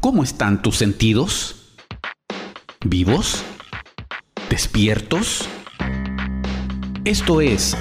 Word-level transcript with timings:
¿Cómo 0.00 0.22
están 0.22 0.62
tus 0.62 0.76
sentidos? 0.76 1.56
¿Vivos? 2.84 3.42
¿Despiertos? 4.48 5.48
Esto 7.04 7.40
es 7.40 7.76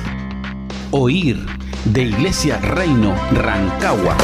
Oír 0.90 1.46
de 1.86 2.02
Iglesia 2.04 2.58
Reino 2.58 3.16
Rancagua. 3.32 4.18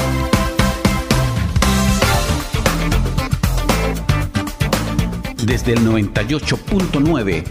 Desde 5.45 5.73
el 5.73 5.87
98.9 5.87 7.43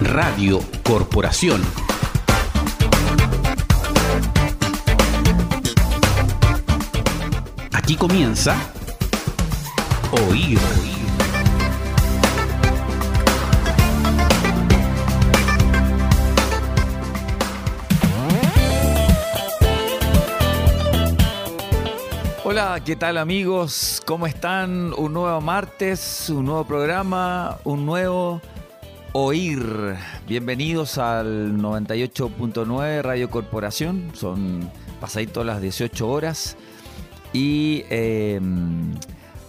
Radio 0.00 0.60
Corporación. 0.82 1.60
Aquí 7.72 7.96
comienza 7.96 8.56
Oír. 10.12 10.58
Hola, 22.44 22.82
¿qué 22.84 22.94
tal 22.96 23.16
amigos? 23.16 24.02
¿Cómo 24.04 24.26
están? 24.26 24.92
Un 24.98 25.14
nuevo 25.14 25.40
martes, 25.40 26.28
un 26.28 26.44
nuevo 26.44 26.64
programa, 26.64 27.56
un 27.64 27.86
nuevo 27.86 28.42
Oír. 29.12 29.96
Bienvenidos 30.28 30.98
al 30.98 31.56
98.9 31.56 33.00
Radio 33.00 33.30
Corporación. 33.30 34.10
Son 34.12 34.70
pasaditos 35.00 35.46
las 35.46 35.62
18 35.62 36.06
horas. 36.06 36.58
Y 37.32 37.84
eh, 37.88 38.38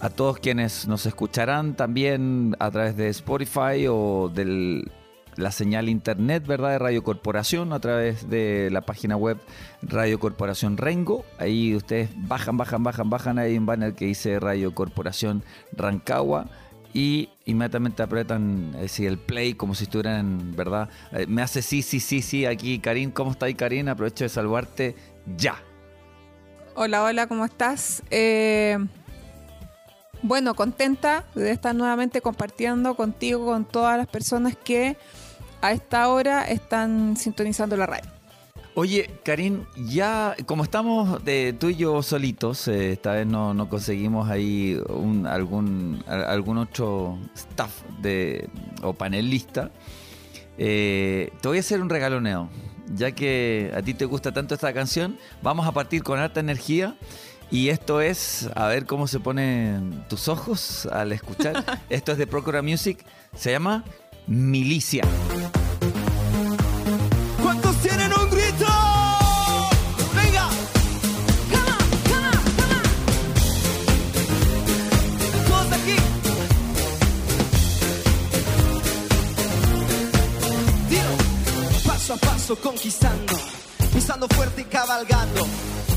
a 0.04 0.10
todos 0.10 0.38
quienes 0.38 0.86
nos 0.86 1.06
escucharán 1.06 1.76
también 1.76 2.54
a 2.58 2.70
través 2.70 2.94
de 2.94 3.08
Spotify 3.08 3.86
o 3.88 4.30
de 4.32 4.84
la 5.36 5.50
señal 5.50 5.88
internet, 5.88 6.46
¿verdad? 6.46 6.72
De 6.72 6.78
Radio 6.78 7.02
Corporación, 7.02 7.72
a 7.72 7.80
través 7.80 8.28
de 8.28 8.68
la 8.70 8.82
página 8.82 9.16
web 9.16 9.38
Radio 9.80 10.20
Corporación 10.20 10.76
Rengo. 10.76 11.24
Ahí 11.38 11.74
ustedes 11.74 12.10
bajan, 12.16 12.58
bajan, 12.58 12.82
bajan, 12.82 13.08
bajan. 13.08 13.38
Hay 13.38 13.56
un 13.56 13.64
banner 13.64 13.94
que 13.94 14.04
dice 14.04 14.38
Radio 14.40 14.74
Corporación 14.74 15.42
Rancagua 15.72 16.48
y 16.92 17.30
inmediatamente 17.46 18.02
apretan 18.02 18.76
eh, 18.76 19.06
el 19.06 19.16
play 19.16 19.54
como 19.54 19.74
si 19.74 19.84
estuvieran, 19.84 20.54
¿verdad? 20.54 20.90
Eh, 21.12 21.24
me 21.26 21.40
hace 21.40 21.62
sí, 21.62 21.80
sí, 21.80 21.98
sí, 21.98 22.20
sí. 22.20 22.44
Aquí, 22.44 22.78
Karin, 22.78 23.10
¿cómo 23.10 23.30
está 23.30 23.46
ahí, 23.46 23.54
Karin? 23.54 23.88
Aprovecho 23.88 24.24
de 24.24 24.28
salvarte 24.28 24.96
ya. 25.34 25.56
Hola, 26.74 27.04
hola, 27.04 27.26
¿cómo 27.26 27.46
estás? 27.46 28.02
Eh, 28.10 28.76
bueno, 30.24 30.54
contenta 30.54 31.26
de 31.34 31.50
estar 31.50 31.74
nuevamente 31.74 32.22
compartiendo 32.22 32.94
contigo, 32.94 33.44
con 33.44 33.66
todas 33.66 33.98
las 33.98 34.06
personas 34.06 34.56
que 34.56 34.96
a 35.60 35.72
esta 35.72 36.08
hora 36.08 36.44
están 36.44 37.18
sintonizando 37.18 37.76
la 37.76 37.84
radio. 37.84 38.10
Oye, 38.74 39.10
Karim, 39.22 39.66
ya 39.76 40.34
como 40.46 40.64
estamos 40.64 41.22
de 41.24 41.52
tú 41.52 41.68
y 41.68 41.76
yo 41.76 42.02
solitos, 42.02 42.66
eh, 42.68 42.92
esta 42.92 43.12
vez 43.12 43.26
no, 43.26 43.68
conseguimos 43.68 44.30
ahí 44.30 44.80
algún, 45.26 46.02
algún 46.06 46.56
otro 46.56 47.18
staff 47.34 47.82
de, 48.00 48.48
o 48.82 48.94
panelista, 48.94 49.70
eh, 50.56 51.30
te 51.42 51.48
voy 51.48 51.58
a 51.58 51.60
hacer 51.60 51.82
un 51.82 51.90
regaloneo. 51.90 52.48
Ya 52.94 53.12
que 53.12 53.72
a 53.74 53.82
ti 53.82 53.94
te 53.94 54.06
gusta 54.06 54.32
tanto 54.32 54.54
esta 54.54 54.72
canción, 54.72 55.18
vamos 55.42 55.66
a 55.66 55.72
partir 55.72 56.02
con 56.02 56.18
alta 56.18 56.40
energía 56.40 56.96
y 57.50 57.68
esto 57.68 58.00
es, 58.00 58.48
a 58.54 58.66
ver 58.66 58.86
cómo 58.86 59.06
se 59.06 59.20
ponen 59.20 60.04
tus 60.08 60.28
ojos 60.28 60.86
al 60.86 61.12
escuchar. 61.12 61.80
esto 61.88 62.12
es 62.12 62.18
de 62.18 62.26
Procura 62.26 62.62
Music, 62.62 63.04
se 63.36 63.52
llama 63.52 63.84
Milicia. 64.26 65.04
¿Cuántos 67.42 67.76
tienen 67.76 68.12
un 68.12 68.30
grito? 68.30 68.66
Venga. 70.14 70.48
Todos 75.46 75.72
aquí. 75.72 75.96
Dilo. 80.88 81.82
Paso 81.86 82.14
a 82.14 82.16
paso 82.16 82.56
conquistando, 82.56 83.34
pisando 83.92 84.26
fuerte 84.28 84.62
y 84.62 84.64
cabalgando 84.64 85.46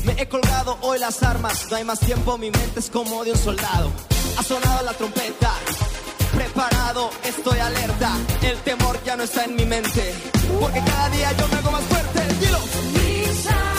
me 0.08 0.22
he 0.22 0.26
colgado 0.26 0.47
hoy 0.82 0.98
las 0.98 1.22
armas, 1.22 1.66
no 1.70 1.76
hay 1.76 1.84
más 1.84 2.00
tiempo, 2.00 2.36
mi 2.36 2.50
mente 2.50 2.80
es 2.80 2.90
como 2.90 3.24
de 3.24 3.32
un 3.32 3.38
soldado. 3.38 3.90
Ha 4.36 4.42
sonado 4.42 4.82
la 4.84 4.92
trompeta, 4.92 5.52
preparado, 6.34 7.10
estoy 7.24 7.58
alerta. 7.58 8.12
El 8.42 8.58
temor 8.58 9.02
ya 9.04 9.16
no 9.16 9.22
está 9.22 9.44
en 9.44 9.56
mi 9.56 9.64
mente, 9.64 10.14
porque 10.60 10.82
cada 10.84 11.08
día 11.10 11.32
yo 11.32 11.48
me 11.48 11.56
hago 11.56 11.70
más 11.70 11.84
fuerte. 11.84 12.34
Dilo. 12.40 13.77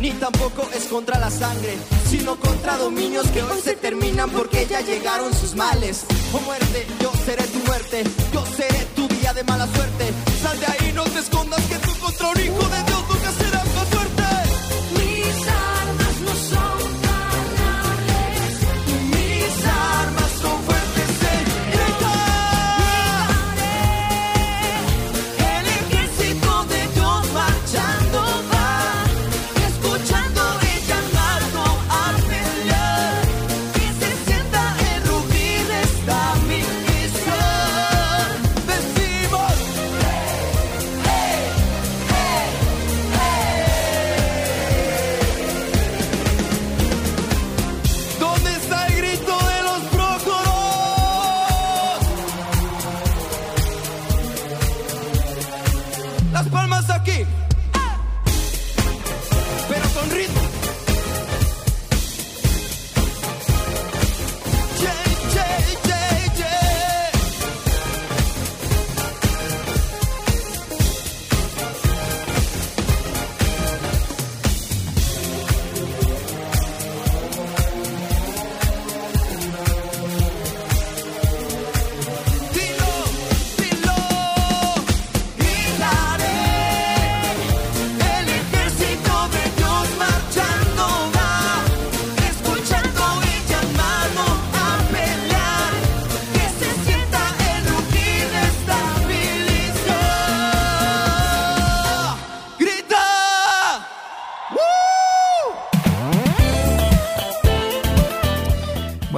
Ni 0.00 0.10
tampoco 0.18 0.68
es 0.74 0.86
contra 0.86 1.16
la 1.20 1.30
sangre, 1.30 1.76
sino 2.10 2.34
contra 2.40 2.76
dominios 2.76 3.28
que 3.28 3.40
hoy 3.40 3.60
se 3.62 3.74
terminan 3.74 4.28
porque 4.30 4.66
ya 4.66 4.80
llegaron 4.80 5.32
sus 5.32 5.54
males. 5.54 6.06
O 6.32 6.40
muerte, 6.40 6.84
yo 7.00 7.12
seré 7.24 7.44
tu 7.44 7.58
muerte, 7.60 8.02
yo 8.32 8.44
seré 8.44 8.84
tu 8.96 9.06
día 9.06 9.32
de 9.32 9.44
mala 9.44 9.68
suerte. 9.68 10.12
Sal 10.42 10.58
de 10.58 10.66
ahí, 10.66 10.92
no 10.92 11.04
te 11.04 11.20
escondas 11.20 11.62
que 11.66 11.76
tú 11.76 11.96
contra 12.00 12.30
un 12.30 12.40
hijo 12.40 12.68
de 12.68 12.87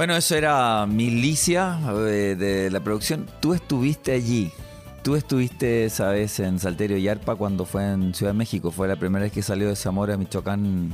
Bueno, 0.01 0.15
eso 0.15 0.35
era 0.35 0.87
Milicia 0.87 1.79
eh, 2.07 2.35
de 2.35 2.71
la 2.71 2.79
producción. 2.79 3.27
Tú 3.39 3.53
estuviste 3.53 4.11
allí. 4.11 4.51
Tú 5.03 5.15
estuviste 5.15 5.85
esa 5.85 6.09
vez 6.09 6.39
en 6.39 6.57
Salterio 6.57 6.97
y 6.97 7.07
Arpa 7.07 7.35
cuando 7.35 7.65
fue 7.65 7.85
en 7.85 8.15
Ciudad 8.15 8.31
de 8.31 8.37
México. 8.39 8.71
Fue 8.71 8.87
la 8.87 8.95
primera 8.95 9.21
vez 9.21 9.31
que 9.31 9.43
salió 9.43 9.67
de 9.67 9.75
Zamora, 9.75 10.17
Michoacán. 10.17 10.91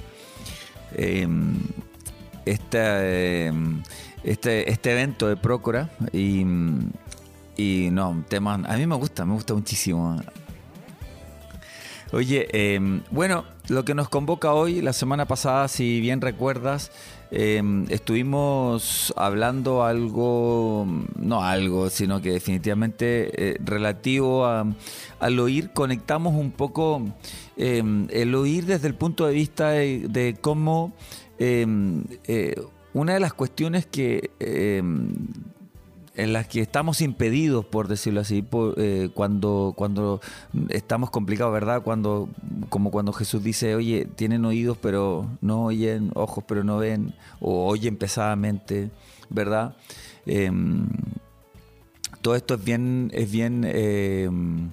Em, 0.93 1.57
este, 2.45 3.47
este 4.25 4.91
evento 4.91 5.29
de 5.29 5.37
Prócora. 5.37 5.89
Y, 6.11 6.45
y 7.55 7.87
no, 7.89 8.25
tema, 8.27 8.55
a 8.55 8.75
mí 8.75 8.85
me 8.87 8.95
gusta, 8.95 9.23
me 9.23 9.35
gusta 9.35 9.53
muchísimo. 9.53 10.21
Oye, 12.11 12.47
em, 12.51 13.03
bueno, 13.11 13.45
lo 13.69 13.83
que 13.83 13.93
nos 13.93 14.09
convoca 14.09 14.53
hoy, 14.53 14.81
la 14.81 14.91
semana 14.91 15.25
pasada, 15.25 15.67
si 15.67 15.99
bien 15.99 16.21
recuerdas, 16.21 16.91
em, 17.31 17.85
estuvimos 17.89 19.13
hablando 19.15 19.83
algo, 19.83 20.85
no 21.15 21.43
algo, 21.43 21.89
sino 21.89 22.21
que 22.21 22.31
definitivamente 22.31 23.51
eh, 23.51 23.57
relativo 23.63 24.45
al 24.45 25.39
oír, 25.39 25.71
conectamos 25.71 26.35
un 26.35 26.51
poco 26.51 27.01
em, 27.55 28.07
el 28.09 28.35
oír 28.35 28.65
desde 28.65 28.87
el 28.87 28.95
punto 28.95 29.25
de 29.25 29.33
vista 29.33 29.71
de 29.71 30.37
cómo 30.39 30.93
eh, 31.39 32.55
una 32.93 33.13
de 33.13 33.19
las 33.19 33.33
cuestiones 33.33 33.85
que 33.85 34.31
en 36.17 36.33
las 36.33 36.47
que 36.47 36.61
estamos 36.61 37.01
impedidos, 37.01 37.63
por 37.63 37.87
decirlo 37.87 38.21
así, 38.21 38.43
eh, 38.77 39.09
cuando, 39.13 39.73
cuando 39.77 40.19
estamos 40.69 41.11
complicados, 41.11 41.53
¿verdad? 41.53 41.83
Cuando, 41.83 42.27
como 42.69 42.89
cuando 42.89 43.13
Jesús 43.13 43.43
dice, 43.43 43.75
oye, 43.75 44.07
tienen 44.15 44.43
oídos 44.43 44.79
pero 44.81 45.29
no 45.41 45.65
oyen, 45.65 46.09
ojos 46.15 46.43
pero 46.47 46.63
no 46.63 46.79
ven, 46.79 47.13
o 47.39 47.67
oyen 47.67 47.97
pesadamente, 47.97 48.89
¿verdad? 49.29 49.77
Em, 50.25 50.87
todo 52.23 52.35
esto 52.35 52.55
es 52.55 52.63
bien, 52.63 53.11
es 53.13 53.31
bien 53.31 53.63
em, 53.63 54.71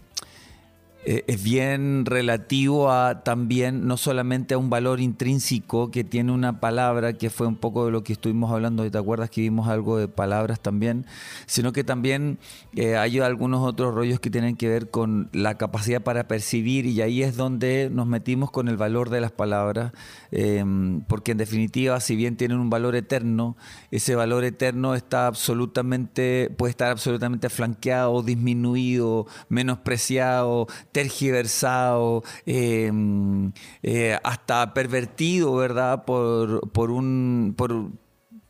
eh, 1.07 1.23
es 1.27 1.43
bien 1.43 2.07
relativo 2.07 2.91
a 2.91 3.23
también, 3.25 3.87
no 3.87 3.99
solamente 3.99 4.55
a 4.55 4.59
un 4.59 4.71
valor 4.71 5.01
intrínseco 5.01 5.91
que 5.91 6.03
tiene 6.03 6.33
una 6.33 6.61
palabra, 6.61 7.13
que 7.13 7.29
fue 7.29 7.47
un 7.47 7.57
poco 7.57 7.85
de 7.85 7.93
lo 7.93 8.03
que 8.03 8.15
estuvimos 8.15 8.51
hablando, 8.51 8.91
¿te 8.91 8.97
acuerdas 8.97 9.29
que 9.29 9.43
vimos 9.43 9.69
algo 9.69 9.99
de 9.99 10.09
palabras 10.09 10.61
también? 10.61 11.05
Sino 11.45 11.73
que 11.73 11.85
también 11.85 12.39
eh, 12.75 12.97
hay 12.97 13.19
algunos 13.21 13.67
otros 13.67 13.95
rollos 13.95 14.19
que 14.19 14.31
tienen 14.31 14.57
que 14.57 14.69
ver 14.69 14.91
con 14.91 15.29
la 15.33 15.59
capacidad 15.59 16.03
para 16.03 16.27
percibir 16.27 16.87
y 16.87 17.03
ahí 17.03 17.23
es 17.23 17.37
donde 17.37 17.91
nos 17.93 18.07
metimos 18.07 18.51
con 18.51 18.69
el 18.69 18.79
valor 18.79 19.11
de 19.11 19.21
las 19.21 19.33
palabras, 19.33 19.93
em, 20.31 21.03
porque 21.03 21.33
en 21.33 21.39
definitiva, 21.39 22.01
si 22.01 22.17
bien 22.17 22.37
tienen 22.37 22.59
un 22.59 22.71
valor 22.71 22.97
eterno, 22.97 23.57
ese 23.91 24.15
valor 24.15 24.45
eterno 24.45 24.95
está 24.95 25.27
absolutamente, 25.27 26.51
puede 26.57 26.71
estar 26.71 26.91
absolutamente 26.91 27.51
flanqueado, 27.51 28.23
disminuido, 28.23 29.27
menospreciado, 29.51 30.67
tergiversado, 30.95 32.23
em, 32.47 33.53
eh, 33.83 34.17
hasta 34.23 34.73
pervertido, 34.73 35.57
¿verdad? 35.57 36.05
Por, 36.05 36.71
por, 36.71 36.93
un, 36.93 37.53
por, 37.57 37.91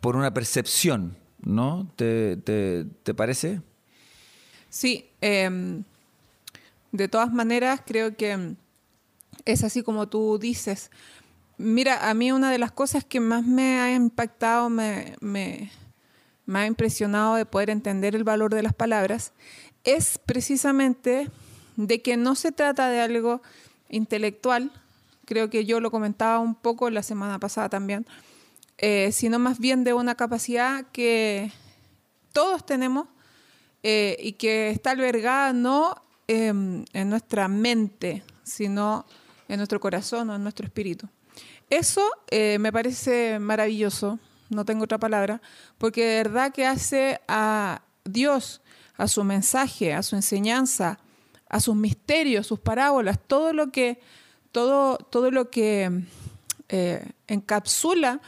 por 0.00 0.14
una 0.14 0.32
percepción, 0.34 1.16
¿no? 1.40 1.90
¿Te, 1.96 2.36
te, 2.36 3.14
parece? 3.14 3.62
Sí, 4.68 5.08
em, 5.22 5.84
de 6.92 7.08
todas 7.08 7.32
maneras 7.32 7.80
creo 7.86 8.14
que 8.14 8.54
es 9.46 9.64
así 9.64 9.82
como 9.82 10.06
tú 10.08 10.38
dices. 10.38 10.90
Mira, 11.56 12.10
a 12.10 12.12
mí 12.12 12.30
una 12.30 12.52
de 12.52 12.58
las 12.58 12.72
cosas 12.72 13.04
que 13.04 13.20
más 13.20 13.42
me 13.46 13.80
ha 13.80 13.94
impactado, 13.94 14.68
me, 14.68 15.16
me, 15.20 15.72
me 16.44 16.58
ha 16.58 16.66
impresionado 16.66 17.36
de 17.36 17.46
poder 17.46 17.70
entender 17.70 18.14
el 18.14 18.24
valor 18.24 18.54
de 18.54 18.62
las 18.62 18.74
palabras, 18.74 19.32
es 19.82 20.18
precisamente 20.18 21.30
de 21.76 22.02
que 22.02 22.16
no 22.16 22.34
se 22.34 22.52
trata 22.52 22.88
de 22.88 23.00
algo 23.00 23.42
intelectual, 23.88 24.70
creo 25.24 25.50
que 25.50 25.64
yo 25.64 25.80
lo 25.80 25.90
comentaba 25.90 26.38
un 26.38 26.54
poco 26.54 26.90
la 26.90 27.02
semana 27.02 27.38
pasada 27.38 27.68
también, 27.68 28.06
eh, 28.78 29.12
sino 29.12 29.38
más 29.38 29.58
bien 29.58 29.84
de 29.84 29.92
una 29.92 30.14
capacidad 30.14 30.86
que 30.92 31.52
todos 32.32 32.66
tenemos 32.66 33.08
eh, 33.82 34.16
y 34.20 34.32
que 34.32 34.70
está 34.70 34.90
albergada 34.90 35.52
no 35.52 35.94
em, 36.26 36.84
en 36.92 37.10
nuestra 37.10 37.48
mente, 37.48 38.24
sino 38.42 39.06
en 39.48 39.58
nuestro 39.58 39.78
corazón 39.78 40.30
o 40.30 40.34
en 40.34 40.42
nuestro 40.42 40.66
espíritu. 40.66 41.08
Eso 41.70 42.02
eh, 42.30 42.58
me 42.58 42.72
parece 42.72 43.38
maravilloso, 43.38 44.18
no 44.50 44.64
tengo 44.64 44.84
otra 44.84 44.98
palabra, 44.98 45.40
porque 45.78 46.04
de 46.04 46.16
verdad 46.16 46.52
que 46.52 46.66
hace 46.66 47.20
a 47.28 47.82
Dios, 48.04 48.60
a 48.96 49.08
su 49.08 49.24
mensaje, 49.24 49.94
a 49.94 50.02
su 50.02 50.16
enseñanza, 50.16 50.98
a 51.54 51.60
sus 51.60 51.76
misterios, 51.76 52.48
sus 52.48 52.58
parábolas, 52.58 53.16
todo 53.28 53.52
lo 53.52 53.70
que, 53.70 54.00
todo, 54.50 54.96
todo 54.96 55.30
lo 55.30 55.50
que 55.50 56.02
eh, 56.68 57.12
encapsula 57.28 58.20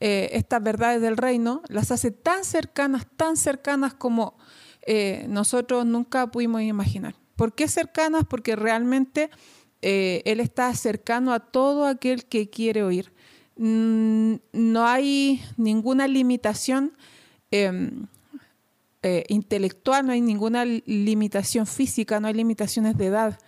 eh, 0.00 0.28
estas 0.32 0.62
verdades 0.62 1.00
del 1.00 1.16
reino, 1.16 1.62
las 1.68 1.90
hace 1.90 2.10
tan 2.10 2.44
cercanas, 2.44 3.06
tan 3.16 3.38
cercanas 3.38 3.94
como 3.94 4.36
eh, 4.82 5.24
nosotros 5.30 5.86
nunca 5.86 6.26
pudimos 6.26 6.60
imaginar. 6.60 7.14
¿Por 7.36 7.54
qué 7.54 7.68
cercanas? 7.68 8.24
Porque 8.28 8.54
realmente 8.54 9.30
Él 9.80 10.40
está 10.40 10.74
cercano 10.74 11.32
a 11.32 11.40
todo 11.40 11.86
aquel 11.86 12.26
que 12.26 12.50
quiere 12.50 12.82
oír. 12.82 13.14
Mm, 13.56 14.34
no 14.52 14.86
hay 14.86 15.40
ninguna 15.56 16.06
limitación 16.06 16.92
em, 17.50 18.08
eh, 19.06 19.26
intelectual, 19.28 20.06
no 20.06 20.12
hay 20.12 20.22
ninguna 20.22 20.64
limitación 20.64 21.66
física, 21.66 22.20
no 22.20 22.26
hay 22.26 22.32
limitaciones 22.32 22.96
de 22.96 23.04
edad, 23.04 23.38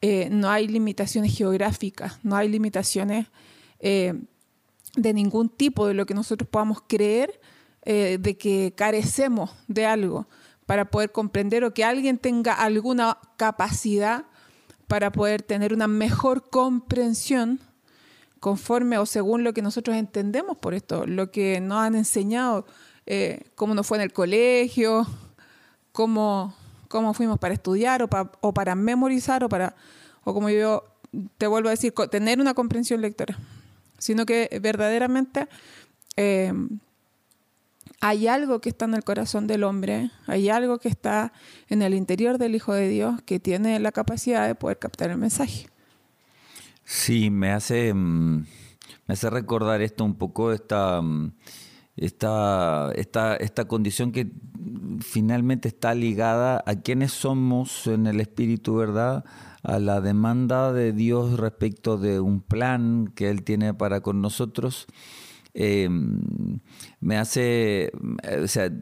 eh, 0.00 0.30
no 0.30 0.48
hay 0.48 0.66
limitaciones 0.66 1.36
geográficas, 1.36 2.18
no 2.22 2.36
hay 2.36 2.48
limitaciones 2.48 3.26
eh, 3.80 4.14
de 4.96 5.12
ningún 5.12 5.50
tipo 5.50 5.86
de 5.86 5.92
lo 5.92 6.06
que 6.06 6.14
nosotros 6.14 6.48
podamos 6.48 6.78
creer 6.88 7.38
de 7.84 8.38
que 8.38 8.72
carecemos 8.74 9.50
de 9.68 9.84
algo 9.84 10.26
para 10.64 10.86
poder 10.86 11.12
comprender 11.12 11.64
o 11.64 11.74
que 11.74 11.84
alguien 11.84 12.16
tenga 12.16 12.54
alguna 12.54 13.18
capacidad 13.36 14.24
para 14.86 15.12
poder 15.12 15.42
tener 15.42 15.74
una 15.74 15.86
mejor 15.86 16.48
comprensión 16.48 17.60
conforme 18.40 18.96
o 18.96 19.04
según 19.04 19.44
lo 19.44 19.52
que 19.52 19.60
nosotros 19.60 19.98
entendemos 19.98 20.56
por 20.56 20.72
esto, 20.72 21.06
lo 21.06 21.30
que 21.30 21.60
nos 21.60 21.80
han 21.80 21.94
enseñado 21.94 22.64
eh, 23.06 23.44
cómo 23.54 23.74
nos 23.74 23.86
fue 23.86 23.98
en 23.98 24.02
el 24.02 24.12
colegio, 24.12 25.06
cómo, 25.92 26.54
cómo 26.88 27.14
fuimos 27.14 27.38
para 27.38 27.54
estudiar 27.54 28.02
o, 28.02 28.52
para 28.52 28.74
memorizar 28.74 29.44
o 29.44 29.48
para, 29.48 29.74
o 30.24 30.34
como 30.34 30.50
yo 30.50 30.84
te 31.38 31.46
vuelvo 31.46 31.68
a 31.68 31.72
decir, 31.72 31.92
tener 32.10 32.40
una 32.40 32.54
comprensión 32.54 33.00
lectora, 33.00 33.38
sino 33.98 34.26
que 34.26 34.58
verdaderamente 34.60 35.48
eh, 36.16 36.52
hay 38.00 38.26
algo 38.26 38.60
que 38.60 38.68
está 38.68 38.84
en 38.84 38.94
el 38.94 39.02
corazón 39.02 39.46
del 39.46 39.64
hombre, 39.64 40.10
hay 40.26 40.50
algo 40.50 40.78
que 40.78 40.88
está 40.88 41.32
en 41.68 41.80
el 41.80 41.94
interior 41.94 42.36
del 42.36 42.54
Hijo 42.54 42.74
de 42.74 42.88
Dios 42.88 43.22
que 43.22 43.40
tiene 43.40 43.80
la 43.80 43.92
capacidad 43.92 44.46
de 44.46 44.54
poder 44.54 44.78
captar 44.78 45.10
el 45.10 45.16
mensaje. 45.16 45.68
Sí, 46.84 47.30
me 47.30 47.50
hace, 47.50 47.94
mm, 47.94 48.46
me 49.06 49.12
hace 49.12 49.30
recordar 49.30 49.80
esto 49.80 50.04
un 50.04 50.16
poco, 50.16 50.52
esta, 50.52 51.00
mm, 51.00 51.32
esta, 51.96 52.90
esta, 52.94 53.36
esta 53.36 53.66
condición 53.66 54.12
que 54.12 54.30
finalmente 55.00 55.68
está 55.68 55.94
ligada 55.94 56.62
a 56.66 56.76
quienes 56.76 57.12
somos 57.12 57.86
en 57.86 58.06
el 58.06 58.20
espíritu, 58.20 58.76
¿verdad? 58.76 59.24
A 59.62 59.78
la 59.78 60.00
demanda 60.00 60.72
de 60.72 60.92
Dios 60.92 61.38
respecto 61.38 61.96
de 61.96 62.20
un 62.20 62.40
plan 62.40 63.12
que 63.14 63.30
Él 63.30 63.44
tiene 63.44 63.74
para 63.74 64.00
con 64.00 64.20
nosotros. 64.20 64.86
Eh, 65.56 65.88
me 66.98 67.16
hace 67.16 67.92
o 68.42 68.48
sea, 68.48 68.72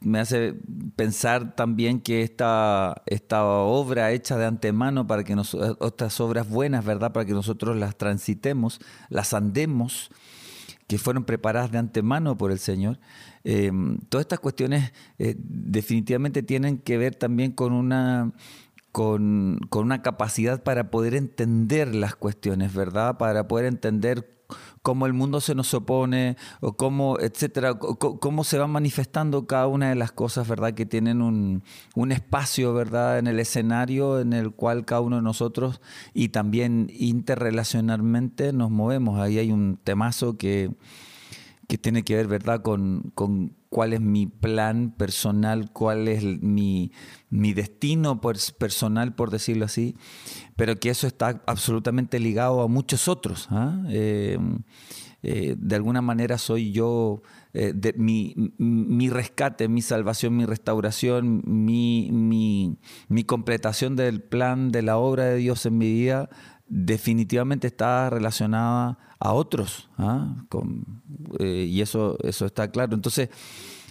me 0.00 0.18
hace 0.18 0.54
pensar 0.96 1.54
también 1.54 2.00
que 2.00 2.22
esta, 2.22 3.02
esta 3.04 3.44
obra 3.44 4.12
hecha 4.12 4.38
de 4.38 4.46
antemano 4.46 5.06
para 5.06 5.24
que 5.24 5.36
nos, 5.36 5.52
otras 5.54 6.18
obras 6.20 6.48
buenas, 6.48 6.86
¿verdad? 6.86 7.12
Para 7.12 7.26
que 7.26 7.34
nosotros 7.34 7.76
las 7.76 7.98
transitemos, 7.98 8.80
las 9.10 9.34
andemos, 9.34 10.10
que 10.92 10.98
fueron 10.98 11.24
preparadas 11.24 11.72
de 11.72 11.78
antemano 11.78 12.36
por 12.36 12.52
el 12.52 12.58
Señor. 12.58 12.98
Em, 13.44 13.96
todas 14.10 14.26
estas 14.26 14.40
cuestiones 14.40 14.92
eh, 15.18 15.34
definitivamente 15.38 16.42
tienen 16.42 16.76
que 16.76 16.98
ver 16.98 17.14
también 17.14 17.52
con 17.52 17.72
una, 17.72 18.30
con, 18.92 19.58
con, 19.70 19.84
una 19.84 20.02
capacidad 20.02 20.62
para 20.62 20.90
poder 20.90 21.14
entender 21.14 21.94
las 21.94 22.14
cuestiones, 22.14 22.74
¿verdad? 22.74 23.18
Para 23.18 23.48
poder 23.48 23.66
entender 23.66 24.28
cómo 24.82 25.06
el 25.06 25.14
mundo 25.14 25.40
se 25.40 25.54
nos 25.54 25.72
opone 25.74 26.36
o 26.60 26.76
cómo, 26.76 27.18
etcétera, 27.18 27.78
cómo 27.78 28.44
se 28.44 28.58
van 28.58 28.70
manifestando 28.70 29.46
cada 29.46 29.66
una 29.66 29.88
de 29.88 29.94
las 29.94 30.12
cosas, 30.12 30.46
¿verdad? 30.46 30.74
Que 30.74 30.86
tienen 30.86 31.22
un, 31.22 31.62
un, 31.94 32.12
espacio, 32.12 32.74
¿verdad? 32.74 33.18
En 33.18 33.26
el 33.26 33.40
escenario 33.40 34.20
en 34.20 34.34
el 34.34 34.52
cual 34.52 34.84
cada 34.84 35.00
uno 35.00 35.16
de 35.16 35.22
nosotros 35.22 35.80
y 36.12 36.28
también 36.28 36.90
interrelacionalmente 36.92 38.52
nos 38.52 38.70
movemos. 38.70 39.18
Ahí 39.20 39.38
hay 39.38 39.52
un 39.52 39.78
temazo 39.82 40.36
que 40.36 40.70
que 41.72 41.78
tiene 41.78 42.02
que 42.02 42.14
ver, 42.16 42.26
¿verdad?, 42.26 42.60
con, 42.60 43.12
con 43.14 43.56
cuál 43.72 43.94
es 43.94 44.02
mi 44.02 44.26
plan 44.26 44.90
personal, 44.90 45.72
cuál 45.72 46.06
es 46.06 46.22
mi, 46.22 46.92
mi 47.30 47.54
destino 47.54 48.20
personal, 48.20 49.14
por 49.14 49.30
decirlo 49.30 49.64
así, 49.64 49.96
pero 50.56 50.78
que 50.78 50.90
eso 50.90 51.06
está 51.06 51.42
absolutamente 51.46 52.20
ligado 52.20 52.60
a 52.60 52.68
muchos 52.68 53.08
otros. 53.08 53.48
¿ah? 53.50 53.82
Eh, 53.88 54.38
eh, 55.22 55.54
de 55.56 55.74
alguna 55.74 56.02
manera 56.02 56.36
soy 56.36 56.70
yo, 56.72 57.22
eh, 57.54 57.72
mi, 57.96 58.34
mi, 58.58 59.08
rescate, 59.08 59.68
mi 59.68 59.80
salvación, 59.80 60.36
mi 60.36 60.44
restauración, 60.44 61.42
mi, 61.46 62.10
mi, 62.12 63.24
completación 63.24 63.96
del 63.96 64.20
plan 64.20 64.70
de 64.70 64.82
la 64.82 64.98
obra 64.98 65.24
de 65.24 65.36
Dios 65.36 65.64
en 65.64 65.78
mi 65.78 65.90
vida, 65.90 66.28
definitivamente 66.66 67.68
está 67.68 68.10
relacionada 68.10 68.98
a 69.22 69.32
otros. 69.32 69.88
¿ah? 69.98 70.34
Eh, 71.38 71.66
y 71.70 71.80
eso, 71.80 72.18
eso 72.22 72.46
está 72.46 72.70
claro. 72.70 72.94
Entonces, 72.94 73.28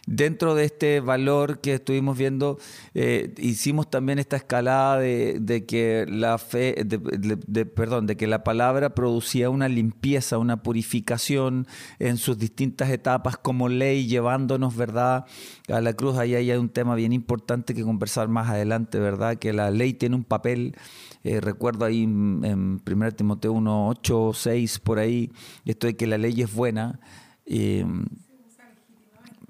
dentro 0.08 0.56
de 0.56 0.66
este 0.66 1.00
valor 1.00 1.60
que 1.60 1.76
estuvimos 1.76 2.18
viendo, 2.18 2.58
eh, 2.94 3.34
hicimos 3.38 3.90
también 3.90 4.20
esta 4.20 4.36
escalada 4.36 5.00
de, 5.00 5.66
que 5.68 6.06
la 6.10 6.38
fe, 6.38 6.76
de, 6.86 7.66
perdón, 7.66 8.08
de 8.08 8.18
que 8.18 8.28
la 8.28 8.44
palabra 8.44 8.96
producía 8.96 9.50
una 9.50 9.68
limpieza, 9.68 10.38
una 10.38 10.64
purificación 10.64 11.68
en 12.00 12.18
sus 12.18 12.38
distintas 12.38 12.90
etapas 12.90 13.38
como 13.38 13.70
ley, 13.70 14.08
llevándonos, 14.08 14.76
¿verdad?, 14.76 15.26
a 15.70 15.82
la 15.82 15.94
cruz. 15.94 16.18
Ahí 16.18 16.36
hay 16.36 16.52
un 16.52 16.70
tema 16.70 16.96
bien 16.96 17.14
importante 17.14 17.74
que 17.74 17.84
conversar 17.84 18.28
más 18.28 18.50
adelante, 18.50 19.00
¿verdad?, 19.00 19.38
que 19.38 19.54
la 19.54 19.72
ley 19.72 19.94
tiene 19.94 20.16
un 20.16 20.24
papel. 20.24 20.76
Eh, 21.24 21.40
recuerdo 21.40 21.86
ahí 21.86 22.04
en, 22.04 22.82
1 22.84 23.12
Timoteo 23.12 23.54
1, 23.54 23.90
8, 23.90 24.32
6, 24.34 24.80
por 24.80 24.98
ahí, 24.98 25.32
esto 25.66 25.86
de 25.86 25.96
que 25.96 26.08
la 26.08 26.18
ley 26.18 26.42
es 26.42 26.52
buena. 26.52 27.00
Eh, 27.46 27.86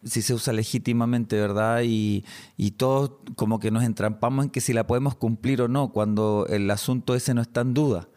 si 0.03 0.21
se 0.21 0.33
usa 0.33 0.53
legítimamente, 0.53 1.39
¿verdad? 1.39 1.81
Y, 1.83 2.25
y 2.57 2.71
todos 2.71 3.11
como 3.35 3.59
que 3.59 3.71
nos 3.71 3.83
entrampamos 3.83 4.45
en 4.45 4.51
que 4.51 4.61
si 4.61 4.73
la 4.73 4.87
podemos 4.87 5.15
cumplir 5.15 5.61
o 5.61 5.67
no, 5.67 5.91
cuando 5.91 6.45
el 6.49 6.69
asunto 6.71 7.15
ese 7.15 7.33
no 7.33 7.41
está 7.41 7.61
en 7.61 7.73
duda. 7.73 8.09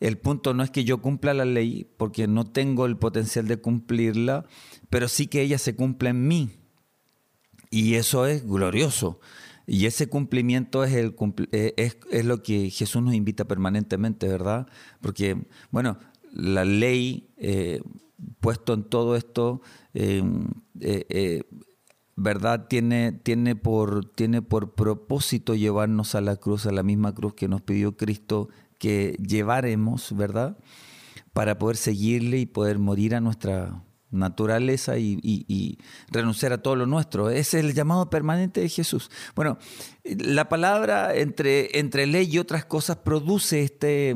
El 0.00 0.18
punto 0.18 0.54
no 0.54 0.62
es 0.62 0.70
que 0.70 0.84
yo 0.84 1.02
cumpla 1.02 1.34
la 1.34 1.44
ley, 1.44 1.90
porque 1.96 2.28
no 2.28 2.44
tengo 2.44 2.86
el 2.86 2.96
potencial 2.96 3.48
de 3.48 3.60
cumplirla, 3.60 4.46
pero 4.90 5.08
sí 5.08 5.26
que 5.26 5.42
ella 5.42 5.58
se 5.58 5.74
cumple 5.74 6.10
en 6.10 6.28
mí. 6.28 6.50
Y 7.70 7.94
eso 7.94 8.26
es 8.26 8.46
glorioso. 8.46 9.20
Y 9.66 9.86
ese 9.86 10.08
cumplimiento 10.08 10.82
es, 10.84 10.94
el, 10.94 11.14
eh, 11.52 11.74
es, 11.76 11.98
es 12.10 12.24
lo 12.24 12.42
que 12.42 12.70
Jesús 12.70 13.02
nos 13.02 13.14
invita 13.14 13.44
permanentemente, 13.46 14.26
¿verdad? 14.26 14.66
Porque, 15.02 15.44
bueno, 15.70 15.98
la 16.32 16.64
ley, 16.64 17.28
eh, 17.36 17.82
puesto 18.40 18.74
en 18.74 18.84
todo 18.84 19.16
esto, 19.16 19.60
eh, 19.94 20.22
eh, 20.80 21.06
eh, 21.08 21.42
¿verdad? 22.16 22.66
Tiene, 22.68 23.12
tiene, 23.12 23.56
por, 23.56 24.04
tiene 24.04 24.42
por 24.42 24.74
propósito 24.74 25.54
llevarnos 25.54 26.14
a 26.14 26.20
la 26.20 26.36
cruz, 26.36 26.66
a 26.66 26.72
la 26.72 26.82
misma 26.82 27.14
cruz 27.14 27.34
que 27.34 27.48
nos 27.48 27.62
pidió 27.62 27.96
Cristo 27.96 28.48
que 28.78 29.16
llevaremos, 29.24 30.16
¿verdad? 30.16 30.58
Para 31.32 31.58
poder 31.58 31.76
seguirle 31.76 32.38
y 32.38 32.46
poder 32.46 32.78
morir 32.78 33.14
a 33.14 33.20
nuestra 33.20 33.84
naturaleza 34.10 34.98
y, 34.98 35.78
renunciar 36.10 36.52
a 36.52 36.62
todo 36.62 36.76
lo 36.76 36.86
nuestro. 36.86 37.30
Ese 37.30 37.58
es 37.58 37.64
el 37.64 37.74
llamado 37.74 38.08
permanente 38.08 38.60
de 38.60 38.68
Jesús. 38.68 39.10
Bueno, 39.34 39.58
la 40.18 40.48
palabra 40.48 41.14
entre, 41.14 41.78
entre 41.78 42.06
ley 42.06 42.28
y 42.30 42.38
otras 42.38 42.64
cosas 42.64 42.96
produce 42.96 43.62
este, 43.62 44.14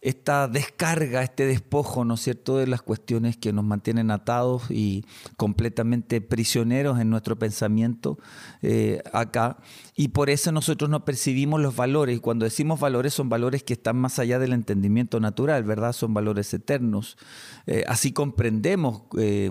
esta 0.00 0.48
descarga, 0.48 1.22
este 1.22 1.46
despojo, 1.46 2.04
¿no 2.04 2.16
cierto?, 2.16 2.58
de 2.58 2.66
las 2.66 2.82
cuestiones 2.82 3.36
que 3.36 3.52
nos 3.52 3.64
mantienen 3.64 4.10
atados 4.10 4.70
y 4.70 5.04
completamente 5.36 6.20
prisioneros 6.20 7.00
en 7.00 7.10
nuestro 7.10 7.38
pensamiento 7.38 8.18
eh, 8.62 9.02
acá. 9.12 9.58
Y 9.96 10.08
por 10.08 10.30
eso 10.30 10.52
nosotros 10.52 10.88
no 10.90 11.04
percibimos 11.04 11.60
los 11.60 11.74
valores. 11.76 12.20
Cuando 12.20 12.44
decimos 12.44 12.80
valores, 12.80 13.14
son 13.14 13.28
valores 13.28 13.62
que 13.62 13.72
están 13.72 13.96
más 13.96 14.18
allá 14.18 14.38
del 14.38 14.52
entendimiento 14.52 15.20
natural, 15.20 15.64
¿verdad? 15.64 15.92
Son 15.92 16.14
valores 16.14 16.52
eternos. 16.54 17.16
Eh, 17.66 17.84
así 17.88 18.12
comprendemos 18.12 19.02
eh, 19.18 19.50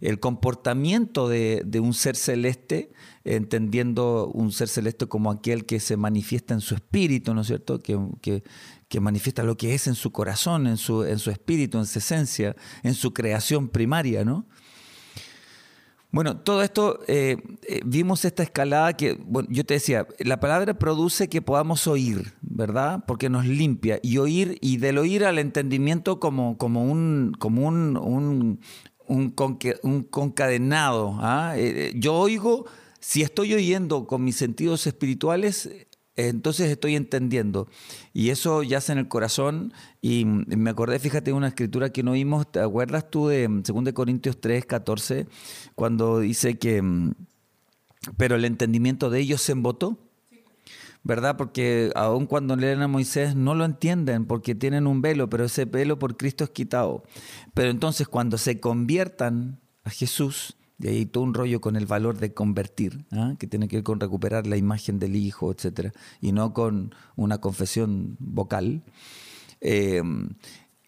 el 0.00 0.20
comportamiento 0.20 1.28
de, 1.28 1.62
de 1.64 1.80
un 1.80 1.94
ser 1.94 2.16
celeste 2.16 2.92
entendiendo 3.24 4.28
un 4.28 4.52
ser 4.52 4.68
celeste 4.68 5.06
como 5.06 5.30
aquel 5.30 5.64
que 5.64 5.80
se 5.80 5.96
manifiesta 5.96 6.54
en 6.54 6.60
su 6.60 6.74
espíritu, 6.74 7.34
¿no 7.34 7.42
es 7.42 7.46
cierto? 7.46 7.78
Que, 7.80 7.98
que, 8.20 9.00
manifiesta 9.00 9.42
lo 9.42 9.56
que 9.56 9.74
es 9.74 9.86
en 9.86 9.94
su 9.94 10.12
corazón, 10.12 10.66
en 10.66 10.76
su, 10.76 11.04
en 11.04 11.18
su 11.18 11.30
espíritu, 11.30 11.78
en 11.78 11.86
su 11.86 11.98
esencia, 11.98 12.54
en 12.82 12.94
su 12.94 13.14
creación 13.14 13.68
primaria, 13.68 14.24
¿no? 14.24 14.46
Bueno, 16.12 16.36
todo 16.36 16.62
esto, 16.62 17.00
eh, 17.08 17.38
eh, 17.66 17.80
vimos 17.86 18.26
esta 18.26 18.42
escalada 18.42 18.92
que, 18.92 19.18
yo 19.48 19.64
te 19.64 19.74
decía, 19.74 20.06
la 20.18 20.40
palabra 20.40 20.78
produce 20.78 21.30
que 21.30 21.40
podamos 21.40 21.86
oír, 21.86 22.34
¿verdad? 22.42 23.02
Porque 23.06 23.30
nos 23.30 23.46
limpia. 23.46 23.98
Y 24.02 24.18
oír, 24.18 24.58
y 24.60 24.76
del 24.76 24.98
oír 24.98 25.24
al 25.24 25.38
entendimiento 25.38 26.20
como, 26.20 26.58
como 26.58 26.84
un, 26.84 27.34
como 27.38 27.66
un, 27.66 27.96
un, 27.96 28.60
un, 29.08 30.02
concadenado. 30.02 31.16
¿ah? 31.18 31.54
Eh, 31.56 31.94
yo 31.96 32.14
oigo 32.14 32.66
si 33.02 33.22
estoy 33.22 33.52
oyendo 33.52 34.06
con 34.06 34.22
mis 34.22 34.36
sentidos 34.36 34.86
espirituales, 34.86 35.68
entonces 36.14 36.70
estoy 36.70 36.94
entendiendo. 36.94 37.68
Y 38.12 38.30
eso 38.30 38.62
yace 38.62 38.92
en 38.92 38.98
el 38.98 39.08
corazón. 39.08 39.72
Y 40.00 40.24
me 40.24 40.70
acordé, 40.70 41.00
fíjate, 41.00 41.32
de 41.32 41.36
una 41.36 41.48
escritura 41.48 41.90
que 41.90 42.04
no 42.04 42.12
vimos. 42.12 42.50
¿Te 42.50 42.60
acuerdas 42.60 43.10
tú 43.10 43.26
de 43.26 43.48
2 43.48 43.92
Corintios 43.92 44.40
3, 44.40 44.66
14? 44.66 45.26
Cuando 45.74 46.20
dice 46.20 46.58
que, 46.58 46.80
pero 48.16 48.36
el 48.36 48.44
entendimiento 48.44 49.10
de 49.10 49.18
ellos 49.18 49.42
se 49.42 49.52
embotó. 49.52 49.98
¿verdad? 51.04 51.36
Porque 51.36 51.90
aun 51.96 52.26
cuando 52.26 52.54
leen 52.54 52.80
a 52.82 52.86
Moisés 52.86 53.34
no 53.34 53.56
lo 53.56 53.64
entienden 53.64 54.24
porque 54.24 54.54
tienen 54.54 54.86
un 54.86 55.02
velo, 55.02 55.28
pero 55.28 55.46
ese 55.46 55.64
velo 55.64 55.98
por 55.98 56.16
Cristo 56.16 56.44
es 56.44 56.50
quitado. 56.50 57.02
Pero 57.54 57.70
entonces 57.70 58.06
cuando 58.06 58.38
se 58.38 58.60
conviertan 58.60 59.60
a 59.82 59.90
Jesús, 59.90 60.56
y 60.82 60.88
ahí 60.88 61.06
todo 61.06 61.22
un 61.22 61.32
rollo 61.32 61.60
con 61.60 61.76
el 61.76 61.86
valor 61.86 62.18
de 62.18 62.34
convertir, 62.34 63.04
¿ah? 63.12 63.34
que 63.38 63.46
tiene 63.46 63.68
que 63.68 63.76
ver 63.76 63.84
con 63.84 64.00
recuperar 64.00 64.48
la 64.48 64.56
imagen 64.56 64.98
del 64.98 65.14
hijo, 65.14 65.52
etcétera, 65.52 65.92
y 66.20 66.32
no 66.32 66.52
con 66.52 66.92
una 67.14 67.38
confesión 67.38 68.16
vocal. 68.18 68.82
Eh, 69.60 70.02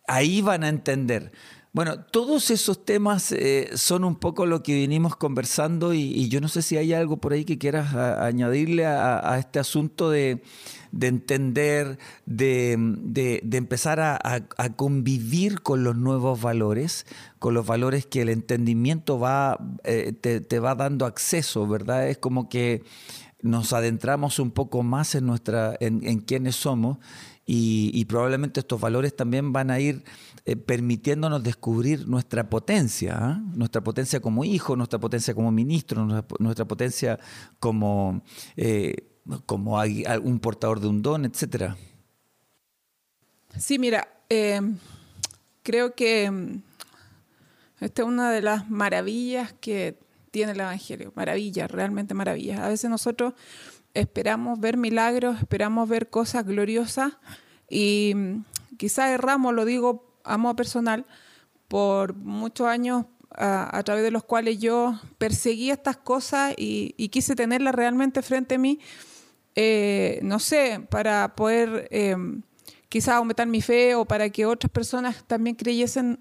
ahí 0.09 0.43
van 0.43 0.65
a 0.65 0.69
entender. 0.69 1.31
Bueno, 1.75 1.99
todos 1.99 2.53
esos 2.53 2.85
temas 2.85 3.33
eh, 3.33 3.69
son 3.75 4.05
un 4.05 4.15
poco 4.15 4.47
lo 4.47 4.63
que 4.63 4.75
venimos 4.75 5.17
conversando 5.17 5.93
y, 5.93 6.29
yo 6.29 6.41
no 6.41 6.47
sé 6.47 6.63
si 6.63 6.77
hay 6.77 6.93
algo 6.93 7.17
por 7.17 7.33
ahí 7.33 7.45
que 7.45 7.59
quieras 7.59 7.97
añadirle 7.97 8.87
a, 8.87 9.37
este 9.41 9.59
asunto 9.59 10.09
de, 10.09 10.41
de 10.93 11.09
entender, 11.09 11.99
de, 12.27 12.75
empezar 13.51 13.99
a, 13.99 14.41
convivir 14.77 15.63
con 15.63 15.83
los 15.83 15.97
nuevos 15.97 16.41
valores, 16.41 17.07
con 17.41 17.55
los 17.55 17.67
valores 17.67 18.07
que 18.07 18.23
el 18.23 18.29
entendimiento 18.29 19.19
va, 19.19 19.59
eh, 19.83 20.13
te, 20.13 20.59
va 20.61 20.77
dando 20.77 21.07
acceso, 21.07 21.67
¿verdad? 21.67 22.09
Es 22.09 22.19
como 22.19 22.49
que 22.49 22.85
nos 23.43 23.73
adentramos 23.73 24.39
un 24.39 24.53
poco 24.53 24.85
más 24.85 25.17
en, 25.17 25.27
nuestra, 25.27 25.77
en 25.81 26.21
quiénes 26.21 26.55
somos 26.55 26.99
y, 27.47 28.05
probablemente 28.07 28.61
estos 28.61 28.81
valores 28.81 29.15
también 29.15 29.53
van 29.53 29.71
a 29.71 29.79
ir 29.79 30.03
eh, 30.47 30.57
permitiéndonos 30.57 31.43
descubrir 31.43 32.07
nuestra 32.07 32.51
potencia, 32.51 33.17
¿ah? 33.19 33.43
nuestra 33.55 33.83
potencia 33.83 34.21
como 34.21 34.45
hijo, 34.45 34.77
nuestra 34.77 34.99
potencia 34.99 35.35
como 35.35 35.51
ministro, 35.51 36.05
nuestra, 36.39 36.67
potencia 36.67 37.19
como... 37.59 38.23
Eh, 38.57 39.11
como 39.47 39.81
un 40.23 40.39
portador 40.39 40.81
de 40.81 40.87
un 40.87 41.01
don, 41.01 41.25
etcétera? 41.25 41.79
Sí, 43.57 43.79
mira, 43.79 44.07
eh, 44.29 44.61
creo 45.63 45.95
que 45.95 46.31
mm, 46.31 46.63
esta 47.81 48.03
es 48.03 48.09
una 48.09 48.31
de 48.31 48.43
las 48.43 48.69
maravillas 48.69 49.55
que 49.55 49.99
tiene 50.31 50.53
el 50.53 50.61
Evangelio, 50.61 51.13
maravillas, 51.15 51.71
realmente 51.71 52.15
maravillas. 52.15 52.61
A 52.61 52.69
veces 52.69 52.91
nosotros 52.91 53.35
esperamos 53.95 54.61
ver 54.61 54.77
milagros, 54.77 55.39
esperamos 55.39 55.89
ver 55.89 56.11
cosas 56.11 56.45
gloriosas 56.45 57.15
y 57.71 58.13
mm, 58.15 58.45
quizás 58.77 59.11
erramos, 59.11 59.55
lo 59.55 59.65
digo 59.65 60.14
a 60.25 60.39
modo 60.39 60.57
personal, 60.57 61.07
por 61.69 62.15
muchos 62.15 62.67
años 62.67 63.07
a, 63.31 63.83
través 63.85 64.05
de 64.05 64.11
los 64.11 64.25
cuales 64.25 64.59
yo 64.59 64.99
perseguí 65.19 65.71
estas 65.71 65.97
cosas 65.97 66.55
y, 66.57 66.95
y 66.97 67.09
quise 67.09 67.35
tenerlas 67.35 67.75
realmente 67.75 68.23
frente 68.23 68.55
a 68.55 68.59
mí 68.59 68.79
eh, 69.57 70.19
no 70.23 70.39
sé, 70.41 70.85
para 70.91 71.37
poder 71.37 71.87
eh, 71.91 72.17
quizás 72.89 73.15
aumentar 73.15 73.47
mi 73.47 73.63
fe 73.63 73.95
o 73.95 74.05
para 74.05 74.29
que 74.31 74.47
otras 74.47 74.71
personas 74.71 75.25
también 75.27 75.55
creyesen, 75.55 76.19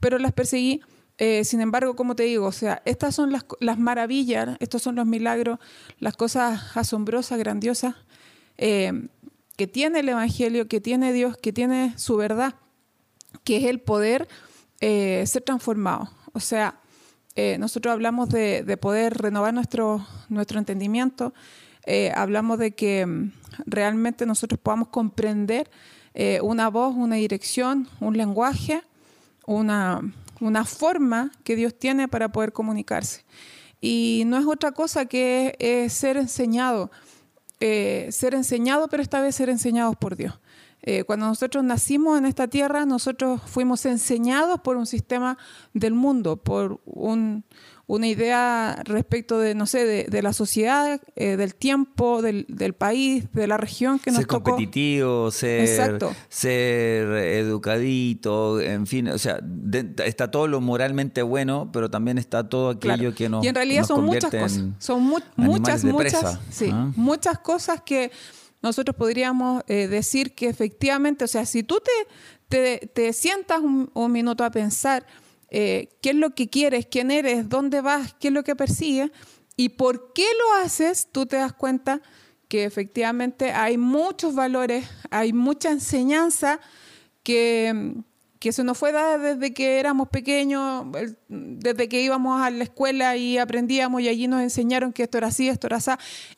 pero 0.00 0.18
las 0.18 0.32
perseguí. 0.32 0.82
Eh, 1.16 1.44
sin 1.44 1.60
embargo, 1.60 1.96
como 1.96 2.14
te 2.14 2.24
digo, 2.24 2.46
o 2.46 2.52
sea, 2.52 2.82
estas 2.84 3.14
son 3.14 3.32
las, 3.32 3.44
las, 3.60 3.78
maravillas, 3.78 4.56
estos 4.60 4.82
son 4.82 4.96
los 4.96 5.06
milagros, 5.06 5.58
las 5.98 6.14
cosas 6.14 6.76
asombrosas, 6.76 7.38
grandiosas 7.38 7.96
que 8.56 9.66
tiene 9.66 10.00
el 10.00 10.08
Evangelio, 10.08 10.66
que 10.68 10.80
tiene 10.80 11.12
Dios, 11.12 11.36
que 11.36 11.52
tiene 11.52 11.94
su 11.96 12.16
verdad, 12.16 12.56
que 13.44 13.58
es 13.58 13.64
el 13.64 13.80
poder 13.80 14.28
ser 14.80 15.42
transformado. 15.42 16.10
O 16.32 16.40
sea, 16.40 16.80
eh, 17.40 17.56
nosotros 17.56 17.92
hablamos 17.92 18.30
de, 18.30 18.64
de, 18.64 18.76
poder 18.76 19.16
renovar 19.16 19.54
nuestro, 19.54 20.04
nuestro 20.28 20.58
entendimiento, 20.58 21.32
eh, 21.86 22.10
hablamos 22.16 22.58
de 22.58 22.72
que 22.72 23.06
mm, 23.06 23.32
realmente 23.64 24.26
nosotros 24.26 24.58
podamos 24.60 24.88
comprender 24.88 25.70
eh, 26.14 26.40
una 26.42 26.68
voz, 26.68 26.96
una 26.96 27.14
dirección, 27.14 27.86
un 28.00 28.16
lenguaje, 28.16 28.82
una, 29.46 30.00
una 30.40 30.64
forma 30.64 31.30
que 31.44 31.54
Dios 31.54 31.78
tiene 31.78 32.08
para 32.08 32.32
poder 32.32 32.52
comunicarse. 32.52 33.24
Y 33.80 34.24
no 34.26 34.36
es 34.36 34.44
otra 34.44 34.72
cosa 34.72 35.04
que 35.06 35.86
ser 35.90 36.16
enseñado, 36.16 36.90
ser 37.60 38.34
enseñado, 38.34 38.88
pero 38.88 39.00
esta 39.00 39.20
vez 39.20 39.36
ser 39.36 39.48
enseñados 39.48 39.94
por 39.94 40.16
Dios. 40.16 40.34
Eh, 40.90 41.04
cuando 41.04 41.26
nosotros 41.26 41.62
nacimos 41.64 42.16
en 42.16 42.24
esta 42.24 42.48
tierra, 42.48 42.86
nosotros 42.86 43.42
fuimos 43.44 43.84
enseñados 43.84 44.58
por 44.60 44.78
un 44.78 44.86
sistema 44.86 45.36
del 45.74 45.92
mundo, 45.92 46.38
por 46.38 46.80
una 47.86 48.06
idea 48.06 48.80
respecto 48.86 49.38
de, 49.38 49.54
no 49.54 49.66
sé, 49.66 50.06
de, 50.08 50.22
la 50.22 50.32
sociedad, 50.32 50.98
eh, 51.14 51.36
del 51.36 51.54
tiempo, 51.54 52.22
del, 52.22 52.46
país, 52.72 53.30
de 53.34 53.46
la 53.46 53.58
región 53.58 53.98
que 53.98 54.12
nos 54.12 54.20
ser 54.20 54.28
competitivo, 54.28 55.30
ser, 55.30 55.98
ser 56.30 57.06
educadito, 57.12 58.58
en 58.58 58.86
fin, 58.86 59.08
o 59.08 59.18
sea, 59.18 59.40
está 60.06 60.30
todo 60.30 60.46
lo 60.46 60.62
moralmente 60.62 61.20
bueno, 61.20 61.68
pero 61.70 61.90
también 61.90 62.16
está 62.16 62.48
todo 62.48 62.70
aquello 62.70 63.14
que 63.14 63.28
nos 63.28 63.44
Y 63.44 63.48
en 63.48 63.54
realidad 63.54 63.84
son 63.84 64.06
muchas 64.06 64.30
cosas, 64.30 64.64
son 64.78 65.02
muchas, 65.36 65.84
muchas, 65.84 66.38
sí, 66.48 66.70
¿ah? 66.72 66.90
muchas 66.96 67.38
cosas 67.40 67.82
que 67.82 68.10
nosotros 68.62 68.96
podríamos 68.96 69.62
eh, 69.68 69.88
decir 69.88 70.34
que 70.34 70.48
efectivamente, 70.48 71.24
o 71.24 71.28
sea, 71.28 71.46
si 71.46 71.62
tú 71.62 71.80
te, 72.48 72.86
te, 72.88 73.12
sientas 73.12 73.60
un, 73.60 74.12
minuto 74.12 74.44
a 74.44 74.50
pensar 74.50 75.06
eh, 75.50 75.96
qué 76.02 76.10
es 76.10 76.16
lo 76.16 76.34
que 76.34 76.48
quieres, 76.48 76.86
quién 76.90 77.10
eres, 77.10 77.48
dónde 77.48 77.80
vas, 77.80 78.14
qué 78.18 78.28
es 78.28 78.34
lo 78.34 78.42
que 78.42 78.56
persigues 78.56 79.10
y 79.56 79.70
por 79.70 80.12
qué 80.12 80.26
lo 80.38 80.62
haces, 80.64 81.08
tú 81.12 81.26
te 81.26 81.36
das 81.36 81.52
cuenta 81.52 82.02
que 82.48 82.64
efectivamente 82.64 83.52
hay 83.52 83.76
muchos 83.78 84.34
valores, 84.34 84.86
hay 85.10 85.32
mucha 85.32 85.70
enseñanza 85.70 86.60
que, 87.22 87.94
que 88.38 88.52
se 88.52 88.62
nos 88.62 88.78
fue 88.78 88.92
dada 88.92 89.18
desde 89.18 89.52
que 89.52 89.80
éramos 89.80 90.08
pequeños, 90.08 90.86
desde 91.28 91.88
que 91.88 92.00
íbamos 92.02 92.40
a 92.40 92.50
la 92.50 92.64
escuela 92.64 93.16
y 93.16 93.38
aprendíamos 93.38 94.00
y 94.02 94.08
allí 94.08 94.28
nos 94.28 94.42
enseñaron 94.42 94.92
que 94.92 95.02
esto 95.02 95.18
era 95.18 95.28
así, 95.28 95.48
esto 95.48 95.66
era 95.66 95.78
así, 95.78 95.90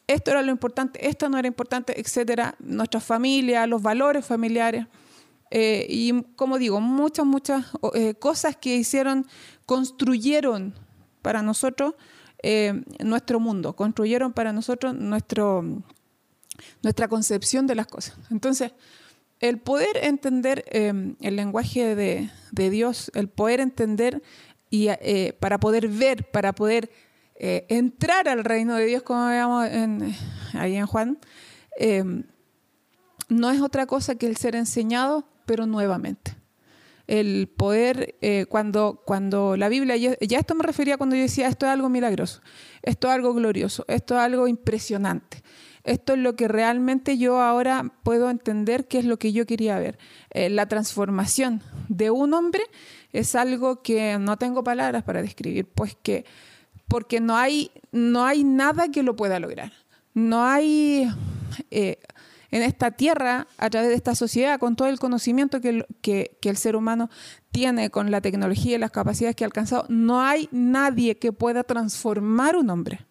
esto 0.06 0.30
era 0.30 0.42
lo 0.42 0.50
importante, 0.50 1.06
esto 1.06 1.28
no 1.28 1.38
era 1.38 1.46
importante, 1.46 2.00
etcétera, 2.00 2.54
nuestra 2.58 3.00
familia, 3.00 3.66
los 3.66 3.82
valores 3.82 4.24
familiares. 4.24 4.86
Eh, 5.50 5.86
y 5.88 6.22
como 6.36 6.58
digo, 6.58 6.80
muchas, 6.80 7.26
muchas 7.26 7.66
eh, 7.94 8.14
cosas 8.14 8.56
que 8.56 8.76
hicieron, 8.76 9.26
construyeron 9.66 10.74
para 11.22 11.42
nosotros 11.42 11.94
eh, 12.42 12.82
nuestro 13.00 13.40
mundo, 13.40 13.74
construyeron 13.74 14.32
para 14.32 14.52
nosotros 14.52 14.94
nuestro, 14.94 15.82
nuestra 16.82 17.08
concepción 17.08 17.66
de 17.66 17.74
las 17.74 17.88
cosas. 17.88 18.16
Entonces, 18.30 18.72
el 19.40 19.58
poder 19.58 19.96
entender 20.02 20.64
em, 20.70 21.16
el 21.20 21.36
lenguaje 21.36 21.94
de, 21.94 22.30
Dios, 22.70 23.10
el 23.14 23.28
poder 23.28 23.60
entender 23.60 24.22
y 24.68 24.88
eh, 24.88 25.36
para 25.40 25.58
poder 25.58 25.88
ver, 25.88 26.30
para 26.30 26.54
poder 26.54 26.90
eh, 27.34 27.64
entrar 27.68 28.28
al 28.28 28.44
reino 28.44 28.76
de 28.76 28.84
Dios, 28.84 29.02
como 29.02 29.26
veamos 29.26 29.66
ahí 30.52 30.76
en 30.76 30.86
Juan, 30.86 31.18
em, 31.78 32.24
no 33.28 33.50
es 33.50 33.62
otra 33.62 33.86
cosa 33.86 34.14
que 34.14 34.26
el 34.26 34.36
ser 34.36 34.54
enseñado, 34.54 35.26
pero 35.46 35.66
nuevamente. 35.66 36.36
El 37.06 37.48
poder, 37.48 38.16
eh, 38.20 38.46
cuando, 38.48 39.02
cuando 39.04 39.56
la 39.56 39.68
Biblia, 39.68 39.96
ya, 39.96 40.16
ya 40.20 40.38
esto 40.38 40.54
me 40.54 40.62
refería 40.62 40.96
cuando 40.96 41.16
yo 41.16 41.22
decía, 41.22 41.48
esto 41.48 41.66
es 41.66 41.72
algo 41.72 41.88
milagroso, 41.88 42.42
esto 42.82 43.08
es 43.08 43.14
algo 43.14 43.32
glorioso, 43.34 43.84
esto 43.88 44.14
es 44.14 44.20
algo 44.20 44.46
impresionante. 44.46 45.42
Esto 45.84 46.12
es 46.12 46.18
lo 46.18 46.36
que 46.36 46.48
realmente 46.48 47.16
yo 47.16 47.40
ahora 47.40 47.92
puedo 48.02 48.30
entender 48.30 48.86
que 48.86 48.98
es 48.98 49.04
lo 49.04 49.18
que 49.18 49.32
yo 49.32 49.46
quería 49.46 49.78
ver. 49.78 49.98
Eh, 50.30 50.50
la 50.50 50.66
transformación 50.66 51.62
de 51.88 52.10
un 52.10 52.34
hombre 52.34 52.62
es 53.12 53.34
algo 53.34 53.82
que 53.82 54.18
no 54.18 54.36
tengo 54.36 54.62
palabras 54.62 55.02
para 55.02 55.22
describir, 55.22 55.66
pues 55.66 55.96
que 56.02 56.24
porque 56.86 57.20
no 57.20 57.36
hay, 57.36 57.70
no 57.92 58.24
hay 58.26 58.44
nada 58.44 58.88
que 58.88 59.02
lo 59.02 59.16
pueda 59.16 59.38
lograr. 59.38 59.72
No 60.12 60.44
hay 60.44 61.08
eh, 61.70 61.98
en 62.50 62.62
esta 62.62 62.90
tierra, 62.90 63.46
a 63.58 63.70
través 63.70 63.90
de 63.90 63.94
esta 63.94 64.16
sociedad, 64.16 64.58
con 64.58 64.74
todo 64.74 64.88
el 64.88 64.98
conocimiento 64.98 65.60
que, 65.60 65.86
que, 66.02 66.36
que 66.42 66.48
el 66.48 66.56
ser 66.56 66.74
humano 66.74 67.08
tiene, 67.52 67.90
con 67.90 68.10
la 68.10 68.20
tecnología 68.20 68.74
y 68.74 68.78
las 68.78 68.90
capacidades 68.90 69.36
que 69.36 69.44
ha 69.44 69.46
alcanzado, 69.46 69.86
no 69.88 70.20
hay 70.20 70.48
nadie 70.50 71.16
que 71.16 71.32
pueda 71.32 71.62
transformar 71.62 72.56
un 72.56 72.70
hombre 72.70 73.06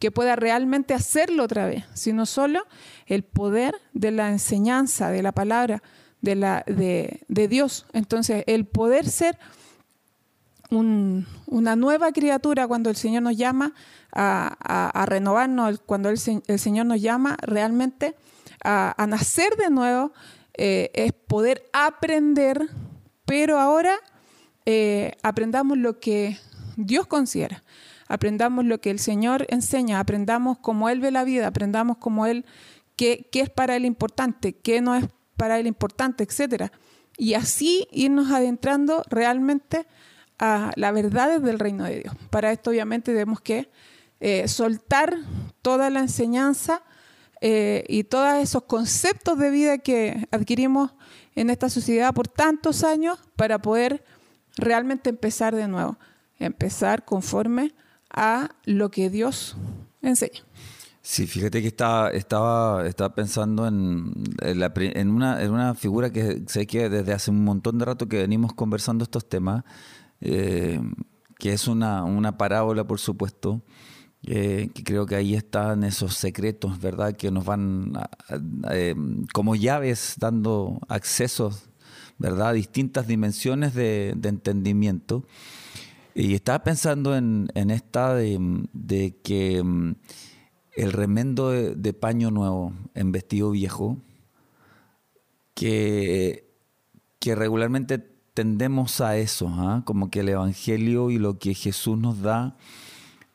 que 0.00 0.10
pueda 0.10 0.34
realmente 0.34 0.94
hacerlo 0.94 1.44
otra 1.44 1.66
vez, 1.66 1.84
sino 1.92 2.26
solo 2.26 2.66
el 3.06 3.22
poder 3.22 3.76
de 3.92 4.10
la 4.10 4.30
enseñanza, 4.30 5.10
de 5.10 5.22
la 5.22 5.32
palabra 5.32 5.82
de, 6.22 6.34
la, 6.34 6.64
de, 6.66 7.48
Dios. 7.48 7.86
Entonces, 7.92 8.42
el 8.46 8.66
poder 8.66 9.08
ser 9.08 9.38
una 10.70 11.76
nueva 11.76 12.12
criatura 12.12 12.66
cuando 12.66 12.90
el 12.90 12.96
Señor 12.96 13.22
nos 13.22 13.36
llama 13.36 13.74
a, 14.12 15.04
renovarnos, 15.06 15.80
cuando 15.84 16.08
el, 16.08 16.18
Señor 16.18 16.86
nos 16.86 17.00
llama 17.02 17.36
realmente 17.42 18.16
a, 18.64 19.06
nacer 19.06 19.54
de 19.56 19.68
nuevo, 19.68 20.12
eh, 20.54 20.90
es 20.94 21.12
poder 21.12 21.68
aprender, 21.74 22.68
pero 23.26 23.58
ahora 23.58 23.96
eh, 24.64 25.12
aprendamos 25.22 25.76
lo 25.76 26.00
que 26.00 26.38
Dios 26.76 27.06
considera 27.06 27.62
aprendamos 28.10 28.64
lo 28.64 28.80
que 28.80 28.90
el 28.90 28.98
Señor 28.98 29.46
enseña, 29.50 30.00
aprendamos 30.00 30.58
cómo 30.58 30.88
Él 30.88 31.00
ve 31.00 31.12
la 31.12 31.22
vida, 31.22 31.46
aprendamos 31.46 31.98
cómo 31.98 32.26
Él, 32.26 32.44
qué, 32.96 33.28
qué 33.30 33.40
es 33.40 33.50
para 33.50 33.76
Él 33.76 33.84
importante, 33.84 34.52
qué 34.52 34.80
no 34.80 34.96
es 34.96 35.06
para 35.36 35.60
Él 35.60 35.68
importante, 35.68 36.24
etcétera. 36.24 36.72
Y 37.16 37.34
así 37.34 37.86
irnos 37.92 38.32
adentrando 38.32 39.04
realmente 39.08 39.86
a 40.40 40.72
las 40.74 40.92
verdades 40.92 41.40
del 41.40 41.60
reino 41.60 41.84
de 41.84 42.00
Dios. 42.00 42.14
Para 42.30 42.50
esto 42.50 42.70
obviamente 42.70 43.12
debemos 43.12 43.40
que 43.40 43.70
eh, 44.18 44.48
soltar 44.48 45.16
toda 45.62 45.88
la 45.88 46.00
enseñanza 46.00 46.82
eh, 47.40 47.84
y 47.88 48.04
todos 48.04 48.34
esos 48.34 48.64
conceptos 48.64 49.38
de 49.38 49.50
vida 49.50 49.78
que 49.78 50.26
adquirimos 50.32 50.90
en 51.36 51.48
esta 51.48 51.68
sociedad 51.70 52.12
por 52.12 52.26
tantos 52.26 52.82
años 52.82 53.20
para 53.36 53.62
poder 53.62 54.02
realmente 54.56 55.10
empezar 55.10 55.54
de 55.54 55.68
nuevo, 55.68 55.96
empezar 56.38 57.04
conforme 57.04 57.72
a 58.10 58.50
lo 58.64 58.90
que 58.90 59.10
Dios 59.10 59.56
enseña. 60.02 60.40
Sí, 61.02 61.26
fíjate 61.26 61.62
que 61.62 61.68
estaba, 61.68 62.10
estaba, 62.10 63.14
pensando 63.14 63.66
en, 63.66 64.12
en, 64.42 65.10
una, 65.10 65.42
en 65.42 65.50
una 65.50 65.74
figura 65.74 66.10
que 66.10 66.42
sé 66.46 66.66
que 66.66 66.90
desde 66.90 67.12
hace 67.14 67.30
un 67.30 67.42
montón 67.42 67.78
de 67.78 67.86
rato 67.86 68.06
que 68.06 68.18
venimos 68.18 68.52
conversando 68.52 69.04
estos 69.04 69.26
temas, 69.26 69.64
eh, 70.20 70.78
que 71.38 71.54
es 71.54 71.68
una, 71.68 72.04
una 72.04 72.36
parábola, 72.36 72.86
por 72.86 73.00
supuesto, 73.00 73.62
eh, 74.26 74.68
que 74.74 74.84
creo 74.84 75.06
que 75.06 75.16
ahí 75.16 75.34
están 75.34 75.84
esos 75.84 76.14
secretos, 76.14 76.78
¿verdad? 76.80 77.16
Que 77.16 77.30
nos 77.30 77.46
van 77.46 77.94
eh, 78.70 78.94
como 79.32 79.56
llaves 79.56 80.16
dando 80.18 80.80
accesos, 80.88 81.70
¿verdad? 82.18 82.48
A 82.48 82.52
distintas 82.52 83.06
dimensiones 83.06 83.72
de 83.72 84.10
entendimiento. 84.22 85.24
Y 86.14 86.34
estaba 86.34 86.62
pensando 86.64 87.16
en, 87.16 87.48
esta 87.54 88.14
de, 88.14 89.16
que 89.22 89.62
mm, 89.62 89.94
el 90.76 90.92
remendo 90.92 91.50
de, 91.50 91.92
paño 91.92 92.30
nuevo 92.30 92.72
en 92.94 93.12
vestido 93.12 93.50
viejo, 93.50 93.98
que, 95.54 96.48
que 97.18 97.34
regularmente 97.34 97.98
tendemos 98.34 99.00
a 99.00 99.16
eso, 99.16 99.48
¿ah? 99.50 99.82
como 99.84 100.10
que 100.10 100.20
el 100.20 100.30
Evangelio 100.30 101.10
y 101.10 101.18
lo 101.18 101.38
que 101.38 101.54
Jesús 101.54 101.98
nos 101.98 102.22
da, 102.22 102.56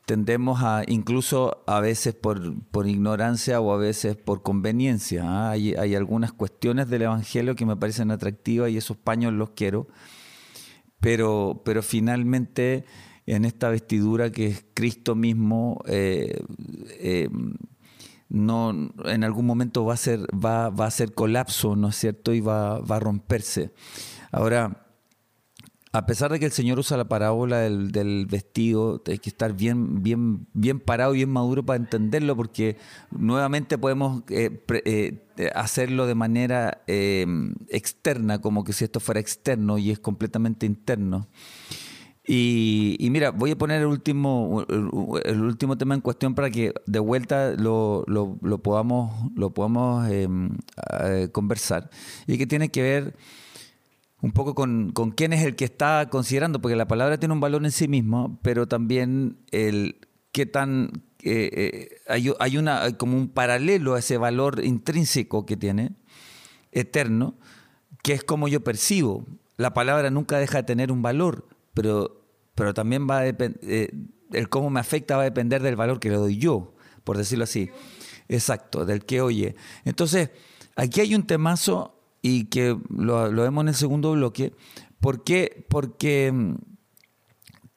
tendemos 0.06 0.62
a, 0.64 0.84
incluso 0.88 1.64
a 1.68 1.80
veces 1.80 2.14
por, 2.14 2.60
por 2.72 2.88
ignorancia 2.88 3.60
o 3.62 3.74
a 3.74 3.78
veces 3.78 4.16
por 4.16 4.42
conveniencia. 4.42 5.24
¿ah? 5.26 5.52
Hay, 5.52 5.76
hay 5.76 5.96
algunas 5.96 6.34
cuestiones 6.34 6.90
del 6.90 7.04
Evangelio 7.04 7.56
que 7.56 7.66
me 7.66 7.76
parecen 7.76 8.12
atractivas 8.12 8.70
y 8.70 8.78
esos 8.78 8.98
paños 8.98 9.34
los 9.34 9.52
quiero 9.52 9.88
pero, 11.06 11.62
pero 11.64 11.84
finalmente 11.84 12.84
en 13.28 13.46
esta 13.46 13.70
vestidura 13.70 14.32
que 14.32 14.48
es 14.48 14.66
Cristo 14.74 15.14
mismo, 15.14 15.84
eh, 15.86 16.42
eh, 17.00 17.30
no, 18.28 18.92
en 19.06 19.24
algún 19.24 19.46
momento 19.46 19.86
va 19.86 19.94
a 19.94 19.98
ser, 19.98 20.22
va, 20.34 20.72
va 20.72 20.88
a 20.88 20.92
ser 20.92 21.14
colapso, 21.14 21.76
¿no 21.76 21.90
es 21.90 21.96
cierto? 21.96 22.34
Y 22.34 22.42
va, 22.42 22.80
va 22.80 22.96
a 22.96 23.00
romperse. 23.00 23.72
Ahora, 24.32 24.85
a 25.96 26.06
pesar 26.06 26.32
de 26.32 26.40
que 26.40 26.46
el 26.46 26.52
Señor 26.52 26.78
usa 26.78 26.98
la 26.98 27.08
parábola 27.08 27.60
del, 27.60 28.26
vestido, 28.26 29.02
hay 29.08 29.18
que 29.18 29.30
estar 29.30 29.54
bien, 29.54 30.04
bien, 30.04 30.46
bien 30.54 30.80
parado 30.80 31.14
y 31.14 31.18
bien 31.18 31.30
maduro 31.30 31.66
para 31.66 31.78
entenderlo, 31.78 32.36
porque 32.36 32.78
nuevamente 33.12 33.78
podemos 33.78 34.24
eh, 34.30 34.62
eh, 34.86 35.50
hacerlo 35.56 36.06
de 36.06 36.16
manera 36.16 36.84
eh, 36.88 37.26
externa, 37.70 38.42
como 38.42 38.66
que 38.66 38.74
si 38.74 38.84
esto 38.84 39.00
fuera 39.00 39.22
externo 39.22 39.78
y 39.78 39.92
es 39.92 40.00
completamente 40.00 40.66
interno. 40.66 41.30
Y, 42.28 43.08
mira, 43.12 43.30
voy 43.30 43.52
a 43.52 43.58
poner 43.58 43.82
el 43.82 43.88
último, 43.88 44.66
el, 44.68 45.42
último 45.42 45.78
tema 45.78 45.94
en 45.94 46.02
cuestión 46.02 46.34
para 46.34 46.50
que 46.50 46.74
de 46.88 47.00
vuelta 47.00 47.52
lo, 47.52 48.04
lo, 48.08 48.58
podamos, 48.64 49.32
lo 49.36 49.54
podamos 49.54 50.10
em, 50.10 50.58
eh, 51.04 51.30
conversar. 51.32 51.90
Y 52.26 52.38
que 52.40 52.48
tiene 52.48 52.70
que 52.70 52.82
ver 52.82 53.16
un 54.26 54.32
poco 54.32 54.56
con, 54.56 54.92
con, 54.92 55.12
quién 55.12 55.34
es 55.34 55.46
el 55.46 55.56
que 55.56 55.66
está 55.66 56.10
considerando, 56.10 56.60
porque 56.60 56.76
la 56.76 56.88
palabra 56.88 57.20
tiene 57.20 57.36
un 57.36 57.40
valor 57.40 57.64
en 57.64 57.72
sí 57.72 57.88
mismo, 57.88 58.40
pero 58.42 58.68
también 58.68 59.38
el 59.52 60.00
qué 60.32 60.48
tan... 60.48 61.04
Eh, 61.22 61.50
eh, 61.54 61.90
hay, 62.08 62.32
hay, 62.40 62.58
una, 62.58 62.98
como 62.98 63.18
un 63.18 63.30
paralelo 63.30 63.94
a 63.94 64.00
ese 64.00 64.18
valor 64.18 64.66
intrínseco 64.66 65.46
que 65.46 65.58
tiene, 65.58 65.92
eterno, 66.72 67.36
que 68.02 68.14
es 68.14 68.24
como 68.24 68.48
yo 68.48 68.64
percibo. 68.64 69.28
La 69.58 69.76
palabra 69.76 70.10
nunca 70.10 70.40
deja 70.40 70.58
de 70.58 70.64
tener 70.64 70.92
un 70.92 71.04
valor, 71.04 71.48
pero, 71.76 72.26
pero 72.56 72.74
también 72.74 73.08
va 73.08 73.20
a 73.20 73.28
eh, 73.28 73.92
el 74.32 74.50
cómo 74.50 74.72
me 74.72 74.80
afecta 74.80 75.18
va 75.18 75.22
a 75.22 75.26
depender 75.26 75.62
del 75.62 75.76
valor 75.76 76.00
que 76.00 76.10
le 76.10 76.16
doy 76.16 76.40
yo, 76.40 76.74
por 77.04 77.16
decirlo 77.16 77.44
así. 77.44 77.70
Exacto, 78.28 78.86
del 78.86 79.06
que 79.06 79.22
oye. 79.22 79.56
Entonces, 79.84 80.32
aquí 80.76 81.02
hay 81.02 81.14
un 81.14 81.28
temazo 81.28 81.95
y 82.28 82.46
que 82.46 82.76
lo, 82.90 83.32
vemos 83.32 83.62
en 83.62 83.68
el 83.68 83.76
segundo 83.76 84.14
bloque. 84.14 84.56
¿Por 85.00 85.24
qué? 85.24 85.64
Porque 85.70 86.32
mm, 86.32 86.56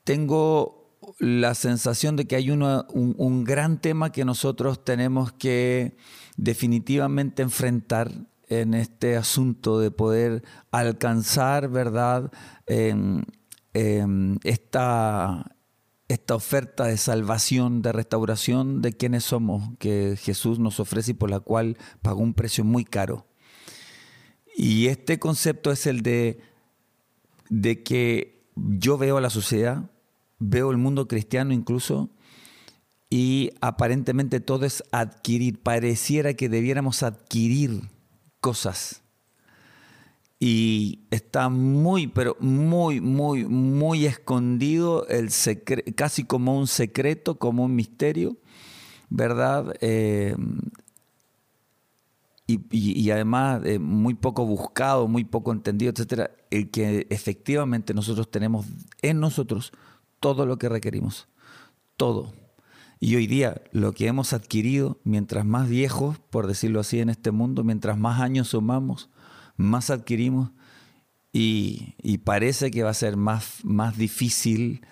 tengo 0.04 1.02
la 1.18 1.54
sensación 1.54 2.16
de 2.16 2.24
que 2.24 2.37
hay 2.37 2.50
un, 2.50 2.62
un 2.62 3.44
gran 3.44 3.78
tema 3.78 4.11
que 4.11 4.24
nosotros 4.24 4.82
tenemos 4.82 5.32
que 5.32 5.98
definitivamente 6.38 7.42
enfrentar 7.42 8.11
en 8.46 8.72
este 8.72 9.18
asunto 9.18 9.78
de 9.80 9.90
poder 9.90 10.42
alcanzar, 10.70 11.68
¿verdad?, 11.68 12.32
esta, 14.44 15.56
esta 16.08 16.34
oferta 16.34 16.87
de 16.87 16.96
salvación, 16.96 17.82
de 17.82 17.92
restauración 17.92 18.80
de 18.80 18.94
quienes 18.94 19.24
somos, 19.24 19.76
que 19.78 20.16
Jesús 20.18 20.58
nos 20.58 20.80
ofrece 20.80 21.11
y 21.11 21.14
por 21.14 21.28
la 21.28 21.40
cual 21.40 21.76
pagó 22.00 22.22
un 22.22 22.32
precio 22.32 22.64
muy 22.64 22.87
caro. 22.87 23.27
Y 24.60 24.88
este 24.88 25.20
concepto 25.20 25.70
es 25.70 25.86
el 25.86 26.02
de, 26.02 26.40
de 27.48 27.84
que 27.84 28.42
yo 28.56 28.98
veo 28.98 29.16
a 29.16 29.20
la 29.20 29.30
sociedad, 29.30 29.88
veo 30.40 30.72
el 30.72 30.78
mundo 30.78 31.06
cristiano 31.06 31.54
incluso, 31.54 32.10
y 33.08 33.52
aparentemente 33.60 34.40
todo 34.40 34.66
es 34.66 34.82
adquirir. 34.90 35.62
Pareciera 35.62 36.34
que 36.34 36.48
debiéramos 36.48 37.04
adquirir 37.04 37.82
cosas 38.40 39.02
y 40.40 41.06
está 41.12 41.50
muy, 41.50 42.08
pero 42.08 42.36
muy, 42.40 43.00
muy, 43.00 43.44
muy 43.44 44.06
escondido, 44.06 45.06
el 45.06 45.28
casi 45.94 46.24
como 46.24 46.58
un 46.58 46.66
secreto, 46.66 47.38
como 47.38 47.64
un 47.64 47.76
misterio, 47.76 48.36
¿verdad? 49.08 49.76
Eh, 49.80 50.34
y, 52.50 53.11
además 53.11 53.61
eh, 53.66 53.78
muy 53.78 54.14
poco 54.14 54.46
buscado, 54.46 55.06
muy 55.06 55.24
poco 55.24 55.52
entendido, 55.52 55.92
etcétera, 55.92 56.30
el 56.50 56.70
que 56.70 57.06
efectivamente 57.11 57.92
nosotros 57.92 58.30
tenemos 58.30 58.66
en 59.02 59.20
nosotros 59.20 59.72
todo 60.18 60.46
lo 60.46 60.58
que 60.58 60.70
requerimos, 60.70 61.28
todo. 61.98 62.32
Y 63.00 63.16
hoy 63.16 63.26
día 63.26 63.61
lo 63.70 63.92
que 63.92 64.06
hemos 64.06 64.32
adquirido, 64.32 64.98
mientras 65.04 65.44
más 65.44 65.68
viejos, 65.68 66.18
por 66.30 66.46
decirlo 66.46 66.80
así, 66.80 67.00
en 67.00 67.11
este 67.11 67.32
mundo, 67.32 67.64
mientras 67.64 67.98
más 67.98 68.20
años 68.20 68.48
sumamos, 68.48 69.11
más 69.56 69.90
adquirimos 69.90 70.50
y, 71.30 72.18
parece 72.24 72.70
que 72.70 72.82
va 72.82 72.90
a 72.90 72.94
ser 72.94 73.18
más, 73.18 73.58
más 73.62 73.98
difícil, 73.98 74.87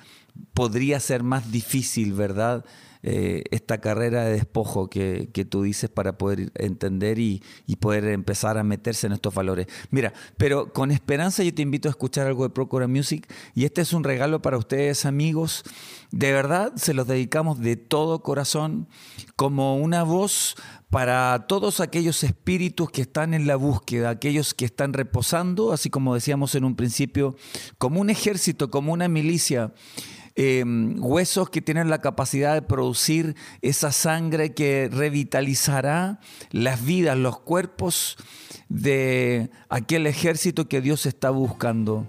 podría 0.52 1.00
ser 1.00 1.22
más 1.22 1.50
difícil, 1.50 2.12
¿verdad? 2.12 2.66
Eh, 3.02 3.44
esta 3.50 3.78
carrera 3.78 4.24
de 4.24 4.32
despojo 4.32 4.88
que, 4.88 5.28
tú 5.48 5.62
dices 5.62 5.90
para 5.90 6.18
poder 6.18 6.50
entender 6.54 7.18
y, 7.18 7.42
poder 7.80 8.04
empezar 8.06 8.58
a 8.58 8.64
meterse 8.64 9.06
en 9.06 9.12
estos 9.12 9.34
valores. 9.34 9.66
Mira, 9.90 10.12
pero 10.36 10.72
con 10.72 10.90
esperanza 10.90 11.42
yo 11.42 11.54
te 11.54 11.62
invito 11.62 11.88
a 11.88 11.90
escuchar 11.90 12.26
algo 12.26 12.42
de 12.44 12.50
Procura 12.50 12.88
Music 12.88 13.30
y 13.54 13.64
este 13.64 13.82
es 13.82 13.92
un 13.92 14.02
regalo 14.02 14.42
para 14.42 14.56
ustedes 14.56 15.04
amigos. 15.04 15.62
De 16.10 16.32
verdad, 16.32 16.72
se 16.76 16.94
los 16.94 17.06
dedicamos 17.06 17.60
de 17.60 17.76
todo 17.76 18.22
corazón 18.22 18.88
como 19.36 19.76
una 19.76 20.02
voz 20.02 20.56
para 20.90 21.46
todos 21.46 21.80
aquellos 21.80 22.24
espíritus 22.24 22.90
que 22.90 23.02
están 23.02 23.34
en 23.34 23.46
la 23.46 23.56
búsqueda, 23.56 24.10
aquellos 24.10 24.54
que 24.54 24.64
están 24.64 24.92
reposando, 24.92 25.72
así 25.72 25.90
como 25.90 26.14
decíamos 26.14 26.54
en 26.54 26.64
un 26.64 26.76
principio, 26.76 27.36
como 27.78 28.00
un 28.00 28.10
ejército, 28.10 28.70
como 28.70 28.92
una 28.92 29.08
milicia. 29.08 29.72
Em, 30.38 31.02
huesos 31.02 31.48
que 31.48 31.62
tienen 31.62 31.88
la 31.88 32.02
capacidad 32.02 32.52
de 32.52 32.60
producir 32.60 33.36
esa 33.62 33.90
sangre 33.90 34.52
que 34.52 34.90
revitalizará 34.92 36.20
las 36.50 36.84
vidas, 36.84 37.16
los 37.16 37.40
cuerpos 37.40 38.18
de 38.68 39.48
aquel 39.70 40.06
ejército 40.06 40.68
que 40.68 40.82
Dios 40.82 41.06
está 41.06 41.30
buscando. 41.30 42.06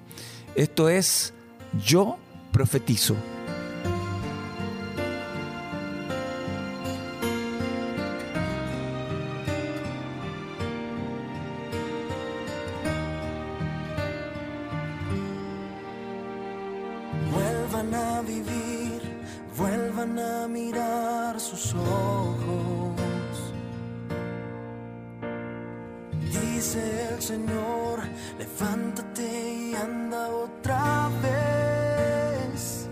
Esto 0.56 0.90
es, 0.90 1.34
yo 1.86 2.18
profetizo. 2.52 3.16
Señor, 27.28 28.00
levántate 28.40 29.28
y 29.54 29.76
anda 29.76 30.30
otra 30.30 31.10
vez. 31.22 32.88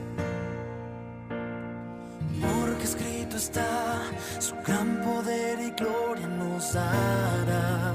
Porque 2.42 2.84
escrito 2.84 3.38
está, 3.38 4.02
su 4.40 4.54
gran 4.68 5.02
poder 5.04 5.62
y 5.62 5.72
gloria 5.72 6.28
nos 6.28 6.74
dará. 6.74 7.94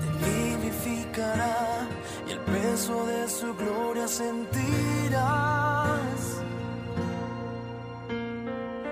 Te 0.00 0.06
vivificará 0.28 1.86
y 2.26 2.32
el 2.32 2.40
peso 2.40 3.06
de 3.06 3.28
su 3.28 3.54
gloria 3.54 4.08
sentirás. 4.08 5.22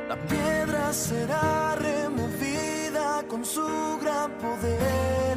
La 0.08 0.16
piedra 0.28 0.92
será 0.92 1.71
con 3.32 3.46
su 3.46 3.62
gran 3.98 4.30
poder. 4.32 5.31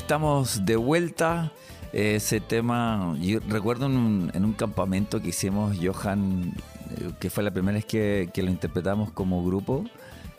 Estamos 0.00 0.64
de 0.64 0.76
vuelta. 0.76 1.52
Ese 1.92 2.40
tema, 2.40 3.16
yo 3.20 3.40
recuerdo 3.48 3.86
en 3.86 3.96
un, 3.96 4.30
en 4.32 4.44
un 4.44 4.54
campamento 4.54 5.20
que 5.20 5.28
hicimos, 5.28 5.76
Johan, 5.80 6.54
eh, 6.96 7.10
que 7.20 7.30
fue 7.30 7.44
la 7.44 7.50
primera 7.50 7.74
vez 7.74 7.84
que, 7.84 8.30
lo 8.36 8.50
interpretamos 8.50 9.10
como 9.12 9.44
grupo, 9.44 9.84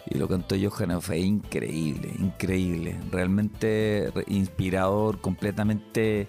y 0.10 0.18
lo 0.18 0.28
cantó 0.28 0.56
Johan, 0.60 1.02
fue 1.02 1.20
increíble, 1.20 2.12
increíble, 2.18 2.98
realmente 3.12 4.12
re- 4.16 4.26
inspirador, 4.28 5.22
completamente 5.22 6.28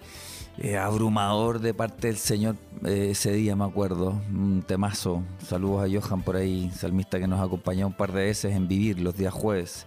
eh, 0.58 0.76
abrumador 0.76 1.60
de 1.60 1.72
parte 1.72 2.08
del 2.08 2.18
Señor 2.18 2.56
eh, 2.84 3.08
ese 3.12 3.32
día, 3.32 3.56
me 3.56 3.64
acuerdo, 3.64 4.20
un 4.30 4.62
temazo. 4.66 5.22
Saludos 5.46 5.84
a 5.84 6.00
Johan 6.00 6.22
por 6.22 6.36
ahí, 6.36 6.70
salmista 6.76 7.18
que 7.18 7.28
nos 7.28 7.40
acompañó 7.40 7.86
un 7.86 7.96
par 7.96 8.12
de 8.12 8.24
veces 8.24 8.54
en 8.54 8.68
Vivir 8.68 9.00
los 9.00 9.16
días 9.16 9.32
jueves. 9.32 9.86